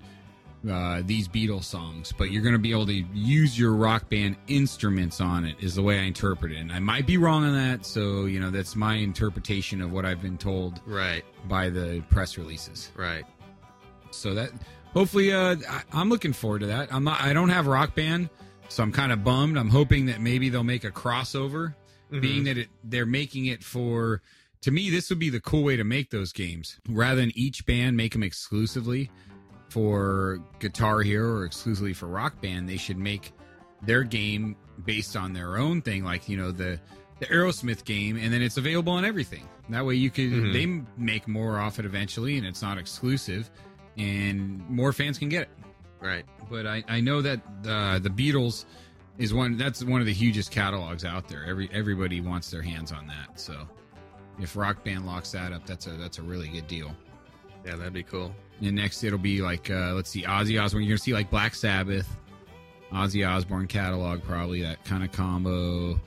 uh, 0.71 1.03
these 1.05 1.29
Beatles 1.29 1.65
songs. 1.65 2.13
But 2.17 2.31
you're 2.31 2.43
going 2.43 2.55
to 2.55 2.59
be 2.59 2.73
able 2.73 2.87
to 2.87 3.05
use 3.15 3.59
your 3.59 3.75
rock 3.75 4.09
band 4.09 4.37
instruments 4.49 5.21
on 5.21 5.45
it. 5.45 5.57
Is 5.61 5.75
the 5.75 5.83
way 5.83 5.99
I 6.01 6.03
interpret 6.03 6.53
it. 6.53 6.59
And 6.59 6.73
I 6.73 6.79
might 6.79 7.07
be 7.07 7.17
wrong 7.17 7.45
on 7.45 7.55
that. 7.55 7.87
So 7.87 8.27
you 8.27 8.41
know 8.41 8.51
that's 8.51 8.77
my 8.77 8.95
interpretation 8.95 9.81
of 9.81 9.93
what 9.93 10.05
I've 10.05 10.23
been 10.23 10.39
told 10.39 10.81
right, 10.87 11.25
by 11.49 11.69
the 11.69 12.03
press 12.11 12.37
releases. 12.39 12.91
right. 12.97 13.25
So 14.11 14.35
that 14.35 14.51
hopefully, 14.93 15.33
uh, 15.33 15.57
I, 15.69 15.83
I'm 15.93 16.09
looking 16.09 16.33
forward 16.33 16.61
to 16.61 16.67
that. 16.67 16.93
I'm 16.93 17.05
not. 17.05 17.21
I 17.21 17.33
don't 17.33 17.51
have 17.51 17.67
Rock 17.67 17.95
Band, 17.95 18.31
so 18.69 18.83
I'm 18.83 18.93
kind 18.93 19.13
of 19.13 19.23
bummed. 19.23 19.59
I'm 19.59 19.69
hoping 19.69 20.07
that 20.07 20.21
maybe 20.21 20.49
they'll 20.49 20.65
make 20.65 20.85
a 20.85 20.91
crossover, 20.91 21.75
being 22.21 22.45
that 22.45 22.57
it 22.59 22.69
they're 22.85 23.07
making 23.07 23.47
it 23.47 23.63
for. 23.63 24.23
To 24.63 24.71
me, 24.73 24.91
this 24.91 25.11
would 25.11 25.19
be 25.19 25.31
the 25.31 25.39
cool 25.39 25.63
way 25.63 25.77
to 25.77 25.85
make 25.85 26.11
those 26.11 26.33
games 26.33 26.81
rather 26.89 27.21
than 27.21 27.31
each 27.37 27.67
band 27.67 27.97
make 27.97 28.15
them 28.15 28.23
exclusively 28.23 29.11
for 29.69 30.41
Guitar 30.61 31.01
Hero 31.03 31.33
or 31.39 31.45
exclusively 31.45 31.93
for 31.93 32.07
Rock 32.07 32.41
Band. 32.41 32.69
They 32.69 32.77
should 32.77 32.99
make 32.99 33.33
their 33.83 34.03
game 34.05 34.57
based 34.85 35.17
on 35.17 35.33
their 35.33 35.57
own 35.59 35.83
thing, 35.83 36.05
like 36.05 36.29
you 36.29 36.37
know 36.37 36.51
the 36.53 36.81
the 37.19 37.27
Aerosmith 37.27 37.85
game, 37.85 38.17
and 38.17 38.33
then 38.33 38.43
it's 38.43 38.57
available 38.59 38.93
on 38.93 39.05
everything. 39.05 39.49
That 39.71 39.85
way, 39.87 39.95
you 39.95 40.11
could 40.11 40.31
Mhm. 40.31 40.53
they 40.53 41.03
make 41.03 41.27
more 41.27 41.59
off 41.59 41.79
it 41.79 41.85
eventually, 41.87 42.37
and 42.39 42.47
it's 42.47 42.61
not 42.63 42.77
exclusive, 42.79 43.51
and 43.97 44.69
more 44.69 44.93
fans 44.93 45.19
can 45.19 45.29
get 45.29 45.43
it. 45.43 45.51
Right. 46.01 46.25
But 46.51 46.67
I, 46.67 46.85
I 46.89 47.01
know 47.01 47.23
that 47.23 47.41
uh, 47.67 47.99
the 47.99 48.11
Beatles 48.11 48.67
is 49.19 49.33
one 49.33 49.57
that's 49.57 49.83
one 49.83 50.01
of 50.01 50.07
the 50.07 50.13
hugest 50.13 50.51
catalogs 50.51 51.05
out 51.05 51.27
there. 51.29 51.45
Every 51.47 51.69
everybody 51.73 52.21
wants 52.21 52.51
their 52.51 52.63
hands 52.63 52.93
on 52.93 53.07
that. 53.07 53.41
So 53.41 53.67
if 54.39 54.55
Rock 54.57 54.85
Band 54.85 55.07
locks 55.07 55.33
that 55.33 55.53
up, 55.53 55.67
that's 55.67 55.87
a 55.87 55.91
that's 55.93 56.19
a 56.19 56.23
really 56.23 56.49
good 56.49 56.67
deal. 56.69 56.95
Yeah, 57.65 57.77
that'd 57.77 57.95
be 57.95 58.03
cool. 58.03 58.35
And 58.63 58.73
next 58.77 59.05
it'll 59.05 59.19
be 59.19 59.43
like 59.43 59.71
uh, 59.71 59.93
let's 59.95 60.09
see, 60.11 60.23
Ozzy 60.23 60.61
Osbourne. 60.63 60.83
You're 60.83 60.91
gonna 60.93 60.99
see 60.99 61.13
like 61.13 61.31
Black 61.31 61.55
Sabbath, 61.55 62.09
Ozzy 62.93 63.29
Osbourne 63.29 63.67
catalog, 63.67 64.23
probably 64.23 64.63
that 64.63 64.83
kind 64.85 65.05
of 65.05 65.13
combo. 65.13 66.01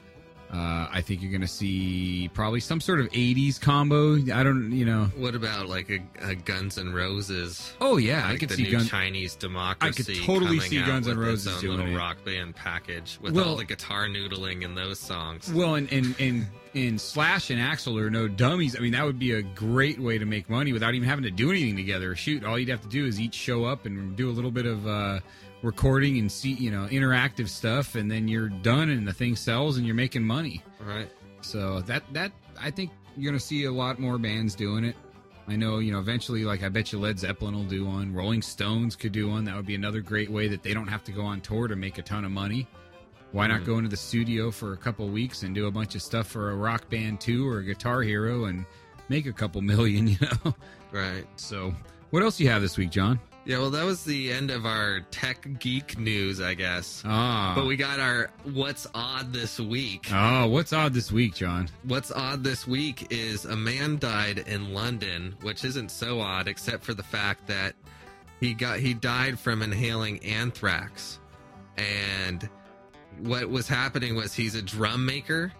Uh, 0.51 0.87
I 0.91 1.01
think 1.05 1.21
you're 1.21 1.31
gonna 1.31 1.47
see 1.47 2.27
probably 2.33 2.59
some 2.59 2.81
sort 2.81 2.99
of 3.01 3.07
'80s 3.11 3.61
combo. 3.61 4.15
I 4.33 4.41
don't, 4.41 4.71
you 4.71 4.83
know. 4.83 5.11
What 5.15 5.35
about 5.35 5.67
like 5.69 5.91
a, 5.91 5.99
a 6.27 6.33
Guns 6.33 6.79
N' 6.79 6.91
Roses? 6.91 7.71
Oh 7.79 7.97
yeah, 7.97 8.23
like 8.25 8.33
I 8.33 8.37
could 8.47 8.51
see 8.53 8.71
Guns. 8.71 8.89
Chinese 8.89 9.35
democracy. 9.35 10.13
I 10.13 10.15
could 10.15 10.25
totally 10.25 10.59
see 10.59 10.81
Guns 10.83 11.07
N' 11.07 11.19
Roses 11.19 11.61
doing 11.61 11.77
little 11.77 11.93
it. 11.93 11.95
rock 11.95 12.25
band 12.25 12.55
package 12.55 13.19
with 13.21 13.35
Well- 13.35 13.49
all 13.49 13.55
the 13.57 13.63
guitar 13.65 14.07
noodling 14.07 14.63
in 14.63 14.73
those 14.73 14.97
songs. 14.97 15.53
Well, 15.53 15.75
and 15.75 15.87
and 15.93 16.15
and 16.19 16.47
and 16.75 16.99
Slash 16.99 17.49
and 17.49 17.59
Axl 17.59 17.99
are 17.99 18.09
no 18.09 18.27
dummies. 18.27 18.75
I 18.75 18.79
mean, 18.79 18.91
that 18.93 19.05
would 19.05 19.19
be 19.19 19.33
a 19.33 19.41
great 19.41 19.99
way 19.99 20.17
to 20.17 20.25
make 20.25 20.49
money 20.49 20.73
without 20.73 20.93
even 20.93 21.07
having 21.07 21.23
to 21.23 21.31
do 21.31 21.49
anything 21.49 21.75
together. 21.75 22.15
Shoot, 22.15 22.43
all 22.43 22.57
you'd 22.59 22.69
have 22.69 22.81
to 22.81 22.87
do 22.87 23.05
is 23.05 23.19
each 23.19 23.33
show 23.33 23.65
up 23.65 23.85
and 23.85 24.15
do 24.15 24.29
a 24.29 24.33
little 24.33 24.51
bit 24.51 24.65
of 24.65 24.87
uh, 24.87 25.19
recording 25.61 26.17
and 26.19 26.31
see, 26.31 26.53
you 26.53 26.71
know, 26.71 26.87
interactive 26.91 27.49
stuff, 27.49 27.95
and 27.95 28.09
then 28.09 28.27
you're 28.27 28.49
done, 28.49 28.89
and 28.89 29.07
the 29.07 29.13
thing 29.13 29.35
sells, 29.35 29.77
and 29.77 29.85
you're 29.85 29.95
making 29.95 30.23
money. 30.23 30.63
right. 30.81 31.09
So 31.41 31.81
that 31.81 32.03
that 32.13 32.31
I 32.59 32.69
think 32.69 32.91
you're 33.15 33.31
gonna 33.31 33.39
see 33.39 33.63
a 33.63 33.71
lot 33.71 33.97
more 33.99 34.17
bands 34.17 34.55
doing 34.55 34.83
it. 34.83 34.95
I 35.47 35.55
know, 35.55 35.79
you 35.79 35.91
know, 35.91 35.99
eventually, 35.99 36.43
like 36.43 36.61
I 36.63 36.69
bet 36.69 36.91
you 36.91 36.99
Led 36.99 37.17
Zeppelin 37.17 37.55
will 37.55 37.63
do 37.63 37.85
one. 37.85 38.13
Rolling 38.13 38.41
Stones 38.41 38.95
could 38.95 39.11
do 39.11 39.29
one. 39.29 39.45
That 39.45 39.55
would 39.55 39.65
be 39.65 39.73
another 39.73 40.01
great 40.01 40.29
way 40.29 40.47
that 40.49 40.61
they 40.61 40.73
don't 40.75 40.87
have 40.87 41.03
to 41.05 41.11
go 41.11 41.23
on 41.23 41.41
tour 41.41 41.67
to 41.67 41.75
make 41.75 41.97
a 41.97 42.03
ton 42.03 42.23
of 42.23 42.31
money. 42.31 42.67
Why 43.31 43.47
not 43.47 43.61
Mhm. 43.61 43.65
go 43.65 43.77
into 43.77 43.89
the 43.89 43.97
studio 43.97 44.49
for 44.51 44.73
a 44.73 44.77
couple 44.77 45.07
weeks 45.09 45.43
and 45.43 45.53
do 45.53 45.67
a 45.67 45.71
bunch 45.71 45.93
of 45.95 46.01
stuff 46.01 46.27
for 46.27 46.51
a 46.51 46.55
rock 46.55 46.89
band 46.89 47.21
too, 47.21 47.47
or 47.47 47.59
a 47.59 47.63
guitar 47.63 48.01
hero, 48.01 48.45
and 48.45 48.65
make 49.07 49.25
a 49.27 49.33
couple 49.33 49.61
million? 49.73 50.07
You 50.07 50.17
know. 50.43 50.55
Right. 50.91 51.25
So, 51.35 51.73
what 52.09 52.23
else 52.23 52.37
do 52.37 52.43
you 52.43 52.49
have 52.49 52.61
this 52.61 52.77
week, 52.77 52.89
John? 52.89 53.19
Yeah, 53.45 53.59
well, 53.59 53.69
that 53.71 53.85
was 53.85 54.03
the 54.03 54.31
end 54.31 54.51
of 54.51 54.65
our 54.65 54.99
tech 55.11 55.47
geek 55.59 55.97
news, 55.97 56.39
I 56.41 56.53
guess. 56.55 57.01
Ah, 57.05 57.53
But 57.55 57.65
we 57.67 57.77
got 57.77 57.99
our 57.99 58.29
what's 58.43 58.85
odd 58.93 59.31
this 59.33 59.59
week. 59.59 60.07
oh, 60.11 60.47
what's 60.47 60.73
odd 60.73 60.93
this 60.93 61.11
week, 61.11 61.35
John? 61.35 61.69
What's 61.83 62.11
odd 62.11 62.43
this 62.43 62.67
week 62.67 63.07
is 63.11 63.45
a 63.45 63.55
man 63.55 63.97
died 63.97 64.39
in 64.45 64.73
London, 64.73 65.35
which 65.41 65.63
isn't 65.63 65.89
so 65.89 66.19
odd 66.19 66.47
except 66.47 66.83
for 66.83 66.93
the 66.93 67.01
fact 67.03 67.47
that 67.47 67.75
he 68.39 68.53
got 68.53 68.79
he 68.79 68.93
died 68.93 69.39
from 69.39 69.61
inhaling 69.63 70.19
anthrax. 70.23 71.19
And 71.77 72.47
what 73.21 73.49
was 73.49 73.67
happening 73.67 74.15
was 74.15 74.33
he's 74.33 74.55
a 74.55 74.61
drum 74.61 75.05
maker 75.05 75.51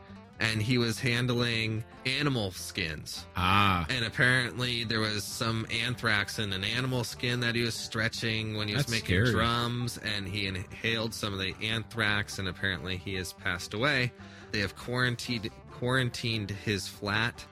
and 0.42 0.62
he 0.62 0.78
was 0.78 0.98
handling 1.00 1.84
animal 2.06 2.52
skins. 2.52 3.26
Ah, 3.36 3.86
And 3.90 4.06
apparently 4.06 4.86
there 4.86 5.02
was 5.02 5.24
some 5.26 5.68
anthrax 5.84 6.40
in 6.40 6.54
an 6.54 6.64
animal 6.64 7.04
skin 7.04 7.42
that 7.42 7.56
he 7.56 7.62
was 7.62 7.76
stretching 7.76 8.56
when 8.56 8.70
he 8.70 8.74
was 8.74 8.84
That's 8.86 8.92
making 9.04 9.08
scary. 9.26 9.32
drums 9.32 9.98
and 9.98 10.26
he 10.28 10.48
inhaled 10.48 11.14
some 11.14 11.34
of 11.34 11.40
the 11.40 11.54
anthrax 11.62 12.40
and 12.40 12.48
apparently 12.48 12.96
he 12.96 13.16
has 13.16 13.34
passed 13.34 13.74
away. 13.74 14.14
They 14.52 14.60
have 14.60 14.76
quarantined 14.78 15.50
quarantined 15.72 16.52
his 16.52 16.88
flat 16.88 17.46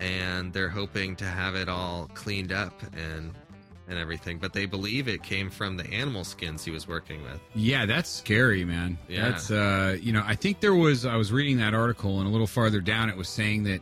and 0.00 0.52
they're 0.52 0.68
hoping 0.68 1.16
to 1.16 1.24
have 1.24 1.56
it 1.56 1.68
all 1.68 2.08
cleaned 2.14 2.52
up 2.52 2.80
and 2.96 3.32
and 3.88 3.98
everything, 3.98 4.38
but 4.38 4.52
they 4.52 4.66
believe 4.66 5.08
it 5.08 5.22
came 5.22 5.50
from 5.50 5.76
the 5.76 5.86
animal 5.92 6.24
skins 6.24 6.64
he 6.64 6.70
was 6.70 6.86
working 6.86 7.22
with. 7.22 7.40
Yeah, 7.54 7.86
that's 7.86 8.10
scary, 8.10 8.64
man. 8.64 8.98
Yeah. 9.08 9.30
That's 9.30 9.50
uh, 9.50 9.96
you 10.00 10.12
know, 10.12 10.22
I 10.26 10.34
think 10.34 10.60
there 10.60 10.74
was 10.74 11.06
I 11.06 11.16
was 11.16 11.32
reading 11.32 11.56
that 11.58 11.74
article 11.74 12.18
and 12.18 12.28
a 12.28 12.30
little 12.30 12.46
farther 12.46 12.80
down 12.80 13.08
it 13.08 13.16
was 13.16 13.28
saying 13.28 13.64
that 13.64 13.80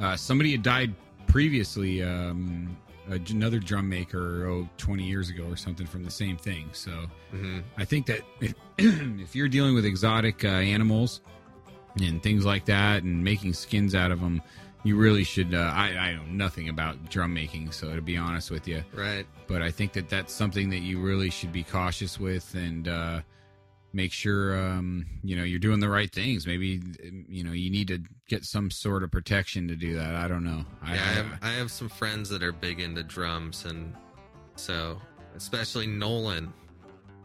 uh, 0.00 0.16
somebody 0.16 0.52
had 0.52 0.62
died 0.62 0.94
previously 1.26 2.02
um 2.02 2.76
another 3.08 3.58
drum 3.58 3.88
maker 3.88 4.46
oh 4.46 4.68
20 4.78 5.02
years 5.02 5.28
ago 5.30 5.44
or 5.48 5.56
something 5.56 5.86
from 5.86 6.04
the 6.04 6.10
same 6.10 6.36
thing. 6.36 6.68
So 6.72 6.90
hmm 7.30 7.60
I 7.76 7.84
think 7.84 8.06
that 8.06 8.20
if, 8.40 8.54
if 8.78 9.34
you're 9.36 9.48
dealing 9.48 9.74
with 9.74 9.84
exotic 9.84 10.44
uh, 10.44 10.48
animals 10.48 11.20
and 12.00 12.22
things 12.22 12.44
like 12.44 12.64
that 12.64 13.02
and 13.02 13.22
making 13.22 13.52
skins 13.52 13.94
out 13.94 14.10
of 14.10 14.20
them, 14.20 14.42
you 14.84 14.96
really 14.96 15.24
should. 15.24 15.54
Uh, 15.54 15.72
I, 15.74 15.96
I 15.96 16.14
know 16.14 16.22
nothing 16.28 16.68
about 16.68 17.10
drum 17.10 17.34
making, 17.34 17.72
so 17.72 17.94
to 17.94 18.00
be 18.02 18.16
honest 18.16 18.50
with 18.50 18.68
you, 18.68 18.84
Right. 18.94 19.26
but 19.48 19.62
I 19.62 19.70
think 19.70 19.92
that 19.94 20.08
that's 20.08 20.32
something 20.32 20.70
that 20.70 20.80
you 20.80 21.00
really 21.00 21.30
should 21.30 21.52
be 21.52 21.62
cautious 21.64 22.20
with 22.20 22.54
and 22.54 22.86
uh, 22.86 23.20
make 23.92 24.12
sure 24.12 24.58
um, 24.58 25.06
you 25.22 25.36
know 25.36 25.42
you're 25.44 25.58
doing 25.58 25.80
the 25.80 25.88
right 25.88 26.10
things. 26.12 26.46
Maybe 26.46 26.80
you 27.28 27.42
know 27.44 27.52
you 27.52 27.70
need 27.70 27.88
to 27.88 28.00
get 28.28 28.44
some 28.44 28.70
sort 28.70 29.02
of 29.02 29.10
protection 29.10 29.66
to 29.68 29.76
do 29.76 29.96
that. 29.96 30.14
I 30.14 30.28
don't 30.28 30.44
know. 30.44 30.64
Yeah, 30.84 30.92
I 30.92 30.96
have 30.96 31.26
I 31.42 31.50
have 31.52 31.70
some 31.70 31.88
friends 31.88 32.28
that 32.30 32.42
are 32.42 32.52
big 32.52 32.80
into 32.80 33.02
drums, 33.02 33.64
and 33.64 33.94
so 34.56 35.00
especially 35.36 35.86
Nolan. 35.86 36.52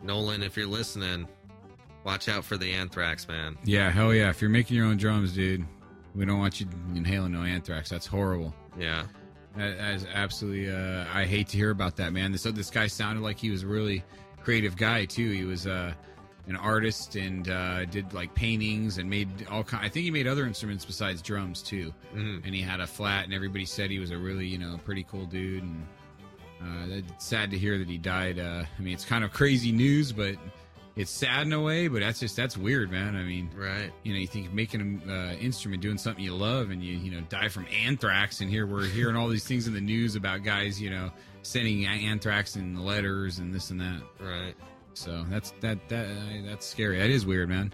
Nolan, 0.01 0.43
if 0.43 0.55
you're 0.55 0.66
listening, 0.66 1.28
watch 2.05 2.30
out 2.30 2.45
for 2.45 2.55
the 2.55 2.72
anthrax, 2.74 3.28
man. 3.28 3.57
yeah, 3.66 3.89
hell 3.91 4.14
yeah! 4.14 4.30
If 4.30 4.39
you're 4.41 4.49
making 4.49 4.78
your 4.78 4.86
own 4.86 4.95
drums, 4.95 5.34
dude, 5.34 5.66
we 6.16 6.26
don't 6.26 6.39
want 6.39 6.60
you 6.60 6.68
inhaling 6.95 7.32
no 7.34 7.43
anthrax. 7.43 7.89
That's 7.89 8.05
horrible. 8.07 8.53
Yeah, 8.78 9.05
That, 9.55 9.78
that 9.78 9.93
is 9.95 10.05
absolutely. 10.14 10.72
Uh, 10.72 11.05
I 11.14 11.26
hate 11.26 11.47
to 11.49 11.57
hear 11.57 11.72
about 11.72 11.95
that, 11.97 12.14
man. 12.14 12.32
This 12.32 12.43
this 12.43 12.70
guy 12.70 12.88
sounded 12.88 13.22
like 13.22 13.38
he 13.38 13.49
was 13.49 13.64
a 13.64 13.68
really 13.68 14.03
creative 14.43 14.76
guy 14.78 15.05
too. 15.05 15.30
He 15.32 15.43
was 15.43 15.68
uh, 15.68 15.93
an 16.47 16.55
artist 16.55 17.16
and 17.16 17.49
uh, 17.49 17.86
did 17.86 18.14
like 18.14 18.34
paintings 18.36 18.97
and 18.97 19.10
made 19.10 19.30
all 19.49 19.64
kind. 19.64 19.86
I 19.86 19.89
think 19.89 20.05
he 20.05 20.12
made 20.12 20.28
other 20.28 20.45
instruments 20.45 20.86
besides 20.86 21.22
drums 21.22 21.62
too. 21.62 21.93
Mhm. 22.16 22.45
And 22.45 22.55
he 22.55 22.62
had 22.62 22.80
a 22.80 22.88
flat, 22.88 23.26
and 23.26 23.34
everybody 23.34 23.66
said 23.66 23.91
he 23.91 23.99
was 23.99 24.12
a 24.12 24.18
really 24.18 24.47
you 24.47 24.57
know 24.57 24.80
pretty 24.86 25.03
cool 25.03 25.26
dude. 25.26 25.64
And 25.64 25.86
uh, 26.62 26.95
it's 27.16 27.26
sad 27.26 27.51
to 27.51 27.57
hear 27.57 27.78
that 27.78 27.88
he 27.88 27.97
died. 27.97 28.39
Uh, 28.39 28.64
I 28.78 28.82
mean, 28.82 28.93
it's 28.93 29.05
kind 29.05 29.24
of 29.24 29.32
crazy 29.32 29.72
news, 29.72 30.12
but 30.12 30.36
it's 30.99 31.09
sad 31.11 31.47
in 31.47 31.53
a 31.53 31.61
way. 31.61 31.87
But 31.87 32.01
that's 32.01 32.19
just 32.19 32.35
that's 32.35 32.57
weird, 32.57 32.91
man. 32.91 33.15
I 33.15 33.23
mean, 33.23 33.49
right. 33.55 33.91
you 34.03 34.13
know, 34.13 34.19
you 34.19 34.27
think 34.27 34.51
making 34.53 34.81
an 34.81 35.09
uh, 35.09 35.35
instrument, 35.39 35.81
doing 35.81 35.97
something 35.97 36.23
you 36.23 36.35
love, 36.35 36.69
and 36.69 36.83
you 36.83 36.97
you 36.97 37.11
know 37.11 37.21
die 37.29 37.47
from 37.47 37.65
anthrax, 37.67 38.41
and 38.41 38.49
here 38.49 38.67
we're 38.67 38.85
hearing 38.85 39.15
all 39.15 39.29
these 39.29 39.45
things 39.45 39.65
in 39.67 39.73
the 39.73 39.81
news 39.81 40.15
about 40.15 40.43
guys, 40.43 40.79
you 40.79 40.89
know, 40.89 41.09
sending 41.41 41.85
anthrax 41.85 42.57
in 42.57 42.83
letters 42.85 43.39
and 43.39 43.53
this 43.53 43.71
and 43.71 43.79
that. 43.79 44.01
Right. 44.19 44.55
So 44.93 45.25
that's 45.29 45.51
that 45.61 45.77
that 45.87 46.05
uh, 46.05 46.45
that's 46.45 46.65
scary. 46.65 46.99
That 46.99 47.09
is 47.09 47.25
weird, 47.25 47.47
man. 47.49 47.73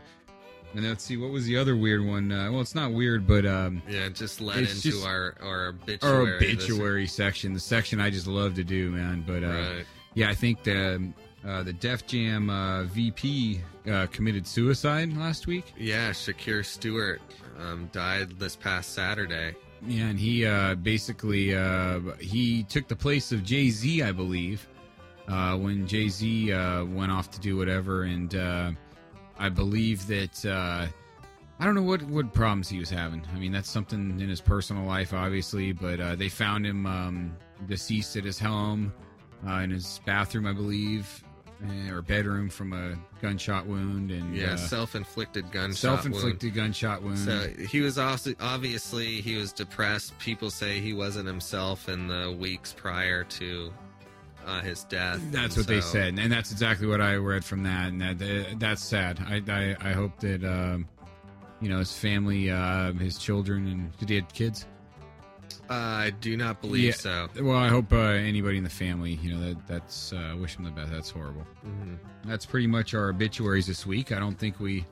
And 0.75 0.83
let's 0.83 1.05
see, 1.05 1.15
what 1.15 1.31
was 1.31 1.45
the 1.45 1.57
other 1.57 1.77
weird 1.77 2.05
one? 2.05 2.33
Uh, 2.33 2.51
well, 2.51 2.59
it's 2.59 2.75
not 2.75 2.91
weird, 2.91 3.25
but 3.25 3.45
um, 3.45 3.81
Yeah, 3.87 4.09
just 4.09 4.41
led 4.41 4.57
into 4.59 4.81
just- 4.81 5.05
our 5.05 5.35
our 5.41 5.67
obituary. 5.69 6.31
our 6.31 6.35
obituary 6.35 7.07
section, 7.07 7.53
the 7.53 7.59
section 7.61 7.99
I 8.01 8.09
just 8.09 8.27
love 8.27 8.55
to 8.55 8.63
do, 8.63 8.91
man. 8.91 9.23
But 9.25 9.43
uh, 9.43 9.47
Right. 9.47 9.85
yeah, 10.13 10.29
I 10.29 10.35
think 10.35 10.63
the 10.63 11.01
uh, 11.45 11.63
the 11.63 11.73
Def 11.73 12.05
Jam 12.07 12.49
uh, 12.49 12.83
VP 12.83 13.61
uh, 13.89 14.07
committed 14.07 14.47
suicide 14.47 15.15
last 15.15 15.47
week. 15.47 15.73
Yeah, 15.77 16.09
Shakir 16.11 16.65
Stewart 16.65 17.21
um, 17.59 17.89
died 17.91 18.39
this 18.39 18.55
past 18.55 18.93
Saturday. 18.93 19.55
Yeah, 19.85 20.05
and 20.05 20.19
he 20.19 20.45
uh, 20.45 20.75
basically 20.75 21.55
uh, 21.55 21.99
he 22.19 22.63
took 22.63 22.87
the 22.87 22.95
place 22.95 23.31
of 23.31 23.43
Jay 23.43 23.69
Z, 23.69 24.01
I 24.01 24.11
believe, 24.11 24.67
uh, 25.27 25.55
when 25.57 25.87
Jay 25.87 26.09
Z 26.09 26.51
uh, 26.51 26.85
went 26.85 27.11
off 27.11 27.29
to 27.31 27.39
do 27.39 27.57
whatever, 27.57 28.03
and 28.03 28.33
uh, 28.33 28.71
I 29.37 29.49
believe 29.49 30.07
that 30.07 30.45
uh, 30.45 30.87
I 31.59 31.65
don't 31.65 31.75
know 31.75 31.83
what 31.83 32.01
what 32.03 32.33
problems 32.33 32.69
he 32.69 32.79
was 32.79 32.89
having. 32.89 33.23
I 33.33 33.37
mean, 33.37 33.51
that's 33.51 33.69
something 33.69 34.19
in 34.19 34.29
his 34.29 34.41
personal 34.41 34.85
life, 34.85 35.13
obviously, 35.13 35.71
but 35.71 35.99
uh, 35.99 36.15
they 36.15 36.29
found 36.29 36.65
him 36.65 36.85
um, 36.85 37.37
deceased 37.67 38.15
at 38.15 38.23
his 38.23 38.39
home, 38.39 38.91
uh, 39.47 39.55
in 39.55 39.69
his 39.69 39.99
bathroom, 40.05 40.47
I 40.47 40.53
believe, 40.53 41.23
or 41.89 42.01
bedroom 42.01 42.49
from 42.49 42.73
a 42.73 42.95
gunshot 43.21 43.65
wound, 43.65 44.11
and 44.11 44.35
Yeah, 44.35 44.53
uh, 44.53 44.57
self-inflicted 44.57 45.51
gunshot 45.51 45.77
self-inflicted 45.77 46.53
gunshot 46.53 47.01
wound. 47.01 47.25
wound. 47.25 47.55
So 47.57 47.63
he 47.65 47.81
was 47.81 47.97
also 47.97 48.33
obviously 48.39 49.21
he 49.21 49.35
was 49.35 49.51
depressed. 49.53 50.17
People 50.19 50.49
say 50.49 50.79
he 50.79 50.93
wasn't 50.93 51.27
himself 51.27 51.87
in 51.89 52.07
the 52.07 52.35
weeks 52.37 52.73
prior 52.73 53.23
to 53.23 53.73
uh, 54.45 54.61
his 54.61 54.83
death. 54.83 55.19
That's 55.31 55.55
And 55.55 55.65
what 55.65 55.67
they 55.67 55.81
said, 55.81 56.19
and 56.19 56.31
that's 56.31 56.51
exactly 56.51 56.85
what 56.87 57.01
I 57.01 57.15
read 57.15 57.43
from 57.43 57.63
that, 57.63 57.89
and 57.93 58.01
that 58.01 58.21
uh, 58.21 58.55
that's 58.59 58.83
sad. 58.83 59.19
I 59.27 59.41
I, 59.47 59.89
I 59.89 59.93
hope 59.93 60.19
that 60.19 60.43
um, 60.43 60.87
you 61.61 61.69
know 61.69 61.79
his 61.79 61.93
family, 61.97 62.51
uh, 62.51 62.93
his 62.93 63.17
children, 63.17 63.65
and 63.67 63.97
did 63.97 64.09
he 64.09 64.15
have 64.17 64.31
kids? 64.33 64.67
Uh, 65.69 65.73
I 65.73 66.09
do 66.21 66.37
not 66.37 66.61
believe 66.61 66.83
Yeah. 66.85 66.91
so. 66.93 67.27
Well, 67.41 67.57
I 67.57 67.69
hope 67.69 67.91
uh, 67.91 67.97
anybody 67.97 68.57
in 68.57 68.63
the 68.63 68.69
family, 68.69 69.13
you 69.21 69.33
know, 69.33 69.39
that 69.47 69.67
that's 69.67 70.13
uh, 70.13 70.35
wish 70.39 70.55
them 70.55 70.65
the 70.65 70.71
best. 70.71 70.91
That's 70.91 71.09
horrible. 71.09 71.45
Mhm. 71.65 71.97
That's 72.25 72.45
pretty 72.45 72.67
much 72.67 72.93
our 72.93 73.09
obituaries 73.09 73.65
this 73.67 73.85
week. 73.85 74.11
I 74.11 74.19
don't 74.19 74.37
think 74.37 74.59
we 74.59 74.85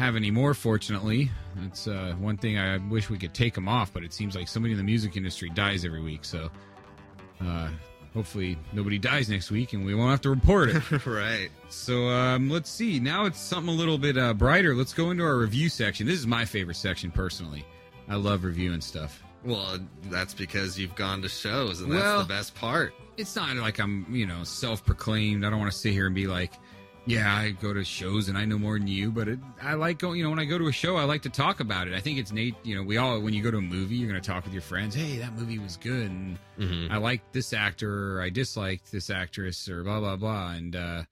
have 0.00 0.16
any 0.16 0.30
more. 0.30 0.54
Fortunately, 0.54 1.30
that's 1.56 1.86
uh, 1.88 2.14
one 2.18 2.36
thing 2.38 2.58
I 2.58 2.78
wish 2.88 3.10
we 3.10 3.18
could 3.18 3.34
take 3.34 3.52
them 3.54 3.68
off, 3.68 3.92
but 3.92 4.02
it 4.04 4.12
seems 4.14 4.34
like 4.34 4.48
somebody 4.48 4.72
in 4.72 4.78
the 4.78 4.84
music 4.84 5.16
industry 5.16 5.50
dies 5.50 5.84
every 5.84 6.00
week. 6.00 6.24
So 6.24 6.50
uh, 7.44 7.68
hopefully 8.14 8.58
nobody 8.72 8.98
dies 8.98 9.28
next 9.28 9.50
week, 9.50 9.72
and 9.74 9.84
we 9.84 9.94
won't 9.94 10.10
have 10.10 10.20
to 10.22 10.30
report 10.30 10.70
it. 10.70 11.06
right. 11.06 11.50
So 11.68 12.08
um, 12.08 12.48
let's 12.48 12.70
see. 12.70 12.98
Now 12.98 13.26
it's 13.26 13.40
something 13.40 13.72
a 13.74 13.76
little 13.76 13.98
bit 13.98 14.16
uh, 14.16 14.32
brighter. 14.34 14.74
Let's 14.74 14.94
go 14.94 15.10
into 15.10 15.22
our 15.24 15.36
review 15.36 15.68
section. 15.68 16.06
This 16.06 16.18
is 16.18 16.26
my 16.26 16.44
favorite 16.46 16.76
section 16.76 17.10
personally. 17.10 17.64
I 18.08 18.14
love 18.16 18.44
reviewing 18.44 18.80
stuff. 18.80 19.22
Well, 19.44 19.78
that's 20.04 20.34
because 20.34 20.78
you've 20.78 20.94
gone 20.96 21.22
to 21.22 21.28
shows, 21.28 21.80
and 21.80 21.92
that's 21.92 22.02
Well- 22.02 22.18
the 22.22 22.28
best 22.28 22.54
part. 22.54 22.94
It's 23.16 23.34
not 23.34 23.54
like 23.56 23.80
I'm, 23.80 24.06
you 24.14 24.26
know, 24.26 24.44
self-proclaimed. 24.44 25.44
I 25.44 25.50
don't 25.50 25.58
want 25.58 25.72
to 25.72 25.76
sit 25.78 25.92
here 25.92 26.06
and 26.06 26.14
be 26.14 26.26
like, 26.28 26.52
yeah, 27.04 27.34
I 27.34 27.50
go 27.50 27.72
to 27.72 27.82
shows 27.84 28.28
and 28.28 28.36
I 28.38 28.44
know 28.44 28.58
more 28.58 28.78
than 28.78 28.86
you. 28.86 29.10
But 29.10 29.28
it, 29.28 29.38
I 29.62 29.74
like 29.74 29.98
going. 29.98 30.18
You 30.18 30.24
know, 30.24 30.30
when 30.30 30.38
I 30.38 30.44
go 30.44 30.58
to 30.58 30.68
a 30.68 30.72
show, 30.72 30.96
I 30.96 31.04
like 31.04 31.22
to 31.22 31.30
talk 31.30 31.58
about 31.58 31.88
it. 31.88 31.94
I 31.94 32.00
think 32.00 32.18
it's 32.18 32.30
Nate. 32.32 32.54
You 32.64 32.76
know, 32.76 32.82
we 32.82 32.96
all 32.98 33.18
when 33.20 33.32
you 33.34 33.42
go 33.42 33.50
to 33.50 33.56
a 33.58 33.62
movie, 33.62 33.96
you're 33.96 34.10
going 34.10 34.20
to 34.22 34.26
talk 34.26 34.44
with 34.44 34.52
your 34.52 34.62
friends. 34.62 34.94
Hey, 34.94 35.16
that 35.18 35.32
movie 35.34 35.58
was 35.58 35.76
good, 35.78 36.10
and 36.10 36.38
Mhm. 36.60 36.90
I 36.92 36.98
liked 36.98 37.32
this 37.32 37.52
actor, 37.52 38.18
or 38.18 38.22
I 38.22 38.28
disliked 38.28 38.92
this 38.92 39.08
actress, 39.10 39.68
or 39.68 39.82
blah 39.84 39.98
blah 40.00 40.16
blah. 40.16 40.50
And 40.52 40.76
uh, 40.76 41.04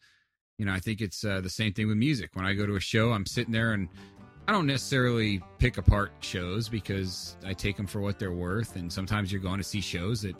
you 0.59 0.67
know, 0.67 0.73
I 0.75 0.81
think 0.81 1.01
it's 1.01 1.25
uh, 1.25 1.41
the 1.41 1.51
same 1.51 1.73
thing 1.73 1.89
with 1.89 1.97
music. 1.97 2.31
When 2.35 2.45
I 2.47 2.53
go 2.55 2.67
to 2.67 2.77
a 2.77 2.81
show, 2.81 3.13
I'm 3.13 3.27
sitting 3.27 3.53
there 3.53 3.73
and 3.73 3.89
I 4.49 4.53
don't 4.53 4.67
necessarily 4.67 5.43
pick 5.59 5.77
apart 5.77 6.13
shows 6.21 6.69
because 6.69 7.37
I 7.45 7.53
take 7.53 7.77
them 7.77 7.87
for 7.87 8.01
what 8.01 8.19
they're 8.19 8.33
worth. 8.33 8.77
And 8.77 8.93
sometimes 8.93 9.33
you're 9.33 9.41
going 9.41 9.59
to 9.59 9.65
see 9.65 9.81
shows 9.81 10.23
that 10.23 10.37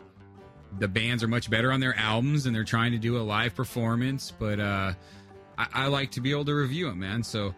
the 0.79 0.87
bands 0.87 1.23
are 1.23 1.27
much 1.27 1.49
better 1.49 1.71
on 1.71 1.79
their 1.79 1.97
albums 1.97 2.45
and 2.45 2.55
they're 2.55 2.63
trying 2.63 2.91
to 2.93 2.97
do 2.97 3.17
a 3.17 3.23
live 3.23 3.53
performance. 3.55 4.31
But 4.37 4.59
uh, 4.59 4.93
I, 5.57 5.67
I 5.73 5.87
like 5.87 6.11
to 6.11 6.21
be 6.21 6.31
able 6.31 6.45
to 6.45 6.55
review 6.55 6.87
them, 6.87 6.99
man. 6.99 7.21
So 7.21 7.53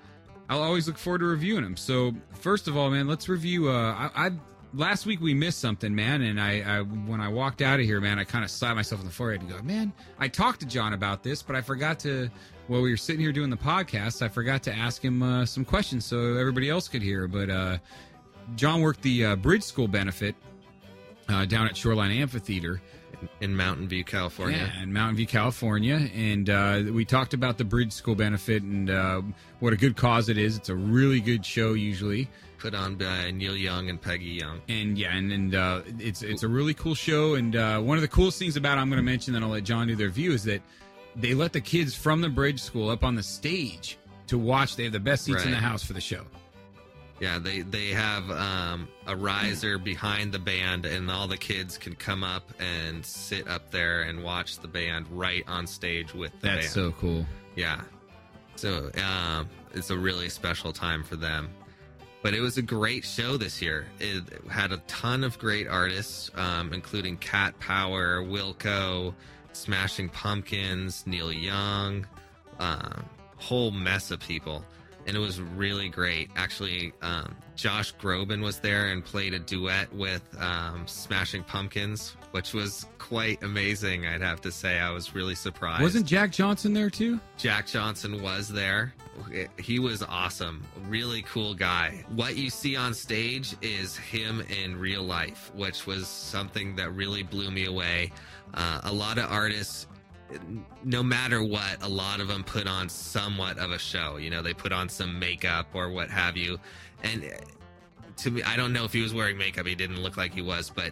I'll 0.49 0.63
always 0.63 0.87
look 0.87 0.97
forward 0.97 1.19
to 1.19 1.25
reviewing 1.25 1.63
them. 1.63 1.77
So 1.77 2.13
first 2.33 2.67
of 2.67 2.75
all, 2.75 2.89
man, 2.89 3.07
let's 3.07 3.29
review. 3.29 3.69
Uh, 3.69 4.09
I, 4.15 4.27
I 4.27 4.31
last 4.73 5.05
week 5.05 5.21
we 5.21 5.33
missed 5.35 5.59
something, 5.59 5.93
man, 5.93 6.23
and 6.23 6.41
I, 6.41 6.61
I 6.61 6.81
when 6.81 7.21
I 7.21 7.27
walked 7.27 7.61
out 7.61 7.79
of 7.79 7.85
here, 7.85 8.01
man, 8.01 8.17
I 8.17 8.23
kind 8.23 8.43
of 8.43 8.49
slapped 8.49 8.75
myself 8.75 9.01
in 9.01 9.07
the 9.07 9.13
forehead 9.13 9.41
and 9.41 9.49
go, 9.49 9.61
man, 9.61 9.93
I 10.17 10.27
talked 10.27 10.61
to 10.61 10.65
John 10.65 10.93
about 10.93 11.23
this, 11.23 11.43
but 11.43 11.55
I 11.55 11.61
forgot 11.61 11.99
to. 11.99 12.29
While 12.69 12.81
we 12.83 12.91
were 12.91 12.97
sitting 12.97 13.19
here 13.21 13.31
doing 13.31 13.49
the 13.49 13.57
podcast, 13.57 14.21
I 14.21 14.27
forgot 14.27 14.61
to 14.63 14.71
ask 14.73 15.03
him 15.03 15.23
uh, 15.23 15.43
some 15.47 15.65
questions 15.65 16.05
so 16.05 16.35
everybody 16.35 16.69
else 16.69 16.87
could 16.87 17.01
hear. 17.01 17.27
But 17.27 17.49
uh, 17.49 17.77
John 18.55 18.81
worked 18.81 19.01
the 19.01 19.25
uh, 19.25 19.35
Bridge 19.37 19.63
School 19.63 19.87
benefit 19.87 20.35
uh, 21.27 21.45
down 21.45 21.65
at 21.65 21.75
Shoreline 21.75 22.11
Amphitheater. 22.11 22.79
in 23.41 23.55
Mountain 23.55 23.87
View, 23.87 24.03
California. 24.03 24.71
Yeah, 24.71 24.83
in 24.83 24.93
Mountain 24.93 25.15
View, 25.17 25.25
California, 25.25 26.09
and 26.13 26.47
uh, 26.47 26.83
we 26.91 27.05
talked 27.05 27.33
about 27.33 27.57
the 27.57 27.65
Bridge 27.65 27.91
School 27.91 28.13
benefit 28.13 28.61
and 28.61 28.89
uh, 28.91 29.21
what 29.59 29.73
a 29.73 29.75
good 29.75 29.97
cause 29.97 30.29
it 30.29 30.37
is. 30.37 30.55
It's 30.55 30.69
a 30.69 30.75
really 30.75 31.19
good 31.21 31.43
show 31.43 31.73
usually, 31.73 32.29
Put 32.59 32.75
on 32.75 32.95
by 32.95 33.31
Neil 33.31 33.57
Young 33.57 33.89
and 33.89 33.99
Pegi 33.99 34.39
Young. 34.39 34.61
and 34.69 34.95
yeah, 34.97 35.15
and, 35.15 35.31
and 35.31 35.55
uh, 35.55 35.81
it's 35.97 36.21
it's 36.21 36.43
a 36.43 36.47
really 36.47 36.73
cool 36.75 36.93
show. 36.93 37.33
And 37.33 37.55
uh, 37.55 37.79
one 37.79 37.97
of 37.97 38.01
the 38.03 38.07
coolest 38.07 38.37
things 38.37 38.57
about 38.57 38.77
it, 38.77 38.81
I'm 38.81 38.89
going 38.89 38.97
to 38.99 39.03
mention, 39.03 39.33
then 39.33 39.43
I'll 39.43 39.49
let 39.49 39.63
John 39.63 39.87
do 39.87 39.95
their 39.95 40.09
view, 40.09 40.33
is 40.33 40.43
that 40.43 40.61
they 41.15 41.33
let 41.33 41.53
the 41.53 41.61
kids 41.61 41.95
from 41.95 42.21
the 42.21 42.29
Bridge 42.29 42.61
School 42.61 42.89
up 42.89 43.03
on 43.03 43.15
the 43.15 43.23
stage 43.23 43.97
to 44.27 44.37
watch. 44.37 44.75
They 44.75 44.83
have 44.83 44.93
the 44.93 44.99
best 44.99 45.25
seats 45.25 45.45
in 45.45 45.51
the 45.51 45.57
house 45.57 45.83
for 45.83 45.93
the 45.93 46.01
show. 46.01 46.23
Yeah, 47.19 47.37
they 47.37 47.61
they 47.61 47.87
have 47.89 48.29
um, 48.31 48.87
a 49.05 49.15
riser 49.15 49.77
behind 49.77 50.31
the 50.31 50.39
band, 50.39 50.85
and 50.85 51.11
all 51.11 51.27
the 51.27 51.37
kids 51.37 51.77
can 51.77 51.95
come 51.95 52.23
up 52.23 52.49
and 52.59 53.05
sit 53.05 53.47
up 53.47 53.71
there 53.71 54.03
and 54.03 54.23
watch 54.23 54.59
the 54.59 54.69
band 54.69 55.05
right 55.11 55.43
on 55.47 55.67
stage 55.67 56.13
with 56.13 56.31
the 56.39 56.47
That's 56.47 56.61
band. 56.61 56.69
so 56.69 56.91
cool. 56.93 57.25
Yeah. 57.55 57.81
So 58.55 58.89
um, 59.05 59.49
it's 59.73 59.89
a 59.89 59.97
really 59.97 60.29
special 60.29 60.71
time 60.71 61.03
for 61.03 61.15
them. 61.15 61.49
But 62.21 62.33
it 62.33 62.41
was 62.41 62.57
a 62.57 62.61
great 62.61 63.05
show 63.05 63.37
this 63.37 63.61
year. 63.61 63.87
It 63.99 64.23
had 64.49 64.73
a 64.73 64.77
ton 64.87 65.23
of 65.23 65.39
great 65.39 65.67
artists, 65.67 66.29
um, 66.35 66.73
including 66.73 67.15
Cat 67.17 67.57
Power, 67.59 68.21
Wilco, 68.21 69.13
Smashing 69.59 70.09
Pumpkins, 70.09 71.03
Neil 71.05 71.31
Young, 71.31 72.07
um, 72.59 73.05
whole 73.37 73.71
mess 73.71 74.11
of 74.11 74.19
people. 74.19 74.63
And 75.07 75.15
it 75.15 75.19
was 75.19 75.41
really 75.41 75.89
great. 75.89 76.29
Actually, 76.35 76.93
um, 77.01 77.35
Josh 77.55 77.95
Groban 77.95 78.43
was 78.43 78.59
there 78.59 78.87
and 78.87 79.03
played 79.03 79.33
a 79.33 79.39
duet 79.39 79.91
with 79.93 80.21
um, 80.39 80.85
Smashing 80.87 81.43
Pumpkins, 81.43 82.15
which 82.31 82.53
was 82.53 82.85
quite 82.99 83.41
amazing, 83.41 84.05
I'd 84.05 84.21
have 84.21 84.41
to 84.41 84.51
say. 84.51 84.79
I 84.79 84.91
was 84.91 85.15
really 85.15 85.35
surprised. 85.35 85.81
Wasn't 85.81 86.05
Jack 86.05 86.31
Johnson 86.31 86.73
there 86.73 86.89
too? 86.89 87.19
Jack 87.37 87.65
Johnson 87.67 88.21
was 88.21 88.49
there. 88.49 88.93
He 89.57 89.79
was 89.79 90.03
awesome. 90.03 90.63
Really 90.87 91.21
cool 91.23 91.53
guy. 91.53 92.03
What 92.15 92.37
you 92.37 92.49
see 92.49 92.75
on 92.75 92.93
stage 92.93 93.55
is 93.61 93.95
him 93.95 94.41
in 94.41 94.77
real 94.77 95.03
life, 95.03 95.51
which 95.55 95.85
was 95.85 96.07
something 96.07 96.75
that 96.75 96.91
really 96.91 97.23
blew 97.23 97.51
me 97.51 97.65
away. 97.65 98.11
Uh, 98.53 98.81
a 98.83 98.91
lot 98.91 99.17
of 99.17 99.31
artists, 99.31 99.87
no 100.83 101.03
matter 101.03 101.43
what, 101.43 101.81
a 101.81 101.89
lot 101.89 102.19
of 102.19 102.27
them 102.27 102.43
put 102.43 102.67
on 102.67 102.89
somewhat 102.89 103.57
of 103.57 103.71
a 103.71 103.79
show. 103.79 104.17
You 104.17 104.29
know, 104.29 104.41
they 104.41 104.53
put 104.53 104.71
on 104.71 104.89
some 104.89 105.19
makeup 105.19 105.67
or 105.73 105.89
what 105.89 106.09
have 106.09 106.37
you. 106.37 106.59
And 107.03 107.31
to 108.17 108.31
me, 108.31 108.43
I 108.43 108.55
don't 108.55 108.73
know 108.73 108.83
if 108.83 108.93
he 108.93 109.01
was 109.01 109.13
wearing 109.13 109.37
makeup. 109.37 109.65
He 109.65 109.75
didn't 109.75 110.01
look 110.01 110.17
like 110.17 110.33
he 110.33 110.41
was, 110.41 110.69
but 110.69 110.91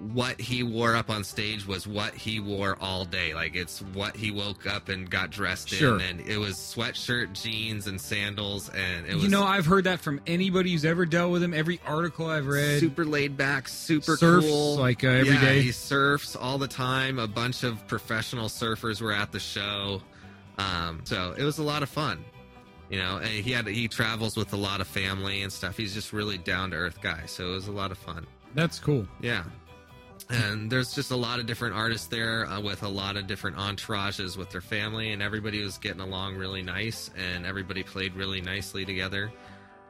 what 0.00 0.40
he 0.40 0.62
wore 0.62 0.96
up 0.96 1.10
on 1.10 1.22
stage 1.24 1.66
was 1.66 1.86
what 1.86 2.14
he 2.14 2.40
wore 2.40 2.76
all 2.80 3.04
day. 3.04 3.34
Like 3.34 3.54
it's 3.54 3.80
what 3.92 4.16
he 4.16 4.30
woke 4.30 4.66
up 4.66 4.88
and 4.88 5.08
got 5.10 5.30
dressed 5.30 5.68
Sure. 5.68 5.96
in, 5.96 6.00
and 6.00 6.20
it 6.22 6.38
was 6.38 6.54
sweatshirt, 6.56 7.34
jeans, 7.34 7.86
and 7.86 8.00
sandals, 8.00 8.70
and 8.70 9.06
it 9.06 9.14
was 9.14 9.22
you 9.24 9.28
know, 9.28 9.44
I've 9.44 9.66
heard 9.66 9.84
that 9.84 10.00
from 10.00 10.20
anybody 10.26 10.72
who's 10.72 10.84
ever 10.86 11.04
dealt 11.04 11.32
with 11.32 11.42
him. 11.42 11.52
Every 11.52 11.80
article 11.86 12.26
I've 12.26 12.46
read. 12.46 12.80
super 12.80 13.04
laid 13.04 13.36
back, 13.36 13.68
super 13.68 14.16
Surfs, 14.16 14.46
cool. 14.46 14.76
like, 14.76 15.04
uh, 15.04 15.08
every 15.08 15.34
yeah, 15.34 15.40
day? 15.40 15.60
He 15.62 15.72
surfs 15.72 16.34
all 16.34 16.56
the 16.56 16.68
time. 16.68 17.18
A 17.18 17.28
bunch 17.28 17.62
of 17.62 17.86
professional 17.86 18.48
surfers 18.48 19.00
were 19.02 19.12
at 19.12 19.32
the 19.32 19.40
show, 19.40 20.00
um, 20.58 21.00
so 21.04 21.34
it 21.36 21.44
was 21.44 21.58
a 21.58 21.62
lot 21.62 21.82
of 21.82 21.88
fun. 21.90 22.24
You 22.88 22.98
know, 22.98 23.18
and 23.18 23.28
he 23.28 23.52
had 23.52 23.66
he 23.68 23.86
travels 23.86 24.36
with 24.36 24.52
a 24.52 24.56
lot 24.56 24.80
of 24.80 24.88
family 24.88 25.42
and 25.42 25.52
stuff. 25.52 25.76
He's 25.76 25.94
just 25.94 26.12
really 26.12 26.38
down 26.38 26.70
to 26.70 26.76
earth 26.76 27.00
guy, 27.00 27.26
so 27.26 27.48
it 27.50 27.54
was 27.54 27.68
a 27.68 27.72
lot 27.72 27.92
of 27.92 27.98
fun. 27.98 28.26
That's 28.54 28.80
cool. 28.80 29.06
Yeah. 29.20 29.44
And 30.30 30.70
there's 30.70 30.94
just 30.94 31.10
a 31.10 31.16
lot 31.16 31.40
of 31.40 31.46
different 31.46 31.74
artists 31.74 32.06
there 32.06 32.46
uh, 32.46 32.60
with 32.60 32.82
a 32.82 32.88
lot 32.88 33.16
of 33.16 33.26
different 33.26 33.56
entourages 33.56 34.36
with 34.36 34.50
their 34.50 34.60
family, 34.60 35.12
and 35.12 35.22
everybody 35.22 35.62
was 35.62 35.78
getting 35.78 36.00
along 36.00 36.36
really 36.36 36.62
nice, 36.62 37.10
and 37.16 37.44
everybody 37.44 37.82
played 37.82 38.14
really 38.14 38.40
nicely 38.40 38.84
together. 38.84 39.32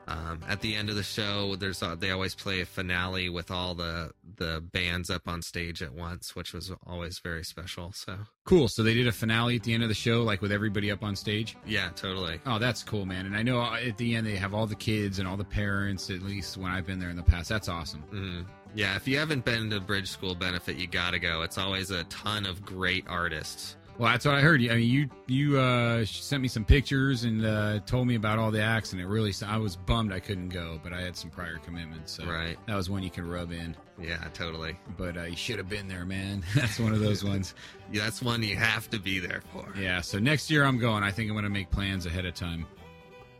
Um, 0.08 0.40
at 0.48 0.60
the 0.60 0.74
end 0.74 0.90
of 0.90 0.96
the 0.96 1.04
show, 1.04 1.54
there's 1.54 1.82
uh, 1.84 1.94
they 1.94 2.10
always 2.10 2.34
play 2.34 2.60
a 2.60 2.66
finale 2.66 3.28
with 3.28 3.50
all 3.50 3.76
the 3.76 4.10
the 4.36 4.60
bands 4.72 5.08
up 5.08 5.28
on 5.28 5.40
stage 5.40 5.82
at 5.82 5.94
once, 5.94 6.34
which 6.34 6.52
was 6.52 6.72
always 6.84 7.20
very 7.20 7.44
special. 7.44 7.92
So 7.92 8.16
Cool. 8.44 8.66
So 8.66 8.82
they 8.82 8.94
did 8.94 9.06
a 9.06 9.12
finale 9.12 9.56
at 9.56 9.62
the 9.62 9.72
end 9.72 9.84
of 9.84 9.88
the 9.88 9.94
show, 9.94 10.22
like 10.22 10.42
with 10.42 10.50
everybody 10.50 10.90
up 10.90 11.04
on 11.04 11.14
stage. 11.14 11.56
yeah, 11.64 11.90
totally. 11.94 12.40
Oh, 12.44 12.58
that's 12.58 12.82
cool, 12.82 13.06
man. 13.06 13.26
And 13.26 13.36
I 13.36 13.42
know 13.42 13.62
at 13.62 13.98
the 13.98 14.16
end 14.16 14.26
they 14.26 14.36
have 14.36 14.52
all 14.52 14.66
the 14.66 14.74
kids 14.74 15.20
and 15.20 15.28
all 15.28 15.36
the 15.36 15.44
parents. 15.44 16.10
At 16.10 16.22
least 16.22 16.56
when 16.56 16.72
I've 16.72 16.86
been 16.86 16.98
there 16.98 17.10
in 17.10 17.16
the 17.16 17.22
past, 17.22 17.48
that's 17.48 17.68
awesome. 17.68 18.02
Mm. 18.12 18.46
Yeah, 18.74 18.96
if 18.96 19.08
you 19.08 19.18
haven't 19.18 19.44
been 19.44 19.70
to 19.70 19.80
Bridge 19.80 20.08
School 20.08 20.34
Benefit, 20.34 20.76
you 20.76 20.86
gotta 20.86 21.18
go. 21.18 21.42
It's 21.42 21.58
always 21.58 21.90
a 21.90 22.04
ton 22.04 22.46
of 22.46 22.64
great 22.64 23.04
artists. 23.08 23.76
Well, 23.98 24.10
that's 24.12 24.24
what 24.24 24.34
I 24.34 24.40
heard. 24.40 24.62
I 24.62 24.76
mean, 24.76 24.88
you 24.88 25.10
you 25.26 25.58
uh, 25.58 26.06
sent 26.06 26.40
me 26.40 26.48
some 26.48 26.64
pictures 26.64 27.24
and 27.24 27.44
uh, 27.44 27.80
told 27.80 28.06
me 28.06 28.14
about 28.14 28.38
all 28.38 28.50
the 28.50 28.62
acts, 28.62 28.92
and 28.92 29.00
it 29.00 29.06
really 29.06 29.34
I 29.46 29.58
was 29.58 29.76
bummed 29.76 30.10
I 30.12 30.20
couldn't 30.20 30.48
go, 30.48 30.80
but 30.82 30.94
I 30.94 31.02
had 31.02 31.16
some 31.16 31.28
prior 31.28 31.58
commitments, 31.58 32.12
so 32.12 32.24
Right. 32.24 32.56
that 32.66 32.76
was 32.76 32.88
one 32.88 33.02
you 33.02 33.10
can 33.10 33.28
rub 33.28 33.52
in. 33.52 33.76
Yeah, 34.00 34.16
totally. 34.32 34.76
But 34.96 35.18
uh, 35.18 35.22
you 35.24 35.36
should 35.36 35.58
have 35.58 35.68
been 35.68 35.86
there, 35.86 36.06
man. 36.06 36.42
that's 36.54 36.78
one 36.80 36.92
of 36.94 37.00
those 37.00 37.22
ones. 37.24 37.54
Yeah, 37.92 38.04
that's 38.04 38.22
one 38.22 38.40
you 38.44 38.54
have 38.54 38.88
to 38.90 39.00
be 39.00 39.18
there 39.18 39.42
for. 39.52 39.68
Yeah. 39.76 40.00
So 40.00 40.20
next 40.20 40.48
year 40.48 40.62
I'm 40.64 40.78
going. 40.78 41.02
I 41.02 41.10
think 41.10 41.28
I'm 41.28 41.34
going 41.34 41.42
to 41.42 41.50
make 41.50 41.72
plans 41.72 42.06
ahead 42.06 42.24
of 42.24 42.34
time. 42.34 42.64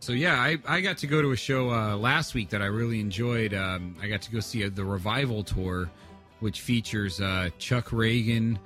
So 0.01 0.13
yeah, 0.13 0.33
I, 0.41 0.57
I 0.67 0.81
got 0.81 0.97
to 0.97 1.07
go 1.07 1.21
to 1.21 1.29
a 1.29 1.35
show 1.35 1.69
uh, 1.69 1.95
last 1.95 2.33
week 2.33 2.49
that 2.49 2.61
I 2.63 2.65
really 2.65 2.99
enjoyed. 2.99 3.53
Um, 3.53 3.95
I 4.01 4.07
got 4.07 4.23
to 4.23 4.31
go 4.31 4.39
see 4.39 4.63
uh 4.63 4.71
the 4.73 4.83
revival 4.83 5.43
tour, 5.43 5.91
which 6.39 6.61
features 6.61 7.21
uh, 7.21 7.51
Chuck 7.59 7.89
Ragan, 7.89 8.57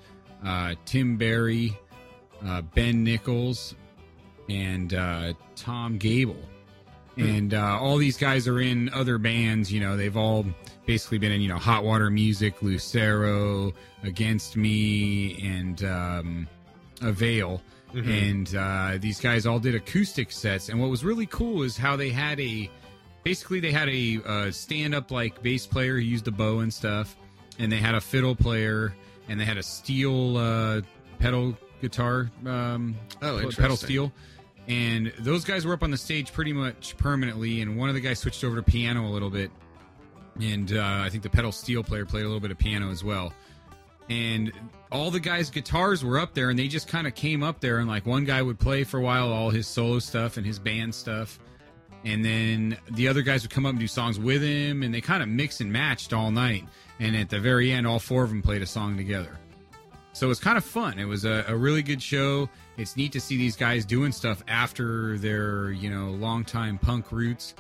uh, 0.45 0.75
Tim 0.85 1.17
Barry, 1.17 1.77
uh, 2.45 2.61
Ben 2.61 3.03
Nichols, 3.03 3.75
and 4.47 4.93
uh, 4.93 5.33
Tom 5.57 5.97
Gabel. 5.97 6.37
And 7.17 7.53
uh, 7.53 7.79
all 7.81 7.97
these 7.97 8.17
guys 8.17 8.47
are 8.47 8.61
in 8.61 8.89
other 8.93 9.17
bands. 9.17 9.71
You 9.71 9.81
know, 9.81 9.97
they've 9.97 10.15
all 10.15 10.45
basically 10.85 11.17
been 11.17 11.33
in 11.33 11.41
you 11.41 11.49
know 11.49 11.57
Hot 11.57 11.83
Water 11.83 12.09
Music, 12.09 12.61
Lucero, 12.61 13.73
Against 14.03 14.55
Me, 14.55 15.37
and 15.43 15.83
um, 15.83 16.47
Avail. 17.01 17.61
And 18.09 18.55
uh, 18.55 18.97
these 18.99 19.19
guys 19.19 19.45
all 19.45 19.59
did 19.59 19.75
acoustic 19.75 20.31
sets. 20.31 20.69
And 20.69 20.79
what 20.81 20.89
was 20.89 21.03
really 21.03 21.25
cool 21.27 21.63
is 21.63 21.77
how 21.77 21.95
they 21.95 22.09
had 22.09 22.39
a 22.39 22.69
basically 23.23 23.59
they 23.59 23.71
had 23.71 23.89
a 23.89 24.19
uh, 24.25 24.51
stand-up 24.51 25.11
like 25.11 25.41
bass 25.41 25.65
player 25.65 25.95
who 25.95 26.01
used 26.01 26.27
a 26.27 26.31
bow 26.31 26.59
and 26.59 26.73
stuff, 26.73 27.15
and 27.59 27.71
they 27.71 27.77
had 27.77 27.95
a 27.95 28.01
fiddle 28.01 28.35
player, 28.35 28.93
and 29.29 29.39
they 29.39 29.45
had 29.45 29.57
a 29.57 29.63
steel 29.63 30.37
uh, 30.37 30.81
pedal 31.19 31.57
guitar, 31.81 32.29
um, 32.45 32.95
Oh, 33.21 33.37
pedal 33.57 33.77
steel. 33.77 34.11
And 34.67 35.13
those 35.19 35.43
guys 35.45 35.65
were 35.65 35.73
up 35.73 35.83
on 35.83 35.91
the 35.91 35.97
stage 35.97 36.33
pretty 36.33 36.51
much 36.53 36.97
permanently, 36.97 37.61
and 37.61 37.77
one 37.77 37.87
of 37.89 37.95
the 37.95 38.01
guys 38.01 38.19
switched 38.19 38.43
over 38.43 38.55
to 38.55 38.63
piano 38.63 39.07
a 39.07 39.11
little 39.11 39.29
bit, 39.29 39.51
and 40.41 40.73
uh, 40.73 41.01
I 41.03 41.09
think 41.09 41.23
the 41.23 41.29
pedal 41.29 41.51
steel 41.51 41.83
player 41.83 42.05
played 42.05 42.23
a 42.23 42.27
little 42.27 42.39
bit 42.39 42.51
of 42.51 42.57
piano 42.57 42.89
as 42.91 43.03
well. 43.03 43.31
And 44.09 44.51
all 44.91 45.09
the 45.11 45.19
guys' 45.19 45.49
guitars 45.49 46.03
were 46.03 46.19
up 46.19 46.33
there, 46.33 46.49
and 46.49 46.59
they 46.59 46.67
just 46.67 46.87
kind 46.87 47.07
of 47.07 47.15
came 47.15 47.43
up 47.43 47.59
there, 47.59 47.79
and 47.79 47.87
like 47.87 48.05
one 48.05 48.23
guy 48.23 48.41
would 48.41 48.59
play 48.59 48.83
for 48.83 48.99
a 48.99 49.01
while, 49.01 49.31
all 49.31 49.49
his 49.49 49.67
solo 49.67 49.99
stuff 49.99 50.37
and 50.37 50.45
his 50.45 50.59
band 50.59 50.93
stuff, 50.93 51.39
and 52.05 52.23
then 52.23 52.77
the 52.91 53.07
other 53.07 53.23
guys 53.23 53.41
would 53.41 53.49
come 53.49 53.65
up 53.65 53.71
and 53.71 53.79
do 53.79 53.87
songs 53.87 54.19
with 54.19 54.43
him, 54.43 54.83
and 54.83 54.93
they 54.93 55.01
kind 55.01 55.23
of 55.23 55.29
mixed 55.29 55.59
and 55.59 55.71
matched 55.71 56.13
all 56.13 56.29
night. 56.29 56.63
And 56.99 57.15
at 57.15 57.29
the 57.29 57.39
very 57.39 57.71
end, 57.71 57.87
all 57.87 57.99
four 57.99 58.23
of 58.23 58.29
them 58.29 58.43
played 58.43 58.61
a 58.61 58.67
song 58.67 58.95
together. 58.95 59.37
So 60.13 60.27
it 60.27 60.29
was 60.29 60.39
kind 60.39 60.57
of 60.57 60.63
fun. 60.63 60.97
It 60.97 61.05
was 61.05 61.25
a, 61.25 61.43
a 61.47 61.55
really 61.57 61.81
good 61.81 62.01
show. 62.01 62.47
It's 62.77 62.95
neat 62.95 63.11
to 63.13 63.19
see 63.19 63.37
these 63.37 63.57
guys 63.57 63.85
doing 63.85 64.11
stuff 64.13 64.43
after 64.47 65.17
their, 65.17 65.71
you 65.71 65.89
know, 65.89 66.11
longtime 66.11 66.77
punk 66.77 67.11
roots. 67.11 67.55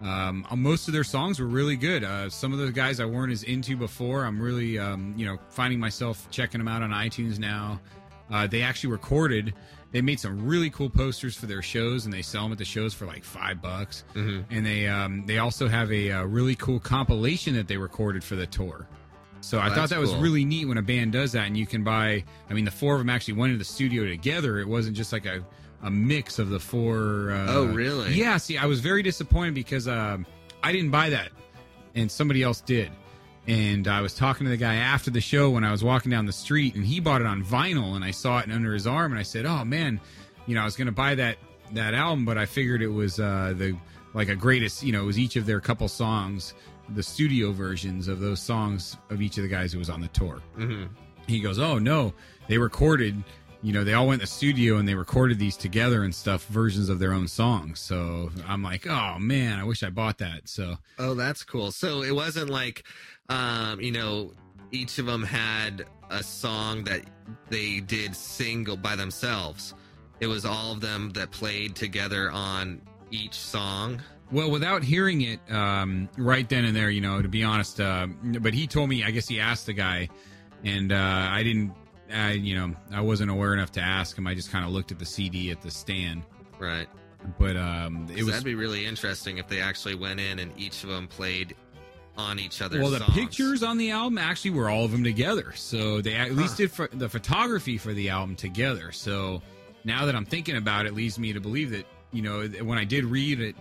Um, 0.00 0.46
uh, 0.50 0.56
most 0.56 0.88
of 0.88 0.94
their 0.94 1.04
songs 1.04 1.38
were 1.40 1.46
really 1.46 1.76
good. 1.76 2.04
Uh, 2.04 2.30
some 2.30 2.52
of 2.52 2.58
the 2.58 2.72
guys 2.72 3.00
I 3.00 3.04
weren't 3.04 3.32
as 3.32 3.42
into 3.42 3.76
before, 3.76 4.24
I'm 4.24 4.40
really, 4.40 4.78
um, 4.78 5.14
you 5.16 5.26
know, 5.26 5.38
finding 5.50 5.78
myself 5.78 6.26
checking 6.30 6.58
them 6.58 6.68
out 6.68 6.82
on 6.82 6.90
iTunes 6.90 7.38
now. 7.38 7.80
Uh, 8.30 8.46
they 8.46 8.62
actually 8.62 8.90
recorded. 8.92 9.54
They 9.92 10.00
made 10.00 10.20
some 10.20 10.46
really 10.46 10.70
cool 10.70 10.88
posters 10.88 11.36
for 11.36 11.46
their 11.46 11.62
shows, 11.62 12.04
and 12.04 12.14
they 12.14 12.22
sell 12.22 12.44
them 12.44 12.52
at 12.52 12.58
the 12.58 12.64
shows 12.64 12.94
for 12.94 13.06
like 13.06 13.24
five 13.24 13.60
bucks. 13.60 14.04
Mm-hmm. 14.14 14.54
And 14.54 14.64
they 14.64 14.86
um, 14.86 15.26
they 15.26 15.38
also 15.38 15.68
have 15.68 15.90
a, 15.92 16.12
uh 16.12 16.24
really 16.24 16.54
cool 16.54 16.78
compilation 16.78 17.54
that 17.54 17.66
they 17.66 17.76
recorded 17.76 18.22
for 18.22 18.36
the 18.36 18.46
tour. 18.46 18.86
So 19.42 19.58
I 19.58 19.70
thought 19.74 19.88
that 19.88 19.98
was 19.98 20.14
really 20.16 20.44
neat 20.44 20.66
when 20.66 20.76
a 20.76 20.82
band 20.82 21.12
does 21.12 21.32
that, 21.32 21.46
and 21.46 21.56
you 21.56 21.66
can 21.66 21.82
buy. 21.82 22.24
I 22.48 22.52
mean, 22.52 22.64
the 22.64 22.70
four 22.70 22.94
of 22.94 23.00
them 23.00 23.10
actually 23.10 23.34
went 23.34 23.52
into 23.52 23.58
the 23.58 23.70
studio 23.70 24.04
together. 24.04 24.58
It 24.58 24.68
wasn't 24.68 24.96
just 24.96 25.12
like 25.12 25.26
a 25.26 25.44
a 25.82 25.90
mix 25.90 26.38
of 26.38 26.50
the 26.50 26.60
four. 26.60 27.30
Uh, 27.32 27.46
Oh, 27.48 27.64
really? 27.66 28.12
Yeah. 28.14 28.36
See, 28.36 28.58
I 28.58 28.66
was 28.66 28.80
very 28.80 29.02
disappointed 29.02 29.54
because 29.54 29.88
um, 29.88 30.26
I 30.62 30.72
didn't 30.72 30.90
buy 30.90 31.10
that, 31.10 31.30
and 31.94 32.10
somebody 32.10 32.42
else 32.42 32.60
did. 32.60 32.90
And 33.48 33.88
I 33.88 34.00
was 34.02 34.14
talking 34.14 34.44
to 34.44 34.50
the 34.50 34.56
guy 34.58 34.76
after 34.76 35.10
the 35.10 35.20
show 35.20 35.50
when 35.50 35.64
I 35.64 35.72
was 35.72 35.82
walking 35.82 36.10
down 36.10 36.26
the 36.26 36.32
street, 36.32 36.74
and 36.74 36.84
he 36.84 37.00
bought 37.00 37.20
it 37.20 37.26
on 37.26 37.42
vinyl, 37.42 37.96
and 37.96 38.04
I 38.04 38.10
saw 38.10 38.38
it 38.38 38.50
under 38.50 38.72
his 38.74 38.86
arm, 38.86 39.12
and 39.12 39.18
I 39.18 39.22
said, 39.22 39.46
"Oh 39.46 39.64
man, 39.64 39.98
you 40.46 40.54
know, 40.54 40.60
I 40.60 40.64
was 40.64 40.76
going 40.76 40.86
to 40.86 40.92
buy 40.92 41.14
that 41.16 41.36
that 41.72 41.94
album, 41.94 42.24
but 42.24 42.36
I 42.36 42.46
figured 42.46 42.82
it 42.82 42.88
was 42.88 43.18
uh, 43.18 43.54
the 43.56 43.76
like 44.12 44.28
a 44.28 44.36
greatest, 44.36 44.82
you 44.82 44.92
know, 44.92 45.02
it 45.02 45.06
was 45.06 45.18
each 45.18 45.36
of 45.36 45.46
their 45.46 45.60
couple 45.60 45.88
songs, 45.88 46.52
the 46.90 47.02
studio 47.02 47.52
versions 47.52 48.08
of 48.08 48.18
those 48.20 48.40
songs 48.40 48.96
of 49.08 49.22
each 49.22 49.36
of 49.38 49.42
the 49.44 49.48
guys 49.48 49.72
who 49.72 49.78
was 49.78 49.88
on 49.90 50.00
the 50.02 50.08
tour." 50.08 50.40
hmm 50.56 50.84
he 51.26 51.38
goes, 51.40 51.58
"Oh 51.60 51.78
no, 51.78 52.12
they 52.48 52.58
recorded. 52.58 53.22
You 53.62 53.72
know, 53.72 53.84
they 53.84 53.92
all 53.92 54.06
went 54.06 54.20
to 54.20 54.26
the 54.26 54.32
studio 54.32 54.78
and 54.78 54.88
they 54.88 54.94
recorded 54.94 55.38
these 55.38 55.56
together 55.56 56.02
and 56.02 56.14
stuff, 56.14 56.46
versions 56.46 56.88
of 56.88 56.98
their 56.98 57.12
own 57.12 57.28
songs." 57.28 57.80
So 57.80 58.30
I'm 58.48 58.62
like, 58.62 58.86
"Oh 58.86 59.18
man, 59.18 59.58
I 59.58 59.64
wish 59.64 59.82
I 59.82 59.90
bought 59.90 60.18
that." 60.18 60.48
So 60.48 60.78
Oh, 60.98 61.14
that's 61.14 61.44
cool. 61.44 61.70
So 61.72 62.02
it 62.02 62.14
wasn't 62.14 62.50
like, 62.50 62.84
um, 63.28 63.80
you 63.80 63.92
know, 63.92 64.32
each 64.72 64.98
of 64.98 65.06
them 65.06 65.22
had 65.22 65.84
a 66.10 66.22
song 66.22 66.84
that 66.84 67.02
they 67.48 67.80
did 67.80 68.16
single 68.16 68.76
by 68.76 68.96
themselves. 68.96 69.74
It 70.20 70.26
was 70.26 70.44
all 70.44 70.72
of 70.72 70.80
them 70.80 71.10
that 71.10 71.30
played 71.30 71.74
together 71.74 72.30
on 72.30 72.82
each 73.10 73.34
song. 73.34 74.00
Well, 74.30 74.50
without 74.50 74.84
hearing 74.84 75.22
it 75.22 75.40
um, 75.50 76.08
right 76.16 76.48
then 76.48 76.64
and 76.64 76.76
there, 76.76 76.90
you 76.90 77.00
know, 77.00 77.20
to 77.20 77.28
be 77.28 77.42
honest, 77.42 77.80
uh, 77.80 78.06
but 78.40 78.54
he 78.54 78.66
told 78.66 78.88
me, 78.88 79.02
I 79.02 79.10
guess 79.10 79.26
he 79.26 79.40
asked 79.40 79.66
the 79.66 79.72
guy, 79.72 80.08
and 80.62 80.92
uh, 80.92 81.28
I 81.30 81.42
didn't, 81.42 81.72
I, 82.12 82.32
you 82.32 82.54
know, 82.56 82.74
I 82.92 83.00
wasn't 83.00 83.30
aware 83.30 83.52
enough 83.54 83.72
to 83.72 83.80
ask 83.80 84.16
him. 84.16 84.26
I 84.26 84.34
just 84.34 84.50
kind 84.50 84.64
of 84.64 84.70
looked 84.72 84.92
at 84.92 84.98
the 84.98 85.04
CD 85.06 85.50
at 85.50 85.62
the 85.62 85.70
stand, 85.70 86.22
Right. 86.58 86.88
but 87.38 87.56
um, 87.56 88.06
it 88.14 88.22
was 88.22 88.32
that'd 88.32 88.44
be 88.44 88.54
really 88.54 88.86
interesting 88.86 89.38
if 89.38 89.48
they 89.48 89.60
actually 89.60 89.94
went 89.94 90.20
in 90.20 90.38
and 90.38 90.52
each 90.58 90.82
of 90.84 90.90
them 90.90 91.08
played 91.08 91.54
on 92.16 92.38
each 92.38 92.60
other's 92.60 92.80
well, 92.82 92.90
the 92.90 92.98
songs. 92.98 93.14
pictures 93.14 93.62
on 93.62 93.78
the 93.78 93.90
album 93.90 94.18
actually 94.18 94.50
were 94.50 94.68
all 94.68 94.84
of 94.84 94.90
them 94.92 95.04
together. 95.04 95.52
So 95.54 96.00
they 96.02 96.14
at 96.14 96.32
least 96.32 96.56
did 96.58 96.70
the 96.92 97.08
photography 97.08 97.78
for 97.78 97.92
the 97.94 98.10
album 98.10 98.36
together. 98.36 98.92
So 98.92 99.40
now 99.84 100.04
that 100.06 100.14
I'm 100.14 100.26
thinking 100.26 100.56
about 100.56 100.86
it, 100.86 100.92
leads 100.94 101.18
me 101.18 101.32
to 101.32 101.40
believe 101.40 101.70
that 101.70 101.86
you 102.12 102.22
know 102.22 102.46
when 102.62 102.76
I 102.76 102.84
did 102.84 103.04
read 103.04 103.40
it, 103.40 103.56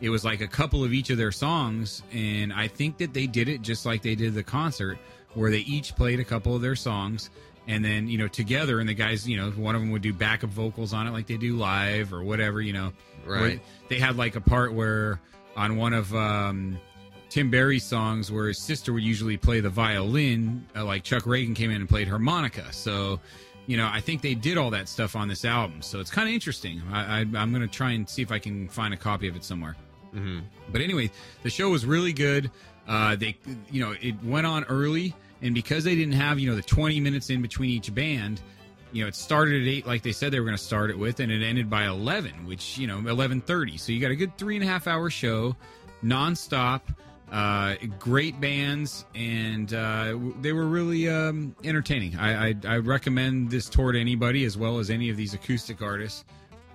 it 0.00 0.10
was 0.10 0.24
like 0.24 0.40
a 0.42 0.46
couple 0.46 0.84
of 0.84 0.92
each 0.92 1.10
of 1.10 1.16
their 1.16 1.32
songs, 1.32 2.02
and 2.12 2.52
I 2.52 2.68
think 2.68 2.98
that 2.98 3.14
they 3.14 3.26
did 3.26 3.48
it 3.48 3.62
just 3.62 3.86
like 3.86 4.02
they 4.02 4.14
did 4.14 4.34
the 4.34 4.42
concert, 4.44 4.98
where 5.32 5.50
they 5.50 5.60
each 5.60 5.96
played 5.96 6.20
a 6.20 6.24
couple 6.24 6.54
of 6.54 6.60
their 6.62 6.76
songs. 6.76 7.30
And 7.66 7.84
then 7.84 8.08
you 8.08 8.18
know 8.18 8.28
together, 8.28 8.78
and 8.78 8.88
the 8.88 8.94
guys, 8.94 9.26
you 9.26 9.38
know, 9.38 9.50
one 9.52 9.74
of 9.74 9.80
them 9.80 9.90
would 9.90 10.02
do 10.02 10.12
backup 10.12 10.50
vocals 10.50 10.92
on 10.92 11.06
it, 11.06 11.12
like 11.12 11.26
they 11.26 11.38
do 11.38 11.56
live 11.56 12.12
or 12.12 12.22
whatever, 12.22 12.60
you 12.60 12.72
know. 12.74 12.92
Right. 13.26 13.60
They 13.88 13.98
had 13.98 14.16
like 14.16 14.36
a 14.36 14.40
part 14.40 14.74
where 14.74 15.18
on 15.56 15.76
one 15.76 15.94
of 15.94 16.14
um, 16.14 16.78
Tim 17.30 17.50
Barry's 17.50 17.84
songs 17.84 18.30
where 18.30 18.48
his 18.48 18.58
sister 18.58 18.92
would 18.92 19.02
usually 19.02 19.36
play 19.38 19.60
the 19.60 19.70
violin, 19.70 20.66
uh, 20.76 20.84
like 20.84 21.04
Chuck 21.04 21.22
Ragan 21.24 21.56
came 21.56 21.70
in 21.70 21.76
and 21.80 21.88
played 21.88 22.06
harmonica. 22.06 22.70
So, 22.72 23.18
you 23.66 23.76
know, 23.78 23.88
I 23.90 24.00
think 24.00 24.20
they 24.20 24.34
did 24.34 24.58
all 24.58 24.70
that 24.70 24.88
stuff 24.88 25.16
on 25.16 25.26
this 25.28 25.44
album. 25.44 25.80
So 25.80 26.00
it's 26.00 26.10
kind 26.10 26.28
of 26.28 26.34
interesting. 26.34 26.82
I, 26.92 27.00
I, 27.00 27.18
I'm 27.20 27.50
going 27.50 27.62
to 27.62 27.66
try 27.66 27.92
and 27.92 28.06
see 28.06 28.20
if 28.20 28.30
I 28.30 28.38
can 28.38 28.68
find 28.68 28.92
a 28.92 28.96
copy 28.96 29.26
of 29.26 29.36
it 29.36 29.44
somewhere. 29.44 29.74
hmm 30.12 30.40
But 30.70 30.80
anyway, 30.82 31.10
the 31.42 31.50
show 31.50 31.70
was 31.70 31.86
really 31.86 32.12
good. 32.12 32.50
Uh, 32.86 33.16
they, 33.16 33.36
you 33.70 33.80
know, 33.80 33.94
it 34.00 34.22
went 34.22 34.46
on 34.46 34.64
early, 34.64 35.14
and 35.44 35.54
because 35.54 35.84
they 35.84 35.94
didn't 35.94 36.14
have, 36.14 36.38
you 36.40 36.48
know, 36.48 36.56
the 36.56 36.62
20 36.62 36.98
minutes 37.00 37.28
in 37.28 37.42
between 37.42 37.68
each 37.68 37.94
band, 37.94 38.40
you 38.92 39.02
know, 39.02 39.08
it 39.08 39.14
started 39.14 39.60
at 39.60 39.68
eight, 39.68 39.86
like 39.86 40.02
they 40.02 40.10
said 40.12 40.32
they 40.32 40.40
were 40.40 40.46
going 40.46 40.56
to 40.56 40.62
start 40.62 40.88
it 40.88 40.98
with, 40.98 41.20
and 41.20 41.30
it 41.30 41.44
ended 41.44 41.68
by 41.68 41.84
11, 41.84 42.46
which 42.46 42.78
you 42.78 42.86
know, 42.86 42.98
11:30. 42.98 43.78
So 43.78 43.92
you 43.92 44.00
got 44.00 44.10
a 44.10 44.16
good 44.16 44.36
three 44.38 44.54
and 44.56 44.64
a 44.64 44.66
half 44.66 44.86
hour 44.88 45.10
show, 45.10 45.54
nonstop. 46.02 46.80
Uh, 47.32 47.74
great 47.98 48.40
bands, 48.40 49.04
and 49.16 49.74
uh, 49.74 50.16
they 50.40 50.52
were 50.52 50.66
really 50.66 51.08
um, 51.08 51.56
entertaining. 51.64 52.16
I, 52.16 52.50
I 52.50 52.54
I 52.66 52.76
recommend 52.76 53.50
this 53.50 53.68
tour 53.68 53.90
to 53.90 54.00
anybody, 54.00 54.44
as 54.44 54.56
well 54.56 54.78
as 54.78 54.88
any 54.88 55.10
of 55.10 55.16
these 55.16 55.34
acoustic 55.34 55.82
artists. 55.82 56.24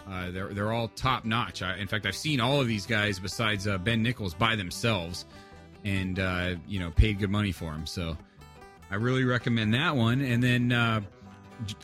Uh, 0.06 0.32
they're 0.32 0.50
they're 0.50 0.74
all 0.74 0.90
top 0.90 1.24
notch. 1.24 1.62
In 1.62 1.88
fact, 1.88 2.06
I've 2.06 2.16
seen 2.16 2.42
all 2.42 2.60
of 2.60 2.68
these 2.68 2.86
guys 2.86 3.20
besides 3.20 3.68
uh, 3.68 3.78
Ben 3.78 4.04
Nichols 4.04 4.34
by 4.34 4.58
themselves, 4.58 5.26
and 5.86 6.20
uh, 6.20 6.56
you 6.68 6.80
know 6.80 6.92
paid 6.92 7.20
good 7.20 7.30
money 7.30 7.54
for 7.54 7.72
them. 7.72 7.86
So 7.86 8.18
I 8.92 8.96
really 8.96 9.24
recommend 9.24 9.74
that 9.74 9.96
one. 9.96 10.22
And 10.22 10.42
then 10.42 10.72
uh, 10.72 11.02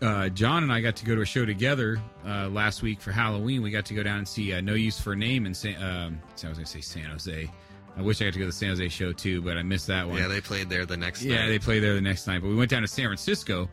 uh, 0.02 0.30
John 0.30 0.64
and 0.64 0.72
I 0.72 0.82
got 0.82 0.96
to 0.98 1.06
go 1.06 1.16
to 1.16 1.22
a 1.22 1.26
show 1.26 1.46
together 1.46 2.02
uh, 2.26 2.50
last 2.50 2.82
week 2.82 3.02
for 3.02 3.12
Halloween. 3.12 3.62
We 3.62 3.72
got 3.72 3.86
to 3.88 3.94
go 3.94 4.04
down 4.04 4.18
and 4.20 4.28
see 4.28 4.54
uh, 4.54 4.62
No 4.62 4.74
Use 4.74 5.00
for 5.00 5.14
a 5.14 5.16
Name 5.16 5.46
in 5.46 5.54
San. 5.54 5.76
Um, 5.84 6.20
I 6.24 6.32
was 6.32 6.42
going 6.42 6.56
to 6.56 6.66
say 6.66 6.82
San 6.82 7.06
Jose. 7.06 7.50
I 7.98 8.02
wish 8.02 8.22
I 8.22 8.26
got 8.26 8.34
to 8.34 8.40
go 8.40 8.44
to 8.46 8.48
the 8.48 8.52
San 8.52 8.70
Jose 8.70 8.90
show 8.90 9.14
too, 9.14 9.42
but 9.42 9.56
I 9.58 9.64
missed 9.64 9.88
that 9.88 10.08
one. 10.08 10.18
Yeah, 10.18 10.28
they 10.28 10.42
played 10.42 10.68
there 10.70 10.86
the 10.86 10.98
next 10.98 11.22
Yeah, 11.22 11.42
night. 11.44 11.48
they 11.48 11.60
played 11.60 11.82
there 11.82 11.94
the 11.94 12.02
next 12.02 12.28
night. 12.28 12.42
But 12.42 12.50
we 12.50 12.56
went 12.56 12.70
down 12.72 12.82
to 12.82 12.88
San 12.88 13.06
Francisco 13.06 13.70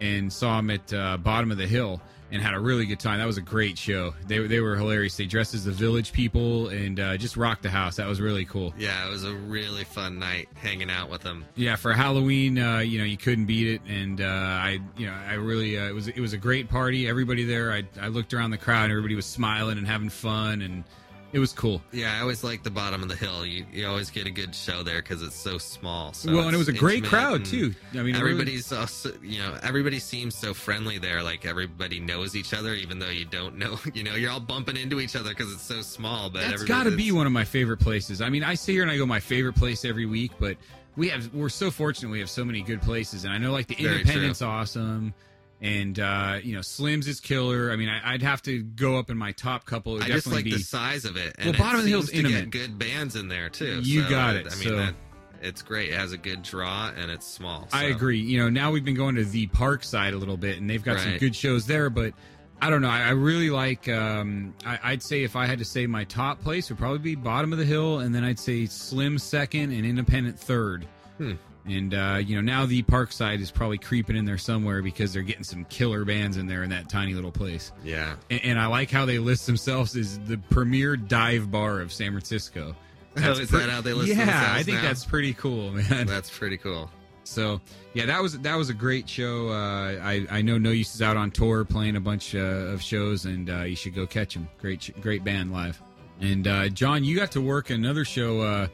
and 0.00 0.32
saw 0.32 0.56
them 0.56 0.70
at 0.70 0.92
uh, 0.92 1.16
Bottom 1.18 1.50
of 1.52 1.58
the 1.58 1.66
Hill. 1.66 2.00
And 2.32 2.42
had 2.42 2.54
a 2.54 2.60
really 2.60 2.86
good 2.86 3.00
time. 3.00 3.18
That 3.18 3.26
was 3.26 3.38
a 3.38 3.42
great 3.42 3.76
show. 3.78 4.14
They 4.26 4.38
they 4.46 4.60
were 4.60 4.76
hilarious. 4.76 5.16
They 5.16 5.26
dressed 5.26 5.54
as 5.54 5.64
the 5.64 5.72
village 5.72 6.12
people 6.12 6.68
and 6.68 6.98
uh, 6.98 7.16
just 7.16 7.36
rocked 7.36 7.62
the 7.62 7.70
house. 7.70 7.96
That 7.96 8.08
was 8.08 8.20
really 8.20 8.44
cool. 8.44 8.74
Yeah, 8.78 9.06
it 9.06 9.10
was 9.10 9.24
a 9.24 9.34
really 9.34 9.84
fun 9.84 10.18
night 10.18 10.48
hanging 10.54 10.90
out 10.90 11.10
with 11.10 11.22
them. 11.22 11.44
Yeah, 11.56 11.76
for 11.76 11.92
Halloween, 11.92 12.58
uh, 12.58 12.78
you 12.78 12.98
know, 12.98 13.04
you 13.04 13.16
couldn't 13.16 13.46
beat 13.46 13.68
it, 13.68 13.82
and 13.88 14.20
uh, 14.20 14.24
I, 14.24 14.80
you 14.96 15.06
know, 15.06 15.14
I 15.14 15.34
really, 15.34 15.78
uh, 15.78 15.88
it 15.88 15.94
was, 15.94 16.08
it 16.08 16.20
was 16.20 16.32
a 16.32 16.38
great 16.38 16.68
party. 16.68 17.08
Everybody 17.08 17.44
there, 17.44 17.72
I, 17.72 17.84
I 18.00 18.08
looked 18.08 18.34
around 18.34 18.50
the 18.50 18.58
crowd, 18.58 18.84
and 18.84 18.92
everybody 18.92 19.14
was 19.14 19.26
smiling 19.26 19.78
and 19.78 19.86
having 19.86 20.08
fun, 20.10 20.62
and 20.62 20.84
it 21.32 21.38
was 21.38 21.52
cool. 21.52 21.80
Yeah, 21.92 22.16
I 22.16 22.20
always 22.20 22.42
like 22.42 22.62
the 22.62 22.70
bottom 22.70 23.02
of 23.02 23.08
the 23.08 23.16
hill. 23.16 23.46
You, 23.46 23.64
you 23.72 23.86
always 23.86 24.10
get 24.10 24.26
a 24.26 24.30
good 24.30 24.54
show 24.54 24.82
there 24.82 25.00
because 25.02 25.22
it's 25.22 25.36
so 25.36 25.58
small. 25.58 26.12
So 26.12 26.32
well, 26.32 26.46
and 26.46 26.54
it 26.54 26.58
was 26.58 26.68
a 26.68 26.72
great 26.72 27.04
crowd 27.04 27.44
too. 27.44 27.74
I 27.92 27.98
mean, 27.98 28.14
it 28.14 28.18
really- 28.18 28.32
everybody's 28.32 28.72
also, 28.72 29.12
you 29.22 29.38
know, 29.38 29.56
everybody 29.62 29.98
seems 29.98 30.34
so 30.34 30.52
friendly 30.54 30.98
there. 30.98 31.22
Like 31.22 31.46
everybody 31.46 32.00
knows 32.00 32.34
each 32.34 32.52
other, 32.54 32.74
even 32.74 32.98
though 32.98 33.10
you 33.10 33.24
don't 33.24 33.56
know. 33.56 33.78
You 33.92 34.04
know, 34.04 34.14
you're 34.14 34.30
all 34.30 34.40
bumping 34.40 34.76
into 34.76 35.00
each 35.00 35.16
other 35.16 35.30
because 35.30 35.52
it's 35.52 35.62
so 35.62 35.82
small. 35.82 36.30
But 36.30 36.48
That's 36.48 36.62
got 36.64 36.84
to 36.84 36.96
be 36.96 37.12
one 37.12 37.26
of 37.26 37.32
my 37.32 37.44
favorite 37.44 37.80
places. 37.80 38.20
I 38.22 38.28
mean, 38.30 38.44
I 38.44 38.54
sit 38.54 38.72
here 38.72 38.82
and 38.82 38.90
I 38.90 38.96
go 38.96 39.04
my 39.04 39.20
favorite 39.20 39.56
place 39.56 39.84
every 39.84 40.06
week, 40.06 40.32
but 40.38 40.56
we 40.96 41.08
have 41.08 41.32
we're 41.34 41.48
so 41.48 41.70
fortunate 41.70 42.10
we 42.10 42.20
have 42.20 42.30
so 42.30 42.44
many 42.44 42.62
good 42.62 42.82
places, 42.82 43.24
and 43.24 43.32
I 43.32 43.38
know 43.38 43.52
like 43.52 43.66
the 43.66 43.74
Very 43.76 44.00
Independent's 44.00 44.42
awesome, 44.42 45.12
and 45.60 45.98
uh, 45.98 46.38
you 46.42 46.54
know 46.54 46.62
Slim's 46.62 47.06
is 47.06 47.20
killer. 47.20 47.70
I 47.70 47.76
mean, 47.76 47.88
I, 47.88 48.14
I'd 48.14 48.22
have 48.22 48.42
to 48.42 48.62
go 48.62 48.98
up 48.98 49.10
in 49.10 49.18
my 49.18 49.32
top 49.32 49.64
couple. 49.66 49.96
It 49.96 49.98
would 50.00 50.10
I 50.10 50.14
just 50.14 50.26
like 50.26 50.44
be 50.44 50.52
the 50.52 50.58
size 50.58 51.04
of 51.04 51.16
it. 51.16 51.36
Well, 51.38 51.52
Bottom 51.52 51.76
it 51.76 51.78
of 51.80 51.84
the 51.84 51.90
Hill's 51.90 52.10
intimate. 52.10 52.50
good 52.50 52.78
bands 52.78 53.16
in 53.16 53.28
there 53.28 53.48
too. 53.48 53.80
You 53.82 54.04
so, 54.04 54.10
got 54.10 54.36
it, 54.36 54.46
I 54.46 54.54
mean, 54.56 54.68
so- 54.68 54.76
that, 54.76 54.94
it's 55.42 55.62
great. 55.62 55.90
It 55.90 55.94
has 55.94 56.12
a 56.12 56.18
good 56.18 56.42
draw 56.42 56.90
and 56.96 57.10
it's 57.10 57.26
small. 57.26 57.66
I 57.72 57.84
agree. 57.84 58.18
You 58.18 58.38
know, 58.40 58.50
now 58.50 58.70
we've 58.70 58.84
been 58.84 58.94
going 58.94 59.14
to 59.14 59.24
the 59.24 59.46
park 59.48 59.84
side 59.84 60.12
a 60.12 60.18
little 60.18 60.36
bit, 60.36 60.58
and 60.58 60.68
they've 60.68 60.84
got 60.84 61.00
some 61.00 61.16
good 61.16 61.34
shows 61.34 61.66
there. 61.66 61.88
But 61.88 62.12
I 62.60 62.68
don't 62.68 62.82
know. 62.82 62.90
I, 62.90 63.00
I 63.04 63.10
really 63.10 63.48
like. 63.48 63.88
Um, 63.88 64.54
I, 64.66 64.78
I'd 64.82 65.02
say 65.02 65.24
if 65.24 65.36
I 65.36 65.46
had 65.46 65.58
to 65.58 65.64
say 65.64 65.86
my 65.86 66.04
top 66.04 66.42
place 66.42 66.68
would 66.68 66.78
probably 66.78 66.98
be 66.98 67.14
bottom 67.14 67.52
of 67.52 67.58
the 67.58 67.64
hill, 67.64 68.00
and 68.00 68.14
then 68.14 68.22
I'd 68.22 68.38
say 68.38 68.66
Slim 68.66 69.18
second 69.18 69.72
and 69.72 69.86
Independent 69.86 70.38
third. 70.38 70.86
Hmm. 71.20 71.32
And 71.66 71.92
uh, 71.92 72.20
you 72.24 72.34
know, 72.34 72.40
now 72.40 72.64
the 72.64 72.80
park 72.82 73.12
side 73.12 73.40
is 73.40 73.50
probably 73.50 73.76
creeping 73.76 74.16
in 74.16 74.24
there 74.24 74.38
somewhere 74.38 74.82
because 74.82 75.12
they're 75.12 75.22
getting 75.22 75.44
some 75.44 75.66
killer 75.66 76.06
bands 76.06 76.38
in 76.38 76.46
there 76.46 76.62
in 76.62 76.70
that 76.70 76.88
tiny 76.88 77.12
little 77.12 77.30
place. 77.30 77.72
Yeah. 77.84 78.16
And, 78.30 78.40
and 78.42 78.58
I 78.58 78.66
like 78.66 78.90
how 78.90 79.04
they 79.04 79.18
list 79.18 79.46
themselves 79.46 79.94
as 79.96 80.18
the 80.20 80.38
premier 80.50 80.96
dive 80.96 81.50
bar 81.50 81.80
of 81.80 81.92
San 81.92 82.12
Francisco. 82.12 82.74
Oh, 83.18 83.30
is 83.32 83.50
that 83.50 83.68
how 83.68 83.82
they 83.82 83.92
list 83.92 84.08
yeah, 84.08 84.24
themselves 84.24 84.60
I 84.60 84.62
think 84.62 84.78
now? 84.78 84.82
that's 84.82 85.04
pretty 85.04 85.34
cool, 85.34 85.70
man. 85.90 86.06
That's 86.06 86.30
pretty 86.30 86.56
cool. 86.56 86.90
So 87.24 87.60
yeah, 87.92 88.06
that 88.06 88.22
was 88.22 88.38
that 88.38 88.56
was 88.56 88.70
a 88.70 88.74
great 88.74 89.06
show. 89.06 89.50
Uh, 89.50 90.00
I 90.02 90.26
I 90.30 90.42
know 90.42 90.56
No 90.56 90.70
Use 90.70 90.94
is 90.94 91.02
out 91.02 91.18
on 91.18 91.30
tour 91.30 91.66
playing 91.66 91.96
a 91.96 92.00
bunch 92.00 92.34
uh, 92.34 92.38
of 92.38 92.80
shows, 92.80 93.26
and 93.26 93.50
uh, 93.50 93.62
you 93.64 93.76
should 93.76 93.94
go 93.94 94.06
catch 94.06 94.32
them. 94.32 94.48
Great 94.58 94.90
great 95.02 95.24
band 95.24 95.52
live. 95.52 95.80
And 96.20 96.46
uh, 96.48 96.68
John, 96.70 97.04
you 97.04 97.16
got 97.16 97.32
to 97.32 97.40
work 97.40 97.70
another 97.70 98.04
show 98.04 98.40
uh, 98.40 98.68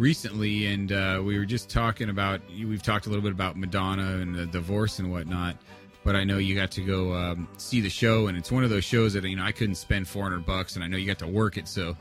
recently, 0.00 0.66
and 0.66 0.90
uh, 0.90 1.22
we 1.24 1.38
were 1.38 1.44
just 1.44 1.68
talking 1.68 2.08
about. 2.08 2.40
We've 2.50 2.82
talked 2.82 3.06
a 3.06 3.08
little 3.08 3.22
bit 3.22 3.32
about 3.32 3.56
Madonna 3.56 4.18
and 4.18 4.34
the 4.34 4.46
divorce 4.46 4.98
and 4.98 5.12
whatnot. 5.12 5.56
But 6.02 6.16
I 6.16 6.24
know 6.24 6.38
you 6.38 6.54
got 6.54 6.70
to 6.72 6.80
go 6.80 7.14
um, 7.14 7.46
see 7.58 7.80
the 7.82 7.90
show, 7.90 8.28
and 8.28 8.38
it's 8.38 8.50
one 8.50 8.64
of 8.64 8.70
those 8.70 8.84
shows 8.84 9.12
that 9.12 9.22
you 9.24 9.36
know 9.36 9.44
I 9.44 9.52
couldn't 9.52 9.74
spend 9.74 10.08
four 10.08 10.24
hundred 10.24 10.46
bucks, 10.46 10.74
and 10.74 10.82
I 10.84 10.88
know 10.88 10.96
you 10.96 11.06
got 11.06 11.18
to 11.18 11.28
work 11.28 11.58
it, 11.58 11.68
so 11.68 11.94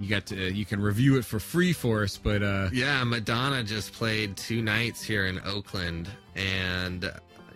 you 0.00 0.08
got 0.08 0.26
to 0.26 0.52
you 0.52 0.64
can 0.64 0.80
review 0.80 1.16
it 1.16 1.24
for 1.24 1.38
free 1.38 1.72
for 1.72 2.02
us. 2.02 2.16
But 2.16 2.42
uh, 2.42 2.70
Yeah, 2.72 3.04
Madonna 3.04 3.62
just 3.62 3.92
played 3.92 4.36
two 4.36 4.62
nights 4.62 5.00
here 5.00 5.26
in 5.26 5.40
Oakland, 5.46 6.08
and 6.34 7.10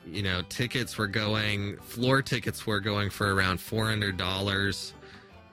you 0.07 0.23
know, 0.23 0.43
tickets 0.49 0.97
were 0.97 1.07
going, 1.07 1.79
floor 1.79 2.23
tickets 2.23 2.67
were 2.67 2.79
going 2.81 3.11
for 3.11 3.35
around 3.35 3.59
four 3.59 3.87
hundred 3.87 4.17
dollars, 4.17 4.95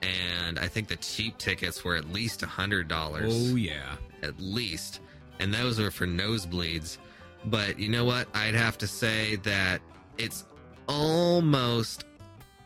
and 0.02 0.56
I 0.58 0.68
think 0.68 0.86
the 0.86 0.96
cheap 0.96 1.36
tickets 1.38 1.82
were 1.82 1.96
at 1.96 2.12
least 2.12 2.44
a 2.44 2.46
hundred 2.46 2.86
dollars. 2.86 3.32
oh 3.52 3.56
yeah. 3.56 3.96
At 4.22 4.40
least, 4.40 5.00
and 5.38 5.52
those 5.52 5.78
are 5.80 5.90
for 5.90 6.06
nosebleeds. 6.06 6.98
But 7.44 7.78
you 7.78 7.88
know 7.88 8.04
what? 8.04 8.28
I'd 8.34 8.54
have 8.54 8.78
to 8.78 8.86
say 8.86 9.36
that 9.36 9.80
it's 10.18 10.44
almost 10.88 12.04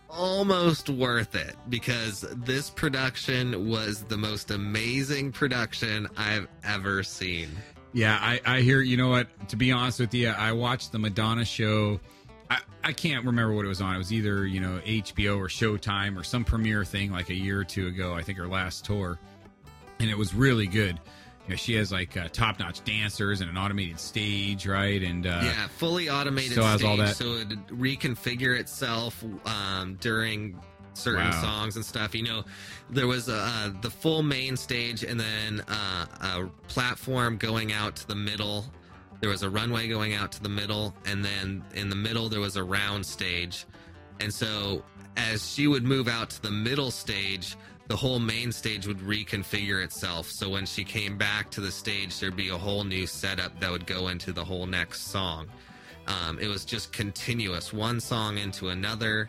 almost 0.09 0.89
worth 0.89 1.35
it 1.35 1.55
because 1.69 2.25
this 2.37 2.71
production 2.71 3.69
was 3.69 4.05
the 4.05 4.17
most 4.17 4.51
amazing 4.51 5.33
production 5.33 6.09
I've 6.17 6.49
ever 6.65 7.03
seen. 7.03 7.51
Yeah, 7.93 8.19
I, 8.21 8.41
I 8.45 8.61
hear. 8.61 8.81
You 8.81 8.97
know 8.97 9.09
what? 9.09 9.29
To 9.49 9.57
be 9.57 9.73
honest 9.73 10.01
with 10.01 10.13
you, 10.13 10.29
I 10.29 10.53
watched 10.53 10.93
the 10.93 10.99
Madonna 10.99 11.45
show. 11.45 12.01
I, 12.51 12.59
I 12.85 12.93
can't 12.93 13.25
remember 13.25 13.55
what 13.55 13.65
it 13.65 13.69
was 13.69 13.81
on. 13.81 13.95
It 13.95 13.99
was 13.99 14.13
either 14.13 14.47
you 14.47 14.61
know 14.61 14.81
HBO 14.85 15.39
or 15.39 15.49
Showtime 15.49 16.19
or 16.19 16.23
some 16.23 16.45
premiere 16.45 16.85
thing 16.85 17.11
like 17.11 17.31
a 17.31 17.35
year 17.35 17.61
or 17.61 17.65
two 17.65 17.87
ago. 17.87 18.15
I 18.15 18.23
think 18.23 18.39
her 18.39 18.49
last 18.49 18.85
tour, 18.85 19.19
and 19.99 20.11
it 20.11 20.19
was 20.19 20.35
really 20.35 20.67
good. 20.67 21.01
You 21.47 21.51
know, 21.53 21.57
she 21.57 21.75
has 21.75 21.93
like 21.93 22.17
uh, 22.17 22.29
top 22.33 22.59
notch 22.59 22.83
dancers 22.85 23.41
and 23.41 23.49
an 23.49 23.57
automated 23.57 24.01
stage, 24.01 24.67
right? 24.67 25.01
And 25.03 25.27
uh, 25.27 25.41
yeah, 25.45 25.69
fully 25.69 26.09
automated 26.11 26.55
so 26.55 26.63
stage, 26.77 26.85
all 26.87 26.97
that- 26.97 27.17
so 27.17 27.35
it 27.35 27.49
reconfigure 27.69 28.59
itself 28.59 29.23
um, 29.45 29.97
during 30.01 30.59
certain 30.95 31.25
Wow. 31.31 31.41
songs 31.43 31.77
and 31.77 31.85
stuff. 31.85 32.15
You 32.15 32.25
know, 32.25 32.45
there 32.91 33.07
was 33.07 33.29
uh, 33.29 33.71
the 33.81 33.91
full 33.91 34.23
main 34.25 34.57
stage, 34.57 35.05
and 35.05 35.21
then 35.21 35.61
uh, 35.69 36.07
a 36.21 36.47
platform 36.69 37.37
going 37.37 37.73
out 37.73 37.95
to 37.97 38.09
the 38.09 38.15
middle. 38.17 38.65
There 39.21 39.31
was 39.31 39.43
a 39.43 39.49
runway 39.51 39.89
going 39.89 40.15
out 40.15 40.33
to 40.33 40.43
the 40.43 40.49
middle, 40.49 40.95
and 41.07 41.25
then 41.25 41.63
in 41.75 41.91
the 41.91 41.97
middle 41.97 42.29
there 42.29 42.41
was 42.41 42.57
a 42.57 42.65
round 42.65 43.07
stage. 43.07 43.67
And 44.21 44.33
so, 44.35 44.83
as 45.17 45.49
she 45.53 45.67
would 45.69 45.85
move 45.85 46.09
out 46.09 46.31
to 46.31 46.43
the 46.43 46.51
middle 46.51 46.91
stage, 46.91 47.57
the 47.89 47.97
whole 47.97 48.19
main 48.19 48.51
stage 48.53 48.87
would 48.87 48.99
reconfigure 48.99 49.83
itself. 49.85 50.29
So 50.31 50.49
when 50.51 50.67
she 50.67 50.85
came 50.85 51.17
back 51.17 51.51
to 51.53 51.61
the 51.61 51.71
stage, 51.71 52.19
there'd 52.19 52.37
be 52.37 52.49
a 52.49 52.57
whole 52.59 52.85
new 52.85 53.07
setup 53.07 53.59
that 53.61 53.71
would 53.71 53.87
go 53.87 54.09
into 54.09 54.33
the 54.33 54.45
whole 54.45 54.67
next 54.67 55.03
song. 55.11 55.47
Um, 56.09 56.39
it 56.39 56.49
was 56.49 56.65
just 56.65 56.93
continuous, 56.93 57.73
one 57.73 58.01
song 58.01 58.39
into 58.39 58.69
another. 58.69 59.29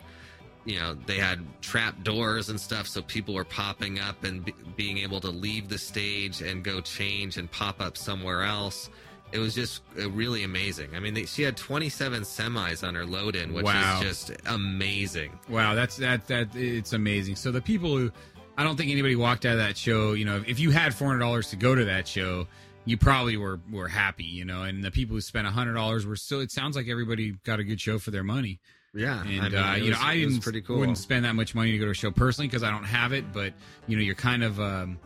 You 0.64 0.78
know, 0.80 0.94
they 1.06 1.16
had 1.18 1.40
trap 1.62 2.02
doors 2.02 2.50
and 2.50 2.60
stuff, 2.60 2.86
so 2.86 3.00
people 3.02 3.34
were 3.34 3.44
popping 3.44 4.00
up 4.00 4.22
and 4.24 4.44
be- 4.44 4.54
being 4.76 4.98
able 4.98 5.20
to 5.20 5.30
leave 5.30 5.68
the 5.68 5.78
stage 5.78 6.42
and 6.42 6.62
go 6.62 6.80
change 6.80 7.36
and 7.36 7.50
pop 7.50 7.80
up 7.80 7.96
somewhere 7.96 8.42
else. 8.42 8.90
It 9.32 9.38
was 9.38 9.54
just 9.54 9.82
uh, 10.00 10.10
really 10.10 10.42
amazing. 10.44 10.94
I 10.94 11.00
mean, 11.00 11.14
they, 11.14 11.24
she 11.26 11.42
had 11.42 11.56
27 11.56 12.22
semis 12.22 12.86
on 12.86 12.94
her 12.94 13.04
load 13.06 13.34
in, 13.36 13.52
which 13.54 13.64
Wow. 13.64 14.00
is 14.02 14.06
just 14.26 14.32
amazing. 14.46 15.38
Wow, 15.48 15.74
that's 15.74 15.96
that 15.98 16.26
that 16.28 16.54
it's 16.54 16.92
amazing. 16.92 17.36
So 17.36 17.50
the 17.50 17.60
people 17.60 17.96
who 17.96 18.10
I 18.58 18.64
don't 18.64 18.76
think 18.76 18.90
anybody 18.90 19.14
walked 19.14 19.46
out 19.46 19.52
of 19.52 19.58
that 19.58 19.76
show, 19.76 20.14
you 20.14 20.24
know, 20.24 20.42
if 20.44 20.58
you 20.58 20.72
had 20.72 20.92
four 20.92 21.06
hundred 21.06 21.20
dollars 21.20 21.50
to 21.50 21.56
go 21.56 21.76
to 21.76 21.84
that 21.84 22.08
show, 22.08 22.48
you 22.84 22.98
probably 22.98 23.36
were 23.36 23.60
were 23.70 23.86
happy, 23.86 24.24
you 24.24 24.44
know, 24.44 24.64
and 24.64 24.82
the 24.82 24.90
people 24.90 25.14
who 25.14 25.20
spent 25.20 25.46
hundred 25.46 25.74
dollars 25.74 26.04
were 26.04 26.16
still 26.16 26.40
it 26.40 26.50
sounds 26.50 26.74
like 26.74 26.88
everybody 26.88 27.36
got 27.44 27.60
a 27.60 27.64
good 27.64 27.80
show 27.80 28.00
for 28.00 28.10
their 28.10 28.24
money. 28.24 28.58
Yeah, 28.92 29.22
And 29.22 29.54
I 29.54 29.60
uh, 29.60 29.72
mean, 29.74 29.82
it 29.82 29.84
you 29.84 29.90
know, 29.92 29.98
I 30.00 30.16
didn't 30.16 30.40
pretty 30.40 30.60
cool. 30.62 30.78
wouldn't 30.78 30.98
spend 30.98 31.24
that 31.24 31.34
much 31.34 31.54
money 31.54 31.70
to 31.70 31.78
go 31.78 31.84
to 31.84 31.92
a 31.92 31.94
show 31.94 32.10
personally 32.10 32.48
because 32.48 32.64
I 32.64 32.70
don't 32.70 32.84
have 32.84 33.12
it, 33.12 33.32
but 33.32 33.52
you 33.86 33.96
know, 33.96 34.02
you're 34.02 34.16
kind 34.16 34.42
of 34.42 34.58
um, 34.58 34.98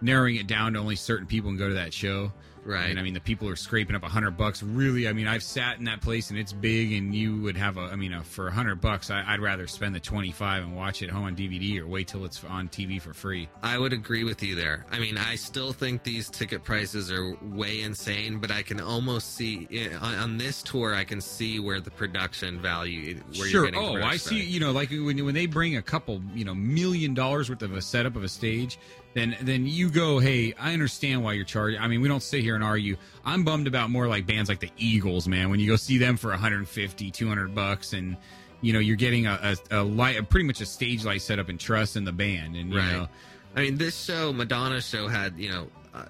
narrowing 0.00 0.36
it 0.36 0.46
down 0.46 0.74
to 0.74 0.78
only 0.78 0.94
certain 0.94 1.26
people 1.26 1.50
can 1.50 1.58
go 1.58 1.68
to 1.68 1.74
that 1.74 1.92
show. 1.92 2.32
Right. 2.64 2.90
And 2.90 2.98
I 2.98 3.02
mean, 3.02 3.14
the 3.14 3.20
people 3.20 3.48
are 3.48 3.56
scraping 3.56 3.96
up 3.96 4.04
a 4.04 4.08
hundred 4.08 4.36
bucks. 4.36 4.62
Really, 4.62 5.08
I 5.08 5.12
mean, 5.12 5.26
I've 5.26 5.42
sat 5.42 5.78
in 5.78 5.84
that 5.84 6.00
place 6.00 6.30
and 6.30 6.38
it's 6.38 6.52
big, 6.52 6.92
and 6.92 7.14
you 7.14 7.40
would 7.42 7.56
have 7.56 7.76
a. 7.76 7.82
I 7.82 7.96
mean, 7.96 8.12
uh, 8.12 8.22
for 8.22 8.48
a 8.48 8.52
hundred 8.52 8.80
bucks, 8.80 9.10
I, 9.10 9.24
I'd 9.26 9.40
rather 9.40 9.66
spend 9.66 9.94
the 9.94 10.00
twenty 10.00 10.30
five 10.30 10.62
and 10.62 10.76
watch 10.76 11.02
it 11.02 11.10
home 11.10 11.24
on 11.24 11.34
DVD 11.36 11.80
or 11.80 11.86
wait 11.86 12.08
till 12.08 12.24
it's 12.24 12.42
on 12.44 12.68
TV 12.68 13.00
for 13.00 13.12
free. 13.12 13.48
I 13.62 13.78
would 13.78 13.92
agree 13.92 14.22
with 14.22 14.42
you 14.42 14.54
there. 14.54 14.86
I 14.92 15.00
mean, 15.00 15.18
I 15.18 15.34
still 15.34 15.72
think 15.72 16.04
these 16.04 16.30
ticket 16.30 16.62
prices 16.62 17.10
are 17.10 17.36
way 17.42 17.80
insane, 17.82 18.38
but 18.38 18.52
I 18.52 18.62
can 18.62 18.80
almost 18.80 19.34
see 19.34 19.66
eh, 19.72 19.96
on, 20.00 20.14
on 20.14 20.38
this 20.38 20.62
tour. 20.62 20.94
I 20.94 21.04
can 21.04 21.20
see 21.20 21.58
where 21.58 21.80
the 21.80 21.90
production 21.90 22.60
value, 22.60 23.20
where 23.36 23.48
sure. 23.48 23.70
Oh, 23.74 23.96
I 23.96 24.16
see. 24.16 24.40
You 24.40 24.60
know, 24.60 24.70
like 24.70 24.90
when 24.90 25.24
when 25.24 25.34
they 25.34 25.46
bring 25.46 25.76
a 25.76 25.82
couple, 25.82 26.22
you 26.32 26.44
know, 26.44 26.54
million 26.54 27.14
dollars 27.14 27.50
worth 27.50 27.62
of 27.62 27.74
a 27.74 27.82
setup 27.82 28.14
of 28.14 28.22
a 28.22 28.28
stage, 28.28 28.78
then 29.14 29.36
then 29.42 29.66
you 29.66 29.90
go, 29.90 30.18
hey, 30.18 30.54
I 30.58 30.72
understand 30.72 31.22
why 31.22 31.34
you're 31.34 31.44
charging. 31.44 31.80
I 31.80 31.86
mean, 31.88 32.00
we 32.00 32.08
don't 32.08 32.22
sit 32.22 32.40
here 32.42 32.54
and 32.54 32.64
argue. 32.64 32.96
I'm 33.24 33.44
bummed 33.44 33.66
about 33.66 33.90
more 33.90 34.06
like 34.08 34.26
bands 34.26 34.48
like 34.48 34.60
the 34.60 34.70
Eagles, 34.78 35.28
man. 35.28 35.50
When 35.50 35.60
you 35.60 35.66
go 35.68 35.76
see 35.76 35.98
them 35.98 36.16
for 36.16 36.30
150, 36.30 37.10
200 37.10 37.54
bucks, 37.54 37.92
and 37.92 38.16
you 38.62 38.72
know 38.72 38.78
you're 38.78 38.96
getting 38.96 39.26
a, 39.26 39.56
a, 39.70 39.80
a 39.80 39.82
light, 39.82 40.18
a 40.18 40.22
pretty 40.22 40.46
much 40.46 40.60
a 40.60 40.66
stage 40.66 41.04
light 41.04 41.20
setup 41.22 41.48
and 41.48 41.58
trust 41.60 41.96
in 41.96 42.04
the 42.04 42.12
band, 42.12 42.56
and 42.56 42.72
you 42.72 42.78
Right. 42.78 42.92
know, 42.92 43.08
I 43.54 43.60
mean, 43.62 43.76
this 43.76 44.02
show, 44.02 44.32
Madonna 44.32 44.80
show, 44.80 45.08
had 45.08 45.36
you 45.38 45.50
know 45.50 45.66
uh, 45.94 46.04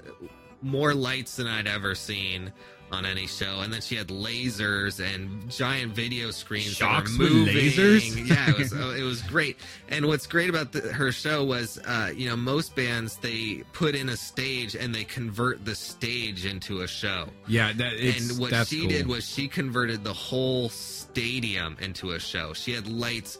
more 0.62 0.94
lights 0.94 1.36
than 1.36 1.46
I'd 1.48 1.66
ever 1.66 1.94
seen. 1.96 2.52
On 2.92 3.06
any 3.06 3.26
show. 3.26 3.60
And 3.60 3.72
then 3.72 3.80
she 3.80 3.96
had 3.96 4.08
lasers 4.08 5.00
and 5.02 5.50
giant 5.50 5.92
video 5.92 6.30
screens. 6.30 6.74
Shocks 6.74 7.16
that 7.16 7.18
were 7.18 7.40
with 7.40 7.48
lasers? 7.48 8.28
yeah, 8.28 8.50
it 8.50 8.58
was 8.58 8.72
uh, 8.72 8.94
it 8.98 9.02
was 9.02 9.22
great. 9.22 9.56
And 9.88 10.06
what's 10.06 10.26
great 10.26 10.50
about 10.50 10.72
the, 10.72 10.80
her 10.92 11.10
show 11.10 11.44
was, 11.44 11.78
uh, 11.78 12.12
you 12.14 12.28
know, 12.28 12.36
most 12.36 12.76
bands 12.76 13.16
they 13.16 13.62
put 13.72 13.94
in 13.94 14.08
a 14.10 14.16
stage 14.16 14.76
and 14.76 14.94
they 14.94 15.04
convert 15.04 15.64
the 15.64 15.74
stage 15.74 16.44
into 16.44 16.82
a 16.82 16.86
show. 16.86 17.28
Yeah, 17.48 17.72
that 17.72 17.94
and 17.94 18.38
what 18.38 18.66
she 18.66 18.80
cool. 18.80 18.88
did 18.88 19.06
was 19.06 19.28
she 19.28 19.48
converted 19.48 20.04
the 20.04 20.12
whole 20.12 20.68
stadium 20.68 21.76
into 21.80 22.12
a 22.12 22.20
show. 22.20 22.52
She 22.52 22.72
had 22.72 22.86
lights. 22.86 23.38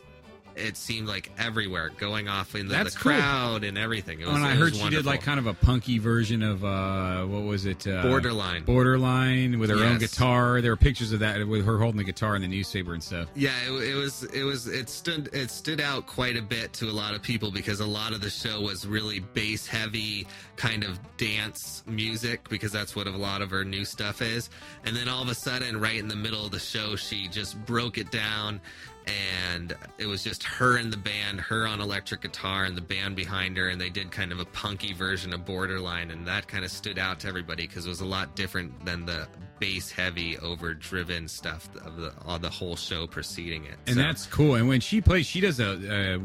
It 0.56 0.76
seemed 0.76 1.08
like 1.08 1.30
everywhere, 1.38 1.90
going 1.98 2.28
off 2.28 2.54
in 2.54 2.68
the 2.68 2.74
cool. 2.76 3.12
crowd 3.12 3.64
and 3.64 3.78
everything. 3.78 4.20
It 4.20 4.26
was, 4.26 4.34
Oh, 4.34 4.36
and 4.36 4.44
I 4.44 4.50
was 4.50 4.58
heard 4.58 4.76
she 4.76 4.88
did 4.90 5.06
like 5.06 5.22
kind 5.22 5.38
of 5.38 5.46
a 5.46 5.54
punky 5.54 5.98
version 5.98 6.42
of 6.42 6.64
uh 6.64 7.24
what 7.24 7.42
was 7.42 7.66
it? 7.66 7.86
Uh, 7.86 8.02
borderline. 8.02 8.64
Borderline 8.64 9.58
with 9.58 9.70
her 9.70 9.76
own 9.84 9.98
guitar. 9.98 10.60
There 10.60 10.72
were 10.72 10.76
pictures 10.76 11.12
of 11.12 11.20
that 11.20 11.46
with 11.46 11.64
her 11.64 11.78
holding 11.78 11.98
the 11.98 12.04
guitar 12.04 12.36
in 12.36 12.42
the 12.42 12.48
newspaper 12.48 12.92
and 12.94 13.02
stuff. 13.02 13.28
Yeah, 13.34 13.52
it, 13.66 13.72
it 13.90 13.94
was 13.94 14.24
it 14.24 14.42
was 14.42 14.66
it 14.68 14.88
stood 14.88 15.28
it 15.32 15.50
stood 15.50 15.80
out 15.80 16.06
quite 16.06 16.36
a 16.36 16.42
bit 16.42 16.72
to 16.74 16.86
a 16.86 16.92
lot 16.92 17.14
of 17.14 17.22
people 17.22 17.50
because 17.50 17.80
a 17.80 17.86
lot 17.86 18.12
of 18.12 18.20
the 18.20 18.30
show 18.30 18.60
was 18.60 18.86
really 18.86 19.20
bass 19.20 19.66
heavy 19.66 20.26
kind 20.56 20.84
of 20.84 20.98
dance 21.16 21.82
music 21.86 22.48
because 22.48 22.70
that's 22.72 22.94
what 22.94 23.06
a 23.06 23.10
lot 23.10 23.42
of 23.42 23.50
her 23.50 23.64
new 23.64 23.84
stuff 23.84 24.20
is. 24.22 24.50
And 24.84 24.94
then 24.96 25.08
all 25.08 25.22
of 25.22 25.28
a 25.28 25.34
sudden 25.34 25.80
right 25.80 25.96
in 25.98 26.08
the 26.08 26.16
middle 26.16 26.44
of 26.44 26.50
the 26.52 26.58
show 26.58 26.96
she 26.96 27.28
just 27.28 27.58
broke 27.66 27.98
it 27.98 28.10
down 28.10 28.60
and 29.06 29.74
it 29.98 30.06
was 30.06 30.22
just 30.24 30.42
her 30.44 30.76
and 30.76 30.92
the 30.92 30.96
band, 30.96 31.40
her 31.40 31.66
on 31.66 31.80
electric 31.80 32.22
guitar 32.22 32.64
and 32.64 32.76
the 32.76 32.80
band 32.82 33.16
behind 33.16 33.56
her 33.56 33.68
and 33.68 33.80
they 33.80 33.90
did 33.90 34.10
kind 34.10 34.32
of 34.32 34.40
a 34.40 34.44
punky 34.46 34.92
version 34.92 35.32
of 35.34 35.44
Borderline 35.44 36.10
and 36.10 36.26
that 36.26 36.46
kind 36.48 36.64
of 36.64 36.70
stood 36.70 36.98
out 36.98 37.20
to 37.20 37.28
everybody 37.28 37.66
because 37.66 37.86
it 37.86 37.88
was 37.88 38.00
a 38.00 38.06
lot 38.06 38.34
different 38.36 38.84
than 38.84 39.04
the 39.06 39.26
bass 39.58 39.90
heavy 39.90 40.38
overdriven 40.38 41.28
stuff 41.28 41.68
of 41.84 41.96
the 41.96 42.12
of 42.24 42.42
the 42.42 42.50
whole 42.50 42.76
show 42.76 43.06
preceding 43.06 43.64
it. 43.64 43.74
And 43.86 43.96
So- 43.96 44.02
that's 44.02 44.26
cool. 44.26 44.54
And 44.56 44.68
when 44.68 44.80
she 44.80 45.00
plays, 45.00 45.26
she 45.26 45.40
does 45.40 45.60
a. 45.60 46.14
Uh, 46.14 46.18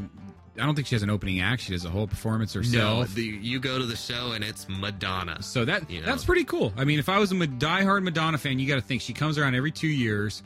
I 0.59 0.65
don't 0.65 0.73
think 0.73 0.87
she 0.87 0.95
has 0.95 1.03
an 1.03 1.11
opening 1.11 1.39
act. 1.39 1.61
She 1.61 1.71
does 1.73 1.85
a 1.85 1.89
whole 1.89 2.07
performance 2.07 2.55
no, 2.55 2.61
herself. 2.61 3.13
the, 3.13 3.21
you 3.21 3.59
go 3.59 3.77
to 3.77 3.85
the 3.85 3.95
show 3.95 4.31
and 4.31 4.43
it's 4.43 4.67
Madonna. 4.67 5.43
so 5.43 5.63
that 5.65 5.87
you 5.87 5.99
know. 5.99 6.07
that's 6.07 6.25
pretty 6.25 6.45
cool. 6.45 6.73
I 6.75 6.83
mean, 6.83 6.97
if 6.97 7.09
I 7.09 7.19
was 7.19 7.31
a 7.31 7.35
diehard 7.35 8.01
Madonna 8.01 8.39
fan, 8.39 8.57
you 8.57 8.67
got 8.67 8.77
to 8.77 8.81
think 8.81 9.03
she 9.03 9.13
comes 9.13 9.37
around 9.37 9.53
every 9.53 9.71
two 9.71 9.87
years. 9.87 10.41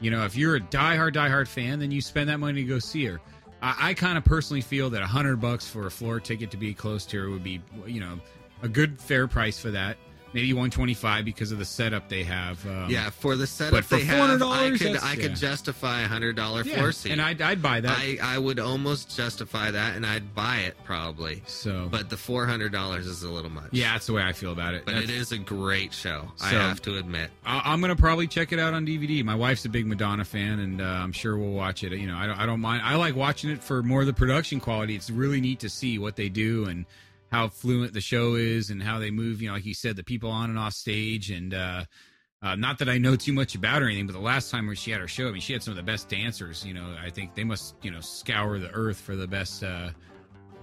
You 0.00 0.10
know, 0.10 0.24
if 0.24 0.36
you're 0.36 0.56
a 0.56 0.60
diehard 0.60 1.14
diehard 1.14 1.48
fan, 1.48 1.78
then 1.78 1.90
you 1.90 2.00
spend 2.00 2.28
that 2.28 2.38
money 2.38 2.62
to 2.62 2.68
go 2.68 2.78
see 2.78 3.04
her. 3.06 3.20
I, 3.60 3.90
I 3.90 3.94
kind 3.94 4.16
of 4.16 4.24
personally 4.24 4.60
feel 4.60 4.90
that 4.90 5.02
a 5.02 5.06
hundred 5.06 5.40
bucks 5.40 5.68
for 5.68 5.86
a 5.86 5.90
floor 5.90 6.20
ticket 6.20 6.50
to 6.52 6.56
be 6.56 6.74
close 6.74 7.04
to 7.06 7.20
her 7.20 7.30
would 7.30 7.44
be, 7.44 7.60
you 7.86 8.00
know, 8.00 8.20
a 8.62 8.68
good 8.68 9.00
fair 9.00 9.26
price 9.26 9.58
for 9.58 9.70
that. 9.70 9.96
Maybe 10.34 10.52
one 10.52 10.70
twenty 10.70 10.94
five 10.94 11.24
because 11.24 11.52
of 11.52 11.58
the 11.58 11.64
setup 11.64 12.08
they 12.08 12.22
have. 12.24 12.64
Um, 12.66 12.90
yeah, 12.90 13.08
for 13.10 13.34
the 13.34 13.42
but 13.44 13.48
setup 13.48 13.84
for 13.84 13.96
they 13.96 14.04
have, 14.04 14.42
I 14.42 14.70
$400, 14.70 14.78
could 14.78 14.96
I 14.98 15.14
yeah. 15.14 15.22
could 15.22 15.36
justify 15.36 16.02
a 16.02 16.06
hundred 16.08 16.36
dollar 16.36 16.62
yeah, 16.64 16.76
floor 16.76 16.92
seat. 16.92 17.12
and 17.12 17.20
I'd, 17.22 17.40
I'd 17.40 17.62
buy 17.62 17.80
that. 17.80 17.96
I 17.98 18.18
I 18.22 18.38
would 18.38 18.58
almost 18.58 19.16
justify 19.16 19.70
that, 19.70 19.96
and 19.96 20.04
I'd 20.04 20.34
buy 20.34 20.58
it 20.58 20.76
probably. 20.84 21.42
so, 21.46 21.88
But 21.90 22.10
the 22.10 22.16
four 22.16 22.46
hundred 22.46 22.72
dollars 22.72 23.06
is 23.06 23.22
a 23.22 23.30
little 23.30 23.50
much. 23.50 23.68
yeah, 23.72 23.92
that's 23.94 24.06
the 24.06 24.12
way 24.12 24.22
I 24.22 24.32
feel 24.32 24.52
about 24.52 24.74
it. 24.74 24.84
but 24.84 24.92
That's- 24.92 25.10
it 25.10 25.16
is 25.16 25.32
a 25.32 25.38
great 25.38 25.92
show. 25.94 26.30
I 26.42 26.50
have 26.50 26.82
to 26.82 26.98
admit. 26.98 27.30
I- 27.46 27.62
I'm 27.64 27.80
gonna 27.80 27.96
probably 27.96 28.26
check 28.26 28.52
it 28.52 28.58
out 28.58 28.74
on 28.74 28.86
DVD. 28.86 29.24
My 29.24 29.34
wife's 29.34 29.64
a 29.64 29.68
big 29.70 29.86
Madonna 29.86 30.24
fan, 30.24 30.58
and 30.58 30.80
uh, 30.80 30.84
I'm 30.84 31.12
sure 31.12 31.38
we'll 31.38 31.52
watch 31.52 31.82
it. 31.84 31.92
You 31.92 32.06
know, 32.06 32.16
I 32.16 32.26
don't, 32.26 32.38
I 32.38 32.44
don't 32.46 32.60
mind. 32.60 32.82
I 32.84 32.96
like 32.96 33.16
watching 33.16 33.50
it 33.50 33.62
for 33.64 33.82
more 33.82 34.00
of 34.02 34.06
the 34.06 34.12
production 34.12 34.60
quality. 34.60 34.94
It's 34.94 35.08
really 35.10 35.40
neat 35.40 35.60
to 35.60 35.68
see 35.70 35.98
what 35.98 36.16
they 36.16 36.28
do 36.28 36.66
and 36.66 36.84
how 37.30 37.48
fluent 37.48 37.92
the 37.92 38.00
show 38.00 38.34
is 38.34 38.70
and 38.70 38.82
how 38.82 38.98
they 38.98 39.10
move. 39.10 39.42
You 39.42 39.48
know, 39.48 39.54
like 39.54 39.66
you 39.66 39.74
said, 39.74 39.96
the 39.96 40.04
people 40.04 40.30
on 40.30 40.50
and 40.50 40.58
off 40.58 40.74
stage, 40.74 41.30
and 41.30 41.54
uh, 41.54 41.84
uh, 42.42 42.54
not 42.54 42.78
that 42.78 42.88
I 42.88 42.98
know 42.98 43.16
too 43.16 43.32
much 43.32 43.54
about 43.54 43.82
or 43.82 43.86
anything, 43.86 44.06
but 44.06 44.12
the 44.12 44.20
last 44.20 44.50
time 44.50 44.66
when 44.66 44.76
she 44.76 44.90
had 44.90 45.00
her 45.00 45.08
show, 45.08 45.28
I 45.28 45.32
mean, 45.32 45.40
she 45.40 45.52
had 45.52 45.62
some 45.62 45.72
of 45.72 45.76
the 45.76 45.82
best 45.82 46.08
dancers. 46.08 46.64
You 46.64 46.74
know, 46.74 46.96
I 47.02 47.10
think 47.10 47.34
they 47.34 47.44
must, 47.44 47.74
you 47.82 47.90
know, 47.90 48.00
scour 48.00 48.58
the 48.58 48.70
earth 48.70 49.00
for 49.00 49.16
the 49.16 49.26
best 49.26 49.62
uh, 49.62 49.90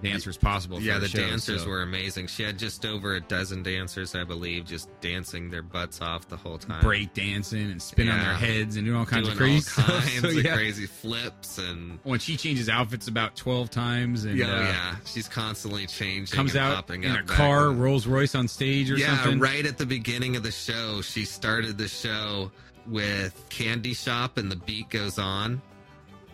dancers 0.02 0.36
possible. 0.36 0.76
For 0.78 0.82
Yeah, 0.82 0.98
the 0.98 1.08
show, 1.08 1.18
dancers 1.18 1.62
so- 1.62 1.68
were 1.68 1.82
amazing. 1.82 2.26
She 2.26 2.42
had 2.42 2.58
just 2.58 2.84
over 2.84 3.14
a 3.14 3.20
dozen 3.20 3.62
dancers, 3.62 4.14
I 4.14 4.24
believe, 4.24 4.66
just 4.66 4.88
dancing 5.00 5.48
their 5.50 5.62
butts 5.62 6.00
off 6.00 6.28
the 6.28 6.36
whole 6.36 6.58
time. 6.58 6.82
break 6.82 7.12
dancing 7.14 7.70
and 7.70 7.80
spin 7.80 8.08
on 8.08 8.18
their 8.18 8.34
heads 8.34 8.76
and 8.76 8.84
doing 8.86 8.96
all 8.98 9.06
kinds 9.06 9.26
doing 9.28 9.32
of 9.32 9.38
crazy 9.38 9.82
all 9.82 9.84
kinds 10.00 10.20
So, 10.20 10.28
of 10.38 10.44
yeah. 10.44 10.54
crazy 10.54 10.86
flips 10.86 11.58
and 11.58 11.98
when 12.04 12.18
she 12.18 12.36
changes 12.36 12.68
outfits 12.68 13.08
about 13.08 13.36
12 13.36 13.70
times 13.70 14.24
and 14.24 14.36
yeah, 14.38 14.46
uh, 14.46 14.60
yeah, 14.62 14.96
she's 15.06 15.28
constantly 15.28 15.86
changing. 15.86 16.36
comes 16.36 16.54
and 16.54 16.64
out 16.64 16.74
popping 16.76 17.04
in 17.04 17.12
a 17.16 17.22
car, 17.22 17.68
and- 17.70 17.80
Rolls 17.82 18.06
Royce 18.06 18.34
on 18.34 18.48
stage 18.48 18.90
or 18.90 18.96
yeah, 18.98 19.16
something. 19.22 19.38
right 19.40 19.64
at 19.66 19.78
the 19.78 19.86
beginning 19.86 20.36
of 20.36 20.42
the 20.42 20.52
show, 20.52 21.00
she 21.00 21.24
started 21.24 21.78
the 21.78 21.88
show 21.88 22.50
with 22.86 23.44
Candy 23.48 23.94
Shop, 23.94 24.36
and 24.38 24.52
the 24.52 24.56
beat 24.56 24.88
goes 24.90 25.18
on, 25.18 25.60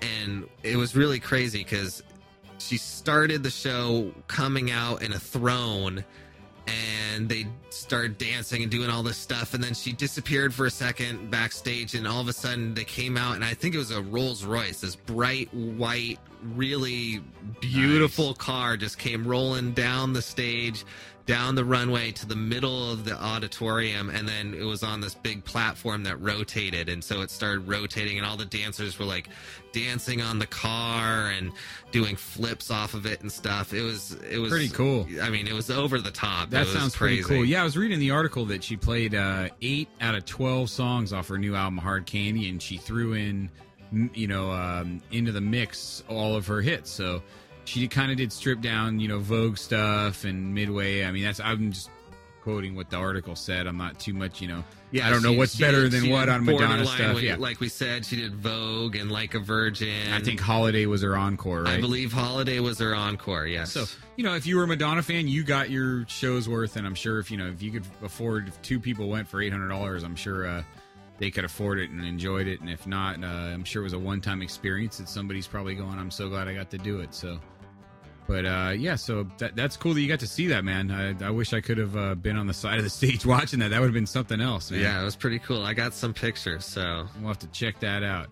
and 0.02 0.46
it 0.62 0.76
was 0.76 0.94
really 0.94 1.20
crazy 1.20 1.58
because 1.58 2.02
she 2.66 2.78
started 2.78 3.42
the 3.42 3.50
show 3.50 4.12
coming 4.28 4.70
out 4.70 5.02
in 5.02 5.12
a 5.12 5.18
throne. 5.18 6.04
And 6.64 7.28
they 7.28 7.48
started 7.70 8.18
dancing 8.18 8.62
and 8.62 8.70
doing 8.70 8.88
all 8.88 9.02
this 9.02 9.16
stuff, 9.16 9.52
and 9.52 9.62
then 9.62 9.74
she 9.74 9.92
disappeared 9.92 10.54
for 10.54 10.66
a 10.66 10.70
second 10.70 11.28
backstage, 11.28 11.96
and 11.96 12.06
all 12.06 12.20
of 12.20 12.28
a 12.28 12.32
sudden 12.32 12.72
they 12.72 12.84
came 12.84 13.16
out, 13.16 13.34
and 13.34 13.44
I 13.44 13.52
think 13.52 13.74
it 13.74 13.78
was 13.78 13.90
a 13.90 14.00
Rolls 14.00 14.44
Royce, 14.44 14.80
this 14.80 14.94
bright 14.94 15.52
white, 15.52 16.20
really 16.54 17.20
beautiful 17.60 18.32
car, 18.34 18.76
just 18.76 18.96
came 18.96 19.26
rolling 19.26 19.72
down 19.72 20.12
the 20.12 20.22
stage, 20.22 20.84
down 21.26 21.54
the 21.54 21.64
runway 21.64 22.10
to 22.10 22.26
the 22.26 22.34
middle 22.34 22.90
of 22.90 23.04
the 23.04 23.14
auditorium 23.22 24.10
and 24.10 24.26
then 24.28 24.54
it 24.54 24.64
was 24.64 24.82
on 24.82 25.00
this 25.00 25.14
big 25.14 25.44
platform 25.44 26.02
that 26.02 26.20
rotated 26.20 26.88
and 26.88 27.02
so 27.04 27.20
it 27.20 27.30
started 27.30 27.60
rotating 27.68 28.18
and 28.18 28.26
all 28.26 28.36
the 28.36 28.44
dancers 28.44 28.98
were 28.98 29.04
like 29.04 29.28
dancing 29.72 30.20
on 30.20 30.38
the 30.40 30.46
car 30.48 31.28
and 31.30 31.52
doing 31.92 32.16
flips 32.16 32.70
off 32.72 32.94
of 32.94 33.06
it 33.06 33.20
and 33.22 33.30
stuff 33.30 33.72
it 33.72 33.82
was 33.82 34.16
it 34.30 34.38
was 34.38 34.50
Pretty 34.50 34.68
cool. 34.68 35.06
i 35.22 35.30
mean 35.30 35.46
it 35.46 35.52
was 35.54 35.70
over 35.70 36.00
the 36.00 36.10
top 36.10 36.50
That 36.50 36.66
sounds 36.66 36.96
crazy. 36.96 37.22
pretty 37.22 37.36
cool. 37.36 37.44
Yeah, 37.44 37.60
I 37.60 37.64
was 37.64 37.76
reading 37.76 38.00
the 38.00 38.10
article 38.10 38.44
that 38.46 38.64
she 38.64 38.76
played 38.76 39.14
uh, 39.14 39.48
eight 39.62 39.88
out 40.00 40.14
of 40.16 40.24
12 40.24 40.68
songs 40.70 41.12
off 41.12 41.28
her 41.28 41.38
new 41.38 41.54
album, 41.54 41.78
Hard 41.78 42.04
Candy, 42.06 42.48
and 42.48 42.60
she 42.60 42.76
threw 42.78 43.12
in, 43.14 43.48
you 44.14 44.26
know, 44.26 44.50
um, 44.50 45.00
into 45.12 45.32
the 45.32 45.40
mix 45.40 46.02
all 46.08 46.34
of 46.36 46.46
her 46.48 46.60
hits. 46.60 46.90
So 46.90 47.22
she 47.64 47.86
kind 47.88 48.10
of 48.10 48.16
did 48.16 48.32
strip 48.32 48.60
down, 48.60 49.00
you 49.00 49.08
know, 49.08 49.18
Vogue 49.18 49.56
stuff 49.56 50.24
and 50.24 50.54
Midway. 50.54 51.04
I 51.04 51.12
mean, 51.12 51.22
that's, 51.24 51.40
I'm 51.40 51.72
just 51.72 51.90
quoting 52.42 52.74
what 52.74 52.90
the 52.90 52.96
article 52.96 53.36
said. 53.36 53.66
I'm 53.68 53.76
not 53.76 54.00
too 54.00 54.12
much, 54.12 54.40
you 54.40 54.48
know, 54.48 54.64
Yeah, 54.90 55.06
I 55.06 55.10
don't 55.10 55.22
know 55.22 55.32
what's 55.32 55.54
better 55.54 55.88
did- 55.88 55.92
than 56.02 56.10
what 56.10 56.28
on 56.28 56.44
Madonna 56.44 56.84
stuff. 56.84 57.22
Yeah. 57.22 57.36
like 57.36 57.60
we 57.60 57.68
said 57.68 58.04
she 58.04 58.16
did 58.16 58.34
vogue 58.34 58.96
and 58.96 59.12
like 59.12 59.34
a 59.34 59.38
virgin 59.38 60.12
I 60.12 60.20
think 60.20 60.40
Holiday 60.40 60.86
was 60.86 61.02
her 61.02 61.16
encore, 61.16 61.62
right? 61.62 61.74
i 61.74 61.80
believe 61.80 62.12
holiday 62.12 62.58
was 62.58 62.80
her 62.80 62.96
encore 62.96 63.46
yes 63.46 63.70
So 63.72 63.84
you 64.16 64.24
know, 64.24 64.34
if 64.34 64.44
you 64.44 64.56
were 64.56 64.64
a 64.64 64.66
Madonna 64.66 65.02
fan, 65.04 65.28
you 65.28 65.44
got 65.44 65.70
your 65.70 66.04
show's 66.08 66.48
worth, 66.48 66.74
and 66.76 66.84
I'm 66.84 66.96
sure 66.96 67.20
if 67.20 67.30
you 67.30 67.36
know 67.36 67.46
if 67.46 67.62
you 67.62 67.70
could 67.70 67.84
afford, 68.02 68.48
if 68.48 68.60
two 68.60 68.80
people 68.80 69.08
went 69.08 69.28
for 69.28 69.40
eight 69.40 69.52
hundred 69.52 69.68
dollars, 69.68 70.02
I'm 70.02 70.16
sure 70.16 70.44
uh, 70.46 70.62
they 71.18 71.30
could 71.30 71.44
afford 71.44 71.78
it 71.78 71.88
and 71.90 72.04
enjoyed 72.04 72.46
it. 72.48 72.60
And 72.60 72.68
if 72.68 72.86
not, 72.86 73.22
uh, 73.22 73.26
I'm 73.26 73.64
sure 73.64 73.80
it 73.82 73.84
was 73.84 73.92
a 73.94 73.98
one-time 73.98 74.42
experience 74.42 74.98
that 74.98 75.08
somebody's 75.08 75.46
probably 75.46 75.74
going. 75.76 75.98
I'm 75.98 76.10
so 76.10 76.28
glad 76.28 76.46
I 76.48 76.52
got 76.54 76.70
to 76.72 76.78
do 76.78 77.00
it. 77.00 77.14
So, 77.14 77.38
but 78.26 78.46
uh, 78.46 78.72
yeah, 78.76 78.94
so 78.96 79.26
that 79.38 79.56
that's 79.56 79.76
cool 79.76 79.94
that 79.94 80.00
you 80.00 80.08
got 80.08 80.20
to 80.20 80.26
see 80.26 80.46
that, 80.48 80.64
man. 80.64 80.90
I, 80.90 81.26
I 81.26 81.30
wish 81.30 81.52
I 81.52 81.60
could 81.60 81.78
have 81.78 81.96
uh, 81.96 82.14
been 82.14 82.36
on 82.36 82.46
the 82.46 82.54
side 82.54 82.78
of 82.78 82.84
the 82.84 82.90
stage 83.00 83.26
watching 83.26 83.58
that. 83.60 83.68
That 83.68 83.80
would 83.80 83.86
have 83.86 83.94
been 83.94 84.06
something 84.06 84.40
else, 84.40 84.70
man. 84.70 84.80
yeah 84.80 85.00
it 85.00 85.04
was 85.04 85.16
pretty 85.16 85.38
cool 85.38 85.62
i 85.62 85.74
got 85.74 85.92
some 85.94 86.12
pictures 86.14 86.64
so 86.64 87.06
We'll 87.18 87.28
have 87.28 87.38
to 87.40 87.48
check 87.48 87.80
that 87.80 88.02
out. 88.02 88.28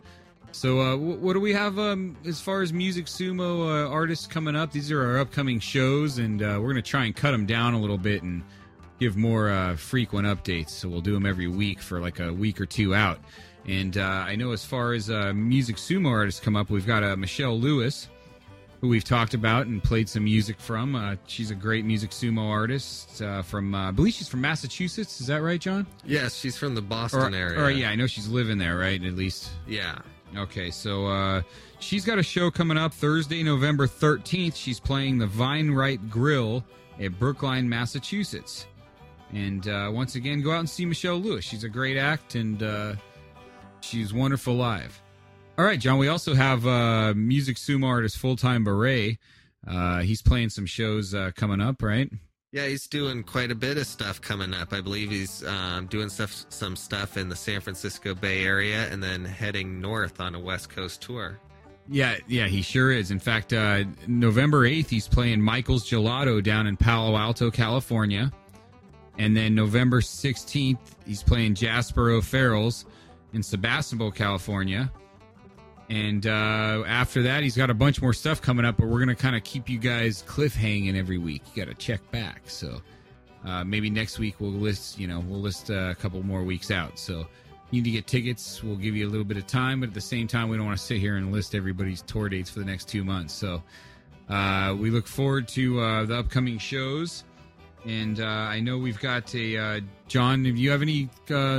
So, 0.52 0.80
uh, 0.80 0.96
wh- 0.96 1.22
what 1.22 1.34
do 1.34 1.40
we 1.40 1.52
have 1.52 1.78
um, 1.78 2.16
as 2.26 2.40
far 2.40 2.60
as 2.60 2.72
music 2.72 3.06
sumo 3.06 3.60
uh, 3.86 3.88
artists 3.88 4.26
coming 4.26 4.56
up? 4.56 4.72
These 4.72 4.90
are 4.90 5.00
our 5.00 5.18
upcoming 5.18 5.60
shows, 5.60 6.18
and 6.18 6.42
uh, 6.42 6.58
we're 6.60 6.72
going 6.72 6.74
to 6.74 6.82
try 6.82 7.04
and 7.04 7.14
cut 7.14 7.30
them 7.30 7.46
down 7.46 7.74
a 7.74 7.80
little 7.80 7.96
bit 7.98 8.24
and 8.24 8.42
give 8.98 9.16
more 9.16 9.48
uh, 9.50 9.76
frequent 9.76 10.26
updates. 10.26 10.70
So, 10.70 10.88
we'll 10.88 11.02
do 11.02 11.14
them 11.14 11.24
every 11.24 11.46
week 11.46 11.80
for 11.80 12.00
like 12.00 12.18
a 12.18 12.32
week 12.32 12.60
or 12.60 12.66
two 12.66 12.96
out. 12.96 13.20
And 13.68 13.96
uh, 13.96 14.02
I 14.02 14.34
know 14.34 14.50
as 14.50 14.64
far 14.64 14.92
as 14.92 15.08
uh, 15.08 15.32
music 15.34 15.76
sumo 15.76 16.10
artists 16.10 16.40
come 16.40 16.56
up, 16.56 16.68
we've 16.68 16.86
got 16.86 17.04
uh, 17.04 17.14
Michelle 17.16 17.56
Lewis, 17.56 18.08
who 18.80 18.88
we've 18.88 19.04
talked 19.04 19.34
about 19.34 19.66
and 19.66 19.82
played 19.82 20.08
some 20.08 20.24
music 20.24 20.58
from. 20.58 20.94
Uh, 20.94 21.16
she's 21.26 21.50
a 21.50 21.54
great 21.54 21.84
music 21.84 22.10
sumo 22.10 22.48
artist 22.48 23.20
uh, 23.20 23.42
from, 23.42 23.74
uh, 23.74 23.88
I 23.88 23.90
believe 23.90 24.14
she's 24.14 24.28
from 24.28 24.40
Massachusetts. 24.40 25.20
Is 25.20 25.26
that 25.26 25.42
right, 25.42 25.60
John? 25.60 25.86
yes 26.04 26.34
she's 26.36 26.56
from 26.56 26.74
the 26.74 26.80
boston 26.82 27.34
Or, 27.34 27.38
area 27.38 27.60
or 27.60 27.70
yeah, 27.70 27.90
I 27.90 27.94
know 27.94 28.06
she's 28.06 28.28
living 28.28 28.56
there, 28.58 28.76
right? 28.78 29.02
At 29.02 29.14
least. 29.14 29.50
yeah 29.66 29.98
Okay, 30.36 30.70
so 30.70 31.06
uh, 31.08 31.42
she's 31.80 32.04
got 32.04 32.18
a 32.20 32.22
show 32.22 32.52
coming 32.52 32.78
up 32.78 32.94
Thursday, 32.94 33.42
November 33.42 33.88
13th. 33.88 34.54
She's 34.54 34.78
playing 34.78 35.18
the 35.18 35.26
Vine 35.26 35.72
Right 35.72 35.98
Grill 36.08 36.64
at 37.00 37.18
Brookline, 37.18 37.68
Massachusetts. 37.68 38.66
And 39.32 39.66
uh, 39.68 39.90
once 39.92 40.14
again, 40.14 40.40
go 40.40 40.52
out 40.52 40.60
and 40.60 40.70
see 40.70 40.84
Michelle 40.84 41.16
Lewis. 41.18 41.44
She's 41.44 41.64
a 41.64 41.68
great 41.68 41.96
act 41.96 42.36
and 42.36 42.62
uh, 42.62 42.94
she's 43.80 44.12
wonderful 44.14 44.54
live. 44.54 45.00
All 45.60 45.66
right, 45.66 45.78
John, 45.78 45.98
we 45.98 46.08
also 46.08 46.32
have 46.32 46.66
uh, 46.66 47.12
music 47.14 47.56
sumo 47.58 47.86
artist 47.86 48.16
Full 48.16 48.34
Time 48.34 48.64
Beret. 48.64 49.18
Uh, 49.68 49.98
he's 49.98 50.22
playing 50.22 50.48
some 50.48 50.64
shows 50.64 51.12
uh, 51.12 51.32
coming 51.36 51.60
up, 51.60 51.82
right? 51.82 52.10
Yeah, 52.50 52.66
he's 52.66 52.86
doing 52.86 53.22
quite 53.22 53.50
a 53.50 53.54
bit 53.54 53.76
of 53.76 53.86
stuff 53.86 54.22
coming 54.22 54.54
up. 54.54 54.72
I 54.72 54.80
believe 54.80 55.10
he's 55.10 55.44
um, 55.44 55.84
doing 55.88 56.08
stuff, 56.08 56.46
some 56.48 56.76
stuff 56.76 57.18
in 57.18 57.28
the 57.28 57.36
San 57.36 57.60
Francisco 57.60 58.14
Bay 58.14 58.42
Area, 58.46 58.90
and 58.90 59.02
then 59.02 59.22
heading 59.22 59.82
north 59.82 60.18
on 60.18 60.34
a 60.34 60.40
West 60.40 60.70
Coast 60.70 61.02
tour. 61.02 61.38
Yeah, 61.90 62.16
yeah, 62.26 62.46
he 62.46 62.62
sure 62.62 62.90
is. 62.90 63.10
In 63.10 63.18
fact, 63.18 63.52
uh, 63.52 63.84
November 64.06 64.66
8th, 64.66 64.88
he's 64.88 65.08
playing 65.08 65.42
Michael's 65.42 65.86
Gelato 65.86 66.42
down 66.42 66.68
in 66.68 66.78
Palo 66.78 67.18
Alto, 67.18 67.50
California. 67.50 68.32
And 69.18 69.36
then 69.36 69.54
November 69.54 70.00
16th, 70.00 70.78
he's 71.06 71.22
playing 71.22 71.54
Jasper 71.54 72.12
O'Farrell's 72.12 72.86
in 73.34 73.42
Sebastopol, 73.42 74.10
California. 74.10 74.90
And 75.90 76.24
uh, 76.24 76.84
after 76.86 77.20
that, 77.24 77.42
he's 77.42 77.56
got 77.56 77.68
a 77.68 77.74
bunch 77.74 78.00
more 78.00 78.12
stuff 78.12 78.40
coming 78.40 78.64
up, 78.64 78.76
but 78.76 78.86
we're 78.86 79.04
going 79.04 79.08
to 79.08 79.20
kind 79.20 79.34
of 79.34 79.42
keep 79.42 79.68
you 79.68 79.76
guys 79.76 80.22
cliffhanging 80.22 80.96
every 80.96 81.18
week. 81.18 81.42
You 81.52 81.64
got 81.64 81.68
to 81.68 81.76
check 81.76 82.08
back. 82.12 82.42
So 82.46 82.80
uh, 83.44 83.64
maybe 83.64 83.90
next 83.90 84.20
week 84.20 84.36
we'll 84.38 84.52
list, 84.52 85.00
you 85.00 85.08
know, 85.08 85.18
we'll 85.18 85.40
list 85.40 85.68
uh, 85.68 85.90
a 85.90 85.96
couple 85.96 86.22
more 86.22 86.44
weeks 86.44 86.70
out. 86.70 86.96
So 86.96 87.26
you 87.72 87.82
need 87.82 87.86
to 87.86 87.90
get 87.90 88.06
tickets. 88.06 88.62
We'll 88.62 88.76
give 88.76 88.94
you 88.94 89.08
a 89.08 89.10
little 89.10 89.24
bit 89.24 89.36
of 89.36 89.48
time, 89.48 89.80
but 89.80 89.88
at 89.88 89.94
the 89.94 90.00
same 90.00 90.28
time, 90.28 90.48
we 90.48 90.56
don't 90.56 90.66
want 90.66 90.78
to 90.78 90.84
sit 90.84 90.98
here 90.98 91.16
and 91.16 91.32
list 91.32 91.56
everybody's 91.56 92.02
tour 92.02 92.28
dates 92.28 92.48
for 92.48 92.60
the 92.60 92.66
next 92.66 92.88
two 92.88 93.02
months. 93.02 93.34
So 93.34 93.60
uh, 94.28 94.76
we 94.78 94.90
look 94.90 95.08
forward 95.08 95.48
to 95.48 95.80
uh, 95.80 96.04
the 96.04 96.20
upcoming 96.20 96.58
shows. 96.58 97.24
And 97.84 98.20
uh, 98.20 98.26
I 98.26 98.60
know 98.60 98.78
we've 98.78 99.00
got 99.00 99.34
a 99.34 99.82
John. 100.06 100.44
Do 100.44 100.50
you 100.50 100.70
have 100.70 100.82
any 100.82 101.08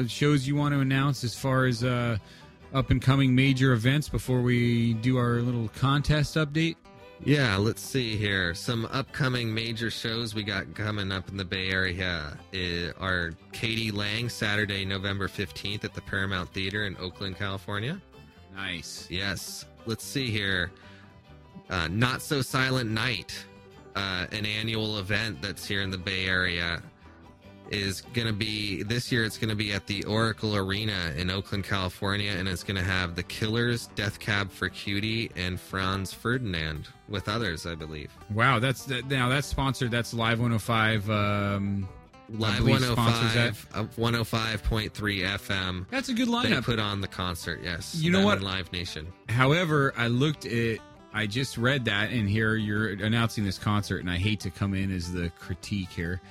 shows 0.08 0.48
you 0.48 0.56
want 0.56 0.74
to 0.74 0.80
announce 0.80 1.26
as 1.26 1.36
far 1.36 1.66
as 1.66 1.84
up 2.74 2.90
and 2.90 3.02
coming 3.02 3.36
major 3.36 3.74
events 3.74 4.10
before 4.10 4.42
we 4.42 4.94
do 4.96 5.18
our 5.18 5.42
little 5.42 5.68
contest 5.70 6.36
update? 6.36 6.76
Yeah, 7.24 7.56
let's 7.58 7.82
see 7.82 8.16
here. 8.16 8.56
Some 8.56 8.86
upcoming 8.92 9.54
major 9.54 9.92
shows 9.92 10.34
we 10.34 10.42
got 10.42 10.74
coming 10.74 11.12
up 11.12 11.30
in 11.30 11.38
the 11.38 11.46
Bay 11.46 11.70
Area 11.70 12.36
uh, 12.54 13.04
are 13.04 13.34
k.d. 13.52 13.92
lang, 13.92 14.28
Saturday, 14.28 14.86
November 14.86 15.28
15th 15.28 15.84
at 15.84 15.94
the 15.94 16.02
Paramount 16.02 16.52
Theater 16.52 16.86
in 16.86 16.98
Oakland, 16.98 17.38
California. 17.38 18.02
Nice. 18.56 19.08
Yes. 19.10 19.66
Let's 19.86 20.04
see 20.04 20.32
here. 20.32 20.72
Uh, 21.70 21.88
Not 21.90 22.24
So 22.24 22.42
Silent 22.42 22.90
Night, 22.90 23.46
uh, 23.96 24.26
an 24.32 24.46
annual 24.46 24.98
event 24.98 25.42
that's 25.44 25.66
here 25.66 25.84
in 25.84 25.92
the 25.92 25.98
Bay 26.00 26.26
Area, 26.26 26.82
is 27.72 28.02
going 28.14 28.28
to 28.28 28.34
be 28.34 28.84
this 28.84 29.12
year. 29.12 29.24
It's 29.24 29.38
going 29.38 29.50
to 29.50 29.56
be 29.56 29.72
at 29.72 29.88
the 29.88 30.04
Oracle 30.04 30.56
Arena 30.56 31.14
in 31.18 31.32
Oakland, 31.32 31.64
California, 31.64 32.32
and 32.32 32.48
it's 32.48 32.64
going 32.64 32.76
to 32.76 32.84
have 32.84 33.16
the 33.16 33.24
Killers, 33.24 33.88
Death 33.96 34.20
Cab 34.20 34.52
for 34.52 34.70
Cutie, 34.70 35.32
and 35.36 35.60
Franz 35.60 36.14
Ferdinand 36.14 36.88
with 37.08 37.30
others, 37.30 37.66
I 37.66 37.76
believe. 37.76 38.12
Wow, 38.30 38.60
that's 38.60 38.86
that, 38.86 39.08
now 39.08 39.30
that's 39.30 39.48
sponsored. 39.48 39.92
That's 39.92 40.14
Live 40.14 40.40
105. 40.40 41.10
Um, 41.10 41.88
Live 42.30 42.62
sponsors 42.84 43.34
that. 43.34 43.56
105, 43.96 44.62
uh, 44.62 44.68
105.3 44.70 44.92
FM. 45.38 45.86
That's 45.90 46.10
a 46.10 46.14
good 46.14 46.30
lineup. 46.30 46.50
They 46.50 46.62
put 46.62 46.80
on 46.80 47.02
the 47.02 47.08
concert, 47.08 47.60
yes. 47.64 47.96
You 47.96 48.12
know 48.12 48.24
what? 48.24 48.42
Live 48.42 48.72
Nation. 48.72 49.08
However, 49.30 49.94
I 49.98 50.08
looked 50.08 50.46
at. 50.46 50.80
I 51.14 51.28
just 51.28 51.58
read 51.58 51.86
that, 51.86 52.12
and 52.12 52.30
here 52.30 52.56
you're 52.56 52.92
announcing 52.92 53.44
this 53.44 53.58
concert, 53.58 54.00
and 54.00 54.10
I 54.10 54.16
hate 54.16 54.40
to 54.42 54.50
come 54.50 54.74
in 54.74 54.96
as 54.96 55.12
the 55.12 55.30
critique 55.40 55.90
here, 55.90 56.22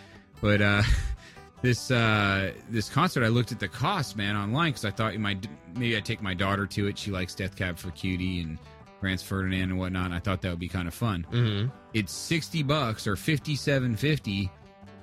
but 0.40 0.62
uh, 0.62 0.82
this 1.62 1.90
uh, 1.90 2.52
this 2.68 2.88
concert, 2.88 3.24
I 3.24 3.28
looked 3.28 3.52
at 3.52 3.60
the 3.60 3.68
cost, 3.68 4.16
man, 4.16 4.36
online 4.36 4.70
because 4.72 4.84
I 4.84 4.90
thought 4.90 5.12
you 5.12 5.18
might 5.18 5.46
maybe 5.74 5.96
I'd 5.96 6.04
take 6.04 6.22
my 6.22 6.34
daughter 6.34 6.66
to 6.66 6.86
it. 6.86 6.98
She 6.98 7.10
likes 7.10 7.34
Death 7.34 7.56
Cab 7.56 7.76
for 7.78 7.90
Cutie 7.90 8.40
and 8.40 8.58
Franz 9.00 9.22
Ferdinand 9.22 9.70
and 9.70 9.78
whatnot. 9.78 10.06
And 10.06 10.14
I 10.14 10.18
thought 10.18 10.42
that 10.42 10.50
would 10.50 10.58
be 10.60 10.68
kind 10.68 10.88
of 10.88 10.94
fun. 10.94 11.24
hmm 11.30 11.66
It's 11.94 12.12
sixty 12.12 12.62
bucks 12.62 13.06
or 13.06 13.16
fifty 13.16 13.56
seven 13.56 13.96
fifty 13.96 14.50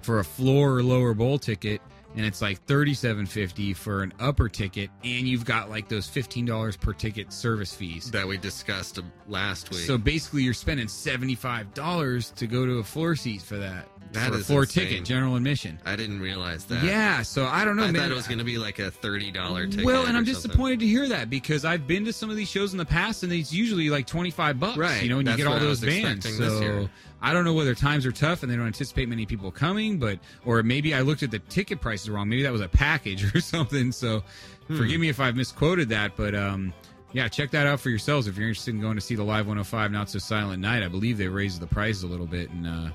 for 0.01 0.19
a 0.19 0.23
floor 0.23 0.75
or 0.75 0.83
lower 0.83 1.13
bowl 1.13 1.37
ticket, 1.37 1.81
and 2.17 2.25
it's 2.25 2.41
like 2.41 2.61
thirty 2.65 2.93
seven 2.95 3.25
fifty 3.25 3.73
for 3.73 4.01
an 4.03 4.11
upper 4.19 4.49
ticket, 4.49 4.89
and 5.03 5.27
you've 5.27 5.45
got 5.45 5.69
like 5.69 5.87
those 5.87 6.07
fifteen 6.07 6.45
dollars 6.45 6.75
per 6.75 6.91
ticket 6.91 7.31
service 7.31 7.73
fees. 7.73 8.11
That 8.11 8.27
we 8.27 8.37
discussed 8.37 8.97
uh, 8.97 9.03
last 9.27 9.69
week. 9.69 9.81
So 9.81 9.97
basically, 9.97 10.41
you're 10.43 10.53
spending 10.55 10.87
seventy 10.87 11.35
five 11.35 11.73
dollars 11.75 12.31
to 12.31 12.47
go 12.47 12.65
to 12.65 12.79
a 12.79 12.83
floor 12.83 13.15
seat 13.15 13.41
for 13.43 13.57
that. 13.57 13.87
That 14.13 14.29
for 14.29 14.35
a 14.35 14.37
is 14.39 14.47
floor 14.47 14.61
insane. 14.63 14.87
ticket, 14.87 15.05
general 15.05 15.35
admission. 15.35 15.79
I 15.85 15.95
didn't 15.97 16.21
realize 16.21 16.63
that. 16.65 16.81
Yeah, 16.83 17.21
so 17.23 17.45
I 17.45 17.65
don't 17.65 17.75
know. 17.75 17.83
I 17.83 17.91
man. 17.91 18.01
thought 18.03 18.11
it 18.11 18.15
was 18.15 18.25
going 18.27 18.37
to 18.39 18.45
be 18.45 18.57
like 18.57 18.79
a 18.79 18.89
thirty 18.89 19.31
dollar 19.31 19.67
ticket. 19.67 19.85
Well, 19.85 20.05
and 20.07 20.17
I'm 20.17 20.25
something. 20.25 20.33
disappointed 20.33 20.79
to 20.79 20.87
hear 20.87 21.07
that 21.09 21.29
because 21.29 21.65
I've 21.65 21.85
been 21.85 22.05
to 22.05 22.13
some 22.13 22.29
of 22.29 22.35
these 22.37 22.49
shows 22.49 22.71
in 22.71 22.77
the 22.77 22.85
past, 22.85 23.23
and 23.23 23.31
it's 23.33 23.51
usually 23.53 23.89
like 23.89 24.07
25 24.07 24.59
bucks. 24.59 24.77
Right, 24.77 25.03
You 25.03 25.09
know, 25.09 25.19
and 25.19 25.27
you 25.27 25.37
get 25.37 25.45
all 25.45 25.59
those 25.59 25.81
bands. 25.81 26.25
So. 26.37 26.89
I 27.21 27.33
don't 27.33 27.43
know 27.45 27.53
whether 27.53 27.73
times 27.73 28.05
are 28.05 28.11
tough 28.11 28.43
and 28.43 28.51
they 28.51 28.55
don't 28.55 28.67
anticipate 28.67 29.09
many 29.09 29.25
people 29.25 29.51
coming, 29.51 29.97
but 29.97 30.19
or 30.45 30.61
maybe 30.63 30.93
I 30.93 31.01
looked 31.01 31.23
at 31.23 31.31
the 31.31 31.39
ticket 31.39 31.81
prices 31.81 32.09
wrong. 32.09 32.29
Maybe 32.29 32.43
that 32.43 32.51
was 32.51 32.61
a 32.61 32.67
package 32.67 33.33
or 33.35 33.41
something. 33.41 33.91
So 33.91 34.23
Hmm. 34.67 34.77
forgive 34.77 34.99
me 34.99 35.07
if 35.07 35.19
I've 35.19 35.35
misquoted 35.35 35.89
that, 35.89 36.15
but 36.15 36.35
um. 36.35 36.73
Yeah, 37.13 37.29
check 37.29 37.51
that 37.51 37.65
out 37.65 37.79
for 37.79 37.89
yourselves 37.89 38.27
if 38.27 38.37
you're 38.37 38.49
interested 38.49 38.75
in 38.75 38.81
going 38.81 38.95
to 38.95 39.01
see 39.01 39.15
the 39.15 39.23
Live 39.23 39.47
105 39.47 39.91
Not 39.91 40.09
So 40.09 40.19
Silent 40.19 40.61
Night. 40.61 40.83
I 40.83 40.89
believe 40.89 41.17
they 41.17 41.29
raised 41.29 41.61
the 41.61 41.65
prices 41.65 42.03
a 42.03 42.07
little 42.07 42.27
bit, 42.27 42.49
and 42.49 42.67
uh, 42.67 42.89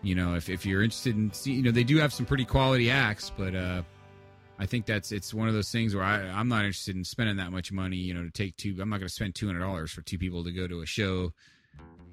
you 0.00 0.14
know, 0.14 0.36
if, 0.36 0.48
if 0.48 0.64
you're 0.64 0.80
interested 0.80 1.16
in 1.16 1.32
see, 1.32 1.54
you 1.54 1.62
know, 1.62 1.72
they 1.72 1.82
do 1.82 1.96
have 1.98 2.12
some 2.12 2.24
pretty 2.24 2.44
quality 2.44 2.88
acts, 2.88 3.32
but 3.36 3.56
uh, 3.56 3.82
I 4.60 4.64
think 4.66 4.86
that's 4.86 5.10
it's 5.10 5.34
one 5.34 5.48
of 5.48 5.54
those 5.54 5.72
things 5.72 5.92
where 5.92 6.04
I, 6.04 6.20
I'm 6.28 6.48
not 6.48 6.64
interested 6.66 6.94
in 6.94 7.02
spending 7.04 7.36
that 7.38 7.50
much 7.50 7.72
money, 7.72 7.96
you 7.96 8.14
know, 8.14 8.22
to 8.22 8.30
take 8.30 8.56
two. 8.56 8.76
I'm 8.80 8.88
not 8.88 8.98
going 8.98 9.08
to 9.08 9.14
spend 9.14 9.34
two 9.34 9.46
hundred 9.48 9.60
dollars 9.60 9.90
for 9.90 10.02
two 10.02 10.18
people 10.18 10.44
to 10.44 10.52
go 10.52 10.68
to 10.68 10.80
a 10.82 10.86
show, 10.86 11.32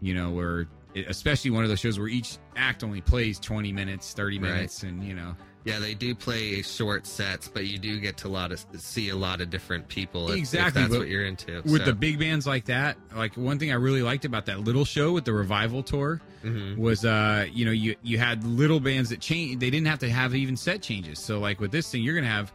you 0.02 0.16
know, 0.16 0.32
where 0.32 0.68
especially 1.08 1.52
one 1.52 1.64
of 1.64 1.70
those 1.70 1.80
shows 1.80 2.00
where 2.00 2.08
each 2.08 2.38
act 2.56 2.84
only 2.84 3.02
plays 3.02 3.40
20 3.40 3.72
minutes, 3.72 4.14
30 4.14 4.38
Right. 4.40 4.54
minutes, 4.54 4.84
and 4.84 5.04
you 5.04 5.14
know, 5.14 5.36
Yeah, 5.66 5.80
they 5.80 5.96
do 5.96 6.14
play 6.14 6.62
short 6.62 7.08
sets, 7.08 7.48
but 7.48 7.66
you 7.66 7.80
do 7.80 8.00
get 8.00 8.18
to 8.18 8.28
a 8.28 8.30
lot 8.30 8.52
of 8.52 8.64
see 8.78 9.10
a 9.10 9.16
lot 9.16 9.42
of 9.42 9.50
different 9.50 9.88
people. 9.88 10.30
If, 10.30 10.38
Exactly, 10.38 10.84
if 10.84 10.90
that's 10.90 11.00
what 11.00 11.08
you're 11.10 11.26
into. 11.26 11.62
with 11.64 11.80
so. 11.80 11.86
the 11.86 11.94
big 11.94 12.20
bands 12.20 12.46
like 12.46 12.66
that, 12.66 12.98
like 13.16 13.36
one 13.36 13.58
thing 13.58 13.72
I 13.72 13.76
really 13.76 14.04
liked 14.04 14.26
about 14.26 14.46
that 14.46 14.60
little 14.60 14.86
show 14.86 15.12
with 15.12 15.26
the 15.26 15.34
revival 15.34 15.82
tour 15.82 16.22
Mhm. 16.44 16.78
was, 16.78 17.04
uh, 17.04 17.48
you 17.52 17.66
know, 17.66 17.72
you 17.72 17.96
you 18.04 18.20
had 18.20 18.44
little 18.46 18.80
bands 18.80 19.10
that 19.10 19.20
change. 19.22 19.60
They 19.60 19.72
didn't 19.72 19.88
have 19.88 20.00
to 20.00 20.10
have 20.10 20.36
even 20.36 20.56
set 20.56 20.84
changes. 20.84 21.18
So 21.18 21.40
like 21.40 21.60
with 21.60 21.72
this 21.72 21.90
thing, 21.90 22.04
you're 22.04 22.16
gonna 22.16 22.28
have 22.28 22.54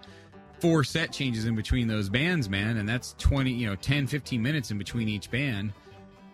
four 0.61 0.85
set 0.85 1.11
changes 1.13 1.47
in 1.47 1.57
between 1.57 1.89
those 1.89 2.09
bands, 2.09 2.49
man, 2.49 2.77
and 2.77 2.89
that's 2.89 3.15
20, 3.19 3.51
you 3.51 3.67
know, 3.67 3.75
10, 3.77 4.07
15 4.07 4.41
minutes 4.43 4.71
in 4.71 4.79
between 4.79 5.09
each 5.09 5.31
band. 5.33 5.73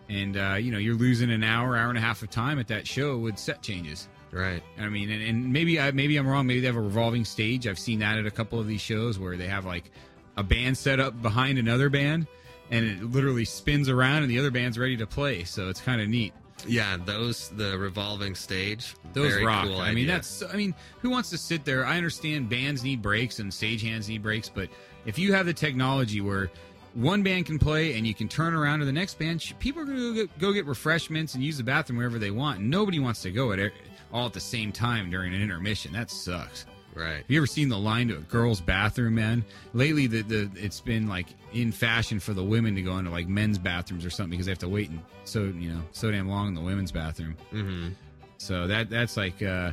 And 0.09 0.37
uh, 0.37 0.55
you 0.55 0.71
know, 0.71 0.77
you're 0.77 0.95
losing 0.95 1.31
an 1.31 1.43
hour, 1.43 1.75
hour 1.75 1.89
and 1.89 1.97
a 1.97 2.01
half 2.01 2.21
of 2.21 2.29
time 2.29 2.59
at 2.59 2.67
that 2.69 2.87
show 2.87 3.17
with 3.17 3.37
set 3.37 3.61
changes. 3.61 4.07
right. 4.31 4.63
I 4.79 4.87
mean, 4.89 5.09
and, 5.09 5.21
and 5.21 5.51
maybe 5.53 5.79
I 5.79 5.91
maybe 5.91 6.17
I'm 6.17 6.27
wrong. 6.27 6.47
Maybe 6.47 6.61
they 6.61 6.67
have 6.67 6.77
a 6.77 6.81
revolving 6.81 7.25
stage. 7.25 7.67
I've 7.67 7.79
seen 7.79 7.99
that 7.99 8.17
at 8.17 8.25
a 8.25 8.31
couple 8.31 8.59
of 8.59 8.67
these 8.67 8.81
shows 8.81 9.19
where 9.19 9.35
they 9.35 9.47
have 9.47 9.65
like 9.65 9.91
a 10.37 10.43
band 10.43 10.77
set 10.77 10.99
up 10.99 11.21
behind 11.21 11.57
another 11.57 11.89
band, 11.89 12.27
and 12.71 12.85
it 12.85 13.03
literally 13.03 13.45
spins 13.45 13.89
around, 13.89 14.23
and 14.23 14.31
the 14.31 14.39
other 14.39 14.51
band's 14.51 14.77
ready 14.77 14.95
to 14.97 15.07
play. 15.07 15.43
So 15.43 15.67
it's 15.69 15.81
kind 15.81 15.99
of 16.01 16.07
neat. 16.07 16.33
Yeah, 16.65 16.97
those 16.97 17.49
the 17.49 17.77
revolving 17.77 18.33
stage. 18.33 18.95
Those 19.13 19.41
rock. 19.43 19.65
Cool 19.65 19.79
I 19.79 19.89
mean, 19.89 20.05
idea. 20.05 20.07
that's. 20.07 20.41
I 20.41 20.55
mean, 20.55 20.73
who 21.01 21.09
wants 21.09 21.29
to 21.31 21.37
sit 21.37 21.65
there? 21.65 21.85
I 21.85 21.97
understand 21.97 22.49
bands 22.49 22.83
need 22.83 23.01
breaks 23.01 23.39
and 23.39 23.51
stagehands 23.51 24.07
need 24.07 24.23
breaks, 24.23 24.49
but 24.49 24.69
if 25.05 25.19
you 25.19 25.33
have 25.33 25.45
the 25.45 25.53
technology 25.53 26.19
where 26.21 26.49
one 26.97 27.21
band 27.23 27.45
can 27.45 27.59
play 27.59 27.95
and 27.97 28.05
you 28.07 28.13
can 28.13 28.27
turn 28.27 28.53
around 28.53 28.79
to 28.79 28.85
the 28.85 28.91
next 28.91 29.19
band, 29.19 29.41
people 29.59 29.81
are 29.81 29.85
going 29.85 29.97
to 29.97 30.13
go 30.13 30.21
get, 30.21 30.39
go 30.39 30.51
get 30.53 30.65
refreshments 30.65 31.35
and 31.35 31.43
use 31.43 31.57
the 31.57 31.63
bathroom 31.63 31.97
wherever 31.97 32.17
they 32.19 32.31
want. 32.31 32.59
Nobody 32.61 32.99
wants 32.99 33.21
to 33.21 33.31
go 33.31 33.51
at 33.51 33.71
all 34.11 34.25
at 34.25 34.33
the 34.33 34.39
same 34.39 34.71
time 34.71 35.09
during 35.09 35.33
an 35.33 35.41
intermission. 35.41 35.93
That 35.93 36.09
sucks. 36.09 36.65
right. 36.95 37.17
Have 37.17 37.25
you 37.29 37.37
ever 37.39 37.45
seen 37.47 37.69
the 37.69 37.77
line 37.77 38.07
to 38.07 38.15
a 38.17 38.21
girl's 38.21 38.61
bathroom, 38.61 39.15
man? 39.15 39.45
Lately, 39.73 40.07
the, 40.07 40.21
the 40.23 40.49
it's 40.55 40.81
been 40.81 41.07
like 41.07 41.27
in 41.53 41.71
fashion 41.71 42.19
for 42.19 42.33
the 42.33 42.43
women 42.43 42.73
to 42.75 42.81
go 42.81 42.97
into 42.97 43.11
like 43.11 43.27
men's 43.27 43.57
bathrooms 43.59 44.03
or 44.05 44.09
something 44.09 44.31
because 44.31 44.45
they 44.47 44.51
have 44.51 44.59
to 44.59 44.67
wait 44.69 44.89
and 44.89 44.99
so 45.23 45.43
you 45.43 45.71
know 45.71 45.81
so 45.91 46.09
damn 46.11 46.27
long 46.27 46.47
in 46.49 46.55
the 46.55 46.61
women's 46.61 46.91
bathroom. 46.91 47.35
hmm 47.51 47.89
So 48.37 48.65
that 48.67 48.89
that's 48.89 49.15
like 49.17 49.41
uh, 49.43 49.71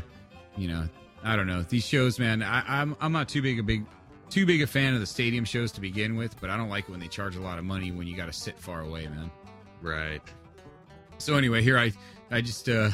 you 0.57 0.69
know 0.69 0.89
I 1.23 1.37
don't 1.37 1.47
know 1.47 1.63
these 1.63 1.87
shows, 1.87 2.19
man. 2.19 2.43
I, 2.43 2.63
I'm 2.83 2.95
I'm 3.01 3.13
not 3.13 3.29
too 3.31 3.41
big 3.41 3.59
a 3.59 3.63
big 3.63 3.87
too 4.31 4.47
big 4.47 4.63
a 4.63 4.67
fan 4.67 4.95
of 4.95 5.01
the 5.01 5.07
stadium 5.07 5.45
shows 5.45 5.73
to 5.73 5.81
begin 5.81 6.17
with, 6.17 6.41
but 6.41 6.51
I 6.51 6.57
don't 6.57 6.69
like 6.69 6.85
it 6.85 6.91
when 6.91 7.01
they 7.01 7.09
charge 7.09 7.37
a 7.37 7.41
lot 7.41 7.59
of 7.59 7.65
money 7.65 7.93
when 7.93 8.07
you 8.07 8.17
got 8.17 8.27
to 8.27 8.33
sit 8.33 8.59
far 8.59 8.81
away, 8.81 9.07
man. 9.07 9.31
Right. 9.83 10.23
So 11.19 11.37
anyway, 11.37 11.63
here 11.63 11.79
I 11.79 11.93
I 12.31 12.41
just 12.41 12.69
uh 12.69 12.91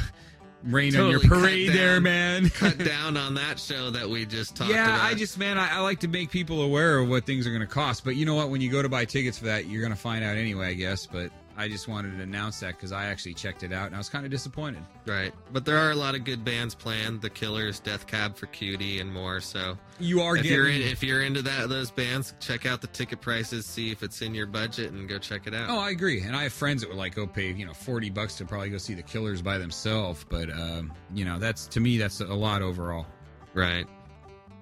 rain 0.62 0.94
on 0.96 1.10
your 1.10 1.20
Totally 1.20 1.40
parade 1.40 1.72
there, 1.72 2.00
man. 2.00 2.50
Cut 2.50 2.78
down 2.84 3.16
on 3.16 3.34
that 3.34 3.58
show 3.58 3.90
that 3.90 4.08
we 4.08 4.26
just 4.26 4.56
talked 4.56 4.70
about. 4.70 4.76
yeah, 4.76 4.94
about. 4.96 5.04
I 5.06 5.14
just 5.14 5.38
man, 5.38 5.58
I, 5.58 5.76
I 5.76 5.80
like 5.80 6.00
to 6.00 6.08
make 6.08 6.30
people 6.30 6.62
aware 6.62 6.98
of 6.98 7.08
what 7.08 7.24
things 7.24 7.46
are 7.46 7.50
going 7.50 7.60
to 7.60 7.66
cost. 7.66 8.04
But 8.04 8.16
you 8.16 8.26
know 8.26 8.34
what? 8.34 8.50
When 8.50 8.60
you 8.60 8.70
go 8.70 8.82
to 8.82 8.88
buy 8.88 9.04
tickets 9.04 9.38
for 9.38 9.46
that, 9.46 9.66
you're 9.66 9.80
going 9.80 9.94
to 9.94 9.98
find 9.98 10.24
out 10.24 10.36
anyway, 10.36 10.68
I 10.68 10.74
guess. 10.74 11.06
But 11.06 11.30
I 11.60 11.68
just 11.68 11.88
wanted 11.88 12.16
to 12.16 12.22
announce 12.22 12.60
that 12.60 12.76
because 12.76 12.90
I 12.90 13.04
actually 13.04 13.34
checked 13.34 13.62
it 13.62 13.70
out 13.70 13.86
and 13.86 13.94
I 13.94 13.98
was 13.98 14.08
kind 14.08 14.24
of 14.24 14.30
disappointed. 14.30 14.82
Right. 15.04 15.34
But 15.52 15.66
there 15.66 15.76
are 15.76 15.90
a 15.90 15.94
lot 15.94 16.14
of 16.14 16.24
good 16.24 16.42
bands 16.42 16.74
planned. 16.74 17.20
The 17.20 17.28
Killers, 17.28 17.80
Death 17.80 18.06
Cab 18.06 18.34
for 18.34 18.46
Cutie, 18.46 18.98
and 19.00 19.12
more. 19.12 19.40
So 19.40 19.76
You 19.98 20.22
are 20.22 20.36
if 20.36 20.44
getting 20.44 20.56
you're 20.56 20.68
in, 20.70 20.80
if 20.80 21.02
you're 21.02 21.22
into 21.22 21.42
that 21.42 21.68
those 21.68 21.90
bands, 21.90 22.32
check 22.40 22.64
out 22.64 22.80
the 22.80 22.86
ticket 22.86 23.20
prices, 23.20 23.66
see 23.66 23.90
if 23.90 24.02
it's 24.02 24.22
in 24.22 24.34
your 24.34 24.46
budget, 24.46 24.92
and 24.92 25.06
go 25.06 25.18
check 25.18 25.46
it 25.46 25.52
out. 25.54 25.68
Oh, 25.68 25.78
I 25.78 25.90
agree. 25.90 26.22
And 26.22 26.34
I 26.34 26.44
have 26.44 26.54
friends 26.54 26.80
that 26.80 26.88
would 26.88 26.96
like 26.96 27.14
go 27.14 27.26
pay, 27.26 27.52
you 27.52 27.66
know, 27.66 27.74
40 27.74 28.08
bucks 28.08 28.36
to 28.36 28.46
probably 28.46 28.70
go 28.70 28.78
see 28.78 28.94
the 28.94 29.02
Killers 29.02 29.42
by 29.42 29.58
themselves. 29.58 30.24
But, 30.26 30.50
um, 30.50 30.94
you 31.14 31.26
know, 31.26 31.38
that's 31.38 31.66
to 31.66 31.80
me, 31.80 31.98
that's 31.98 32.20
a 32.20 32.24
lot 32.24 32.62
overall. 32.62 33.04
Right. 33.52 33.86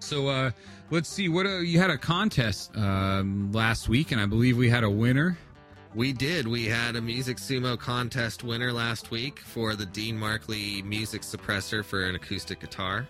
So 0.00 0.28
uh, 0.28 0.50
let's 0.90 1.08
see. 1.08 1.28
What 1.28 1.46
uh, 1.46 1.58
you 1.58 1.78
had 1.78 1.90
a 1.90 1.98
contest 1.98 2.76
um, 2.76 3.52
last 3.52 3.88
week, 3.88 4.12
and 4.12 4.20
I 4.20 4.26
believe 4.26 4.56
we 4.56 4.68
had 4.68 4.84
a 4.84 4.90
winner. 4.90 5.38
We 5.98 6.12
did. 6.12 6.46
We 6.46 6.66
had 6.66 6.94
a 6.94 7.00
Music 7.00 7.38
Sumo 7.38 7.76
contest 7.76 8.44
winner 8.44 8.72
last 8.72 9.10
week 9.10 9.40
for 9.40 9.74
the 9.74 9.84
Dean 9.84 10.16
Markley 10.16 10.80
Music 10.82 11.22
Suppressor 11.22 11.84
for 11.84 12.04
an 12.04 12.14
acoustic 12.14 12.60
guitar. 12.60 13.08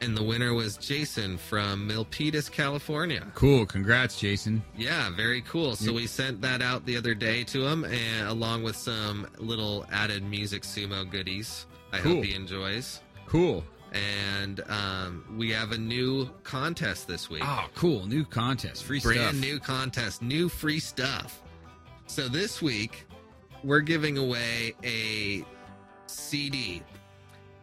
And 0.00 0.16
the 0.16 0.22
winner 0.22 0.54
was 0.54 0.76
Jason 0.76 1.36
from 1.36 1.88
Milpitas, 1.88 2.48
California. 2.48 3.26
Cool. 3.34 3.66
Congrats, 3.66 4.20
Jason. 4.20 4.62
Yeah, 4.76 5.10
very 5.10 5.40
cool. 5.42 5.74
So 5.74 5.92
we 5.92 6.06
sent 6.06 6.40
that 6.42 6.62
out 6.62 6.86
the 6.86 6.96
other 6.96 7.12
day 7.12 7.42
to 7.42 7.66
him, 7.66 7.82
and 7.84 8.28
along 8.28 8.62
with 8.62 8.76
some 8.76 9.26
little 9.38 9.84
added 9.90 10.22
Music 10.22 10.62
Sumo 10.62 11.10
goodies. 11.10 11.66
I 11.92 11.98
Cool. 11.98 12.14
hope 12.18 12.24
he 12.24 12.34
enjoys. 12.36 13.00
Cool. 13.26 13.64
And 13.92 14.60
um, 14.68 15.24
we 15.36 15.50
have 15.50 15.72
a 15.72 15.78
new 15.78 16.30
contest 16.44 17.08
this 17.08 17.28
week. 17.28 17.42
Oh, 17.44 17.66
cool. 17.74 18.06
New 18.06 18.24
contest. 18.24 18.84
Free 18.84 19.00
brand 19.00 19.20
stuff. 19.20 19.34
new 19.34 19.58
contest, 19.58 20.22
new 20.22 20.48
free 20.48 20.78
stuff. 20.78 21.42
So 22.08 22.26
this 22.26 22.62
week 22.62 23.06
we're 23.62 23.82
giving 23.82 24.16
away 24.16 24.74
a 24.82 25.44
CD. 26.06 26.82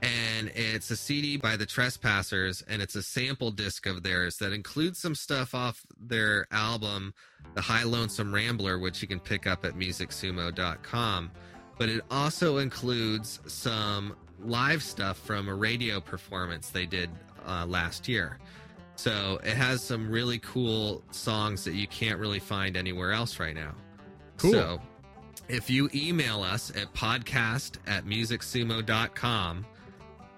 And 0.04 0.52
it's 0.54 0.92
a 0.92 0.96
CD 0.96 1.36
by 1.36 1.58
the 1.58 1.66
Trespassers, 1.66 2.64
and 2.68 2.80
it's 2.80 2.96
a 2.96 3.02
sample 3.02 3.50
disc 3.50 3.88
of 3.88 4.04
theirs 4.04 4.38
that 4.38 4.54
includes 4.54 5.00
some 5.00 5.16
stuff 5.16 5.56
off 5.56 5.82
their 6.00 6.46
album, 6.52 7.16
The 7.56 7.62
High 7.62 7.84
Lonesome 7.84 8.34
Rambler, 8.34 8.78
which 8.78 9.02
you 9.02 9.08
can 9.08 9.20
pick 9.20 9.48
up 9.48 9.66
at 9.66 9.74
musicsumo.com. 9.74 11.32
But 11.80 11.90
it 11.90 12.02
also 12.12 12.58
includes 12.58 13.40
some 13.48 14.16
live 14.40 14.84
stuff 14.84 15.18
from 15.18 15.50
a 15.50 15.56
radio 15.56 16.00
performance 16.00 16.70
they 16.70 16.86
did 16.86 17.10
uh, 17.48 17.66
last 17.66 18.08
year. 18.08 18.38
So 18.96 19.40
it 19.44 19.56
has 19.58 19.82
some 19.82 20.10
really 20.10 20.38
cool 20.38 21.04
songs 21.10 21.64
that 21.64 21.74
you 21.74 21.88
can't 21.88 22.20
really 22.20 22.40
find 22.40 22.78
anywhere 22.78 23.12
else 23.12 23.40
right 23.40 23.56
now. 23.56 23.74
Cool. 24.38 24.54
So 24.54 24.82
if 25.48 25.70
you 25.70 25.90
email 25.94 26.42
us 26.44 26.72
at 26.72 26.94
podcast 26.94 27.78
at 27.88 28.06
musicsumo.com 28.06 29.66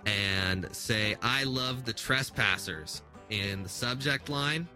and 0.06 0.76
say, 0.76 1.16
I 1.22 1.44
love 1.44 1.86
the 1.86 1.94
trespassers 1.94 3.02
in 3.30 3.64
the 3.64 3.70
subject 3.70 4.30
line, 4.30 4.68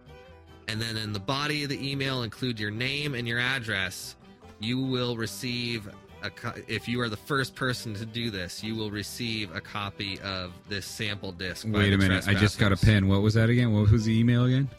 and 0.67 0.81
then 0.81 0.97
in 0.97 1.13
the 1.13 1.19
body 1.19 1.63
of 1.63 1.69
the 1.69 1.91
email 1.91 2.23
include 2.23 2.59
your 2.59 2.71
name 2.71 3.15
and 3.15 3.27
your 3.27 3.39
address, 3.39 4.15
you 4.59 4.79
will 4.79 5.15
receive 5.17 5.89
a 6.23 6.29
co- 6.29 6.53
if 6.67 6.87
you 6.87 7.01
are 7.01 7.09
the 7.09 7.17
first 7.17 7.55
person 7.55 7.93
to 7.95 8.05
do 8.05 8.29
this, 8.29 8.63
you 8.63 8.75
will 8.75 8.91
receive 8.91 9.53
a 9.55 9.61
copy 9.61 10.19
of 10.21 10.53
this 10.69 10.85
sample 10.85 11.31
disc. 11.31 11.65
Wait 11.67 11.93
a 11.93 11.97
minute. 11.97 12.27
I 12.27 12.33
just 12.35 12.59
got 12.59 12.71
a 12.71 12.77
pen. 12.77 13.07
What 13.07 13.21
was 13.21 13.33
that 13.33 13.49
again? 13.49 13.73
What 13.73 13.89
was 13.89 14.05
the 14.05 14.17
email 14.17 14.45
again? 14.45 14.69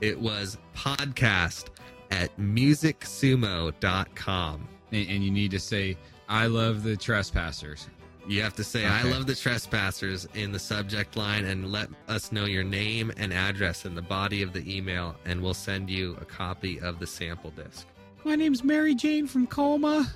It 0.00 0.18
was 0.18 0.58
podcast 0.74 1.66
at 2.12 2.30
musicsumo.com. 2.38 4.68
And, 4.92 5.08
and 5.08 5.24
you 5.24 5.30
need 5.30 5.50
to 5.50 5.58
say, 5.58 5.96
I 6.28 6.46
love 6.46 6.84
the 6.84 6.96
trespassers. 6.96 7.88
You 8.28 8.40
have 8.42 8.54
to 8.54 8.62
say, 8.62 8.86
I 8.86 9.02
love 9.02 9.26
the 9.26 9.34
trespassers 9.34 10.28
in 10.34 10.52
the 10.52 10.58
subject 10.58 11.16
line 11.16 11.44
and 11.44 11.72
let 11.72 11.88
us 12.06 12.30
know 12.30 12.44
your 12.44 12.62
name 12.62 13.12
and 13.16 13.32
address 13.32 13.84
in 13.84 13.96
the 13.96 14.02
body 14.02 14.42
of 14.42 14.52
the 14.52 14.76
email, 14.76 15.16
and 15.24 15.42
we'll 15.42 15.54
send 15.54 15.90
you 15.90 16.16
a 16.20 16.24
copy 16.24 16.78
of 16.80 17.00
the 17.00 17.06
sample 17.06 17.50
disc. 17.50 17.84
My 18.22 18.36
name's 18.36 18.62
Mary 18.62 18.94
Jane 18.94 19.26
from 19.26 19.48
Coma. 19.48 20.06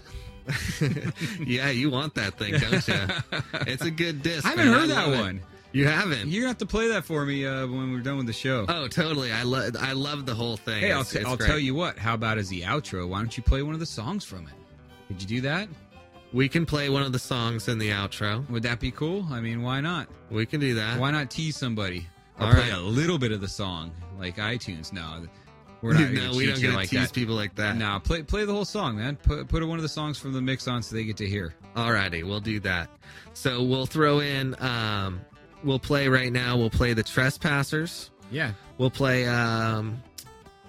yeah, 1.45 1.71
you 1.71 1.91
want 1.91 2.15
that 2.15 2.39
thing, 2.39 2.53
don't 2.53 2.87
you? 2.87 3.01
It's 3.67 3.85
a 3.85 3.91
good 3.91 4.23
disc. 4.23 4.47
I 4.47 4.51
haven't 4.51 4.71
man. 4.71 4.81
heard 4.81 4.91
that 4.91 5.09
one. 5.09 5.37
it. 5.39 5.43
You 5.77 5.87
haven't? 5.87 6.29
You're 6.31 6.41
gonna 6.43 6.49
have 6.51 6.59
to 6.59 6.67
play 6.67 6.89
that 6.89 7.05
for 7.05 7.27
me 7.27 7.45
uh, 7.45 7.67
when 7.67 7.93
we're 7.93 8.01
done 8.01 8.17
with 8.17 8.27
the 8.27 8.33
show. 8.33 8.65
Oh, 8.67 8.89
totally. 8.89 9.31
I 9.31 9.43
love 9.43 9.77
I 9.79 9.93
love 9.93 10.25
the 10.25 10.35
whole 10.35 10.57
thing. 10.57 10.81
hey, 10.81 10.91
I'll, 10.91 11.01
It's- 11.03 11.13
t- 11.13 11.19
it's 11.19 11.29
I'll 11.29 11.37
great. 11.37 11.49
tell 11.49 11.59
you 11.59 11.75
what. 11.75 11.99
How 11.99 12.15
about 12.15 12.39
as 12.39 12.49
the 12.49 12.63
outro? 12.63 13.07
Why 13.07 13.19
don't 13.19 13.37
you 13.37 13.43
play 13.43 13.61
one 13.63 13.75
of 13.75 13.81
the 13.81 13.85
songs 13.85 14.25
from 14.25 14.47
it? 14.47 14.55
Could 15.09 15.21
you 15.21 15.29
do 15.29 15.41
that? 15.43 15.69
We 16.33 16.49
can 16.49 16.65
play 16.65 16.89
one 16.89 17.03
of 17.03 17.13
the 17.13 17.19
songs 17.19 17.69
in 17.69 17.77
the 17.79 17.91
outro. 17.91 18.49
Would 18.49 18.63
that 18.63 18.81
be 18.81 18.91
cool? 18.91 19.27
I 19.31 19.41
mean, 19.41 19.61
why 19.63 19.83
not? 19.83 20.09
We 20.31 20.47
can 20.47 20.61
do 20.61 20.75
that. 20.77 20.99
Why 20.99 21.11
not 21.11 21.31
tease 21.31 21.57
somebody? 21.59 22.07
Or 22.41 22.47
All 22.47 22.53
play 22.55 22.71
right. 22.71 22.73
a 22.73 22.81
little 22.81 23.19
bit 23.19 23.33
of 23.33 23.43
the 23.43 23.49
song, 23.49 23.93
like 24.19 24.39
iTunes. 24.39 24.95
No, 24.95 25.27
we're 25.83 25.93
not. 25.93 26.11
no, 26.11 26.21
gonna 26.23 26.37
we 26.39 26.47
don't 26.47 26.59
get 26.59 26.71
to 26.71 26.75
like 26.75 26.89
tease 26.89 27.09
that. 27.09 27.13
people 27.13 27.35
like 27.35 27.55
that. 27.57 27.77
No, 27.77 28.01
play 28.03 28.23
play 28.23 28.47
the 28.47 28.53
whole 28.55 28.65
song, 28.65 28.97
man. 28.97 29.17
Put 29.17 29.47
put 29.49 29.63
one 29.69 29.79
of 29.79 29.83
the 29.83 29.91
songs 29.91 30.19
from 30.19 30.33
the 30.33 30.41
mix 30.41 30.67
on 30.69 30.83
so 30.83 30.97
they 30.97 31.05
get 31.05 31.19
to 31.19 31.29
hear. 31.29 31.55
Alrighty, 31.77 32.25
we'll 32.25 32.41
do 32.41 32.61
that. 32.61 32.89
So 33.35 33.63
we'll 33.63 33.85
throw 33.87 34.21
in. 34.21 34.57
Um, 34.59 35.21
we'll 35.65 35.79
play 35.79 36.09
right 36.09 36.33
now. 36.33 36.57
We'll 36.57 36.71
play 36.71 36.93
the 36.93 37.03
Trespassers. 37.03 38.11
Yeah. 38.31 38.53
We'll 38.79 38.91
play. 38.91 39.27
Um, 39.27 40.03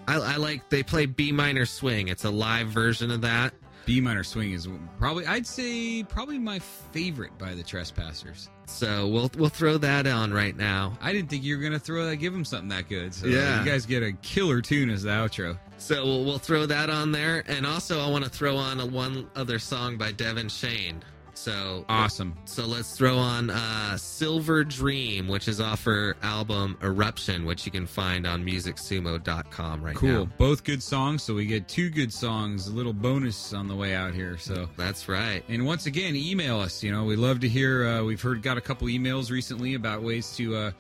I, 0.08 0.16
I 0.16 0.36
like 0.38 0.70
they 0.70 0.84
play 0.84 1.06
B 1.06 1.32
minor 1.32 1.66
swing. 1.66 2.08
It's 2.08 2.24
a 2.24 2.30
live 2.32 2.68
version 2.68 3.12
of 3.12 3.22
that. 3.22 3.54
B 3.86 4.02
minor 4.02 4.24
swing 4.24 4.52
is 4.52 4.68
probably 5.00 5.26
I'd 5.26 5.48
say 5.48 6.04
probably 6.04 6.38
my 6.40 6.60
favorite 6.60 7.38
by 7.38 7.54
the 7.56 7.64
Trespassers. 7.64 8.50
So 8.66 9.08
we'll 9.08 9.32
we'll 9.38 9.48
throw 9.50 9.78
that 9.78 10.06
on 10.08 10.34
right 10.34 10.56
now. 10.58 10.98
I 11.02 11.14
didn't 11.14 11.30
think 11.30 11.44
you 11.44 11.56
were 11.58 11.64
gonna 11.64 11.80
throw 11.80 12.06
that, 12.06 12.18
give 12.18 12.34
them 12.34 12.44
something 12.44 12.68
that 12.70 12.90
good. 12.90 13.14
So 13.14 13.28
Yeah. 13.28 13.60
you 13.64 13.66
guys 13.70 13.86
get 13.86 14.04
a 14.04 14.12
killer 14.12 14.62
tune 14.62 14.90
as 14.90 15.04
the 15.04 15.10
outro. 15.10 15.58
So 15.78 16.04
we'll, 16.06 16.26
we'll 16.26 16.38
throw 16.40 16.66
that 16.66 16.90
on 16.90 17.12
there, 17.14 17.44
and 17.48 17.66
also 17.66 18.02
I 18.02 18.10
want 18.10 18.26
to 18.26 18.30
throw 18.30 18.58
on 18.58 18.80
a 18.82 18.86
one 18.86 19.30
other 19.38 19.58
song 19.58 19.96
by 19.98 20.12
Devin 20.12 20.50
Shane. 20.50 21.02
So 21.38 21.86
Awesome. 21.88 22.36
So 22.46 22.66
let's 22.66 22.98
throw 22.98 23.18
on 23.18 23.50
uh, 23.52 23.96
Silver 23.98 24.64
Dream, 24.64 25.28
which 25.28 25.48
is 25.48 25.62
off 25.62 25.84
her 25.84 26.16
album 26.24 26.78
Eruption, 26.82 27.46
which 27.46 27.66
you 27.66 27.72
can 27.72 27.86
find 27.86 28.26
on 28.26 28.44
musicsumo.com 28.46 29.82
right 29.84 29.96
Cool. 29.96 30.10
now. 30.10 30.16
Cool. 30.18 30.30
Both 30.38 30.64
good 30.64 30.82
songs, 30.82 31.24
so 31.24 31.34
we 31.36 31.46
get 31.46 31.68
two 31.68 31.90
good 31.90 32.12
songs, 32.12 32.68
a 32.68 32.74
little 32.74 32.94
bonus 32.94 33.54
on 33.54 33.68
the 33.68 33.76
way 33.76 33.94
out 33.96 34.14
here. 34.14 34.38
So 34.38 34.68
That's 34.78 35.08
right. 35.08 35.44
And 35.48 35.66
once 35.66 35.86
again, 35.86 36.16
email 36.16 36.60
us. 36.60 36.84
You 36.84 36.92
know, 36.92 37.04
we 37.06 37.16
love 37.16 37.40
to 37.42 37.48
hear. 37.50 37.86
Uh, 37.88 38.04
we've 38.04 38.22
heard 38.22 38.42
got 38.42 38.58
a 38.58 38.62
couple 38.62 38.88
emails 38.88 39.30
recently 39.32 39.76
about 39.76 40.02
ways 40.02 40.36
to, 40.38 40.56
uh, 40.56 40.72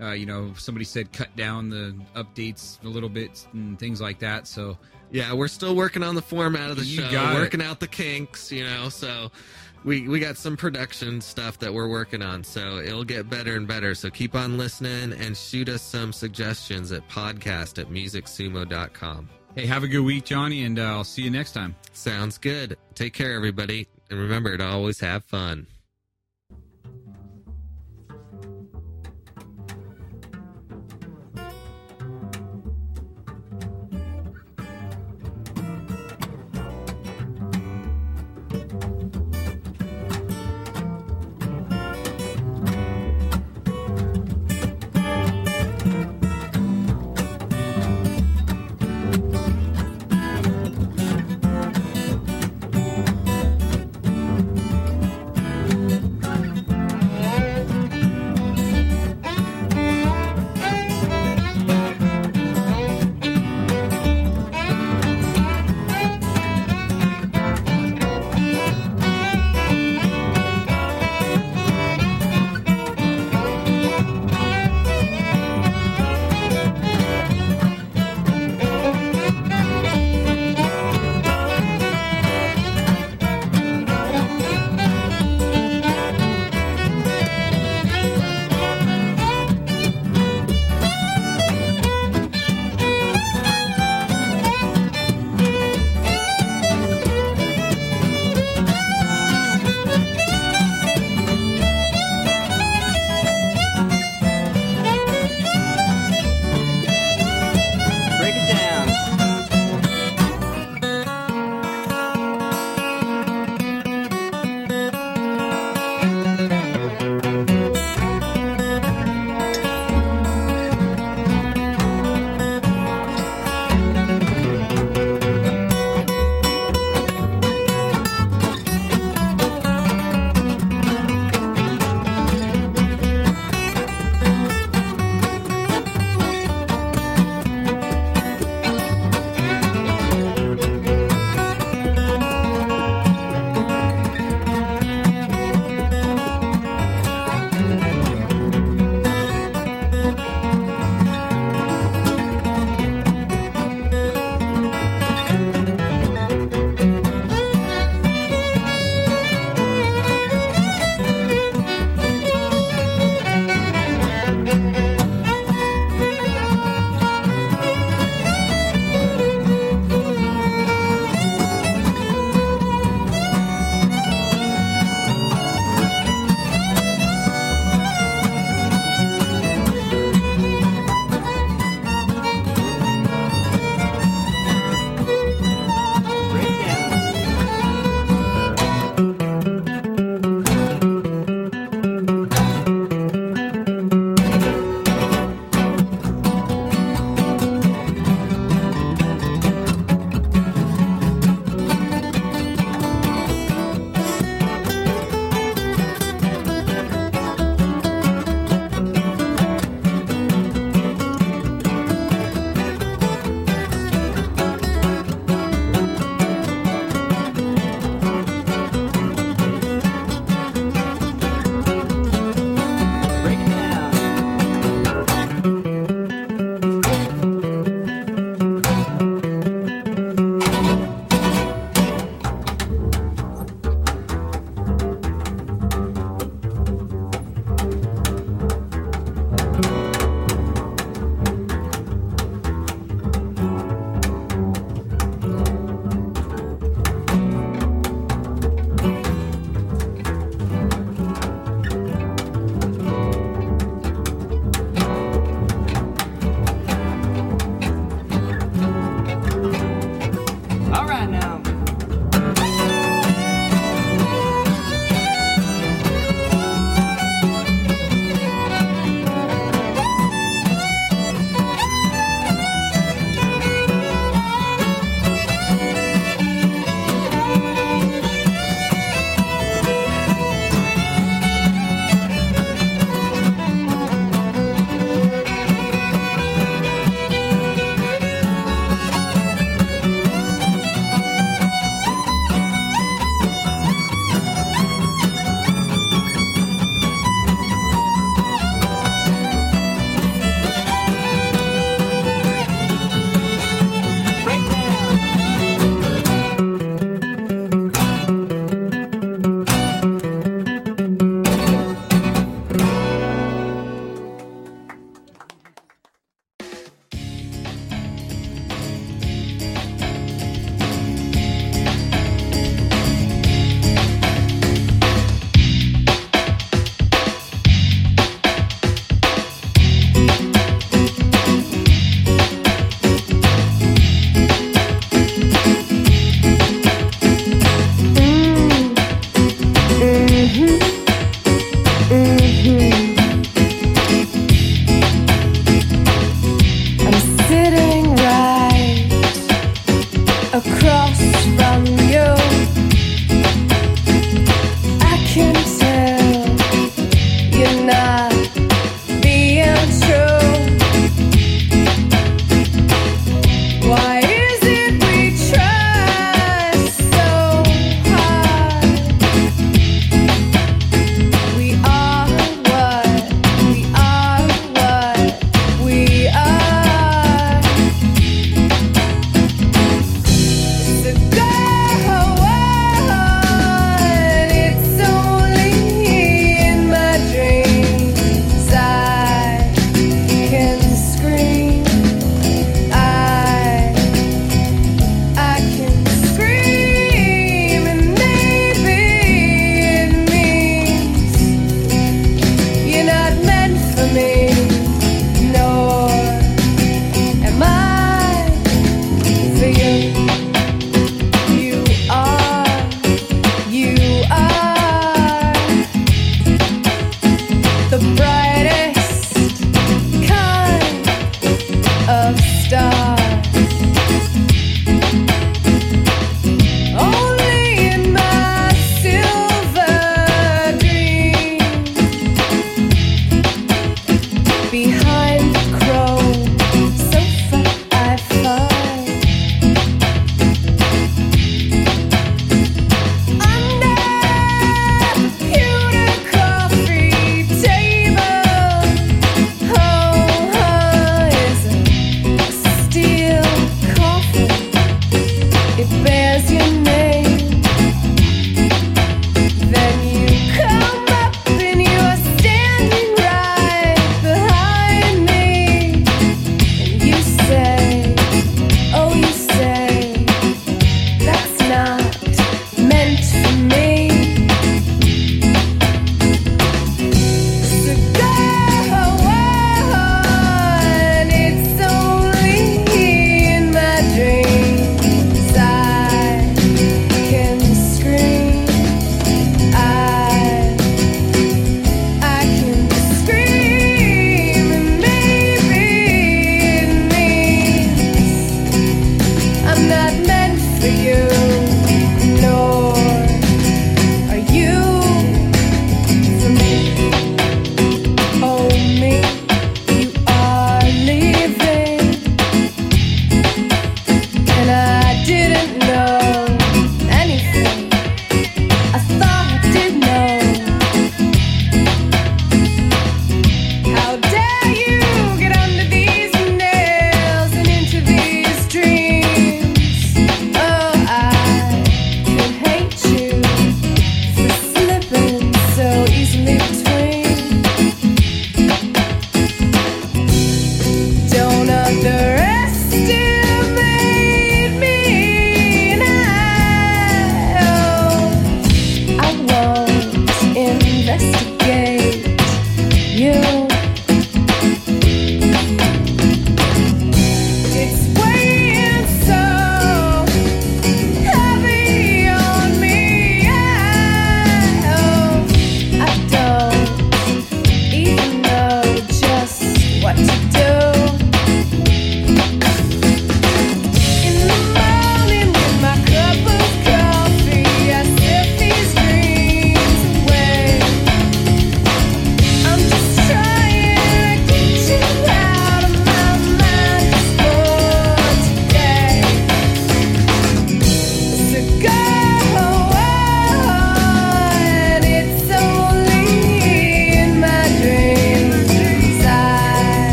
uh, 0.00 0.12
you 0.12 0.24
know, 0.26 0.52
somebody 0.56 0.84
said 0.84 1.12
cut 1.12 1.34
down 1.36 1.68
the 1.68 1.94
updates 2.16 2.82
a 2.84 2.88
little 2.88 3.10
bit 3.10 3.46
and 3.52 3.78
things 3.78 4.00
like 4.00 4.18
that. 4.20 4.46
So 4.46 4.78
Yeah, 5.12 5.34
we're 5.34 5.48
still 5.48 5.76
working 5.76 6.02
on 6.02 6.14
the 6.14 6.22
format 6.22 6.70
of 6.70 6.76
the 6.76 6.84
You 6.84 7.02
show, 7.02 7.10
got 7.10 7.36
it. 7.36 7.40
working 7.40 7.60
out 7.60 7.80
the 7.80 7.86
kinks, 7.88 8.50
you 8.50 8.64
know, 8.64 8.88
so 8.88 9.30
we 9.84 10.08
we 10.08 10.20
got 10.20 10.36
some 10.36 10.56
production 10.56 11.20
stuff 11.20 11.58
that 11.58 11.72
we're 11.72 11.88
working 11.88 12.22
on, 12.22 12.44
so 12.44 12.78
it'll 12.78 13.04
get 13.04 13.30
better 13.30 13.56
and 13.56 13.66
better. 13.66 13.94
So 13.94 14.10
keep 14.10 14.34
on 14.34 14.58
listening 14.58 15.12
and 15.12 15.36
shoot 15.36 15.68
us 15.68 15.82
some 15.82 16.12
suggestions 16.12 16.92
at 16.92 17.08
podcast 17.08 17.78
at 17.78 17.88
musicsumo.com. 17.88 19.28
hey, 19.54 19.66
have 19.66 19.82
a 19.82 19.88
good 19.88 20.00
week, 20.04 20.24
Johnny, 20.24 20.64
and 20.64 20.78
uh, 20.78 20.82
I'll 20.82 21.04
see 21.04 21.22
you 21.22 21.30
next 21.30 21.52
time. 21.52 21.74
Sounds 21.92 22.38
good. 22.38 22.76
Take 22.94 23.14
care, 23.14 23.32
everybody. 23.32 23.88
And 24.10 24.18
remember 24.18 24.56
to 24.56 24.66
always 24.66 25.00
have 25.00 25.24
fun. 25.24 25.66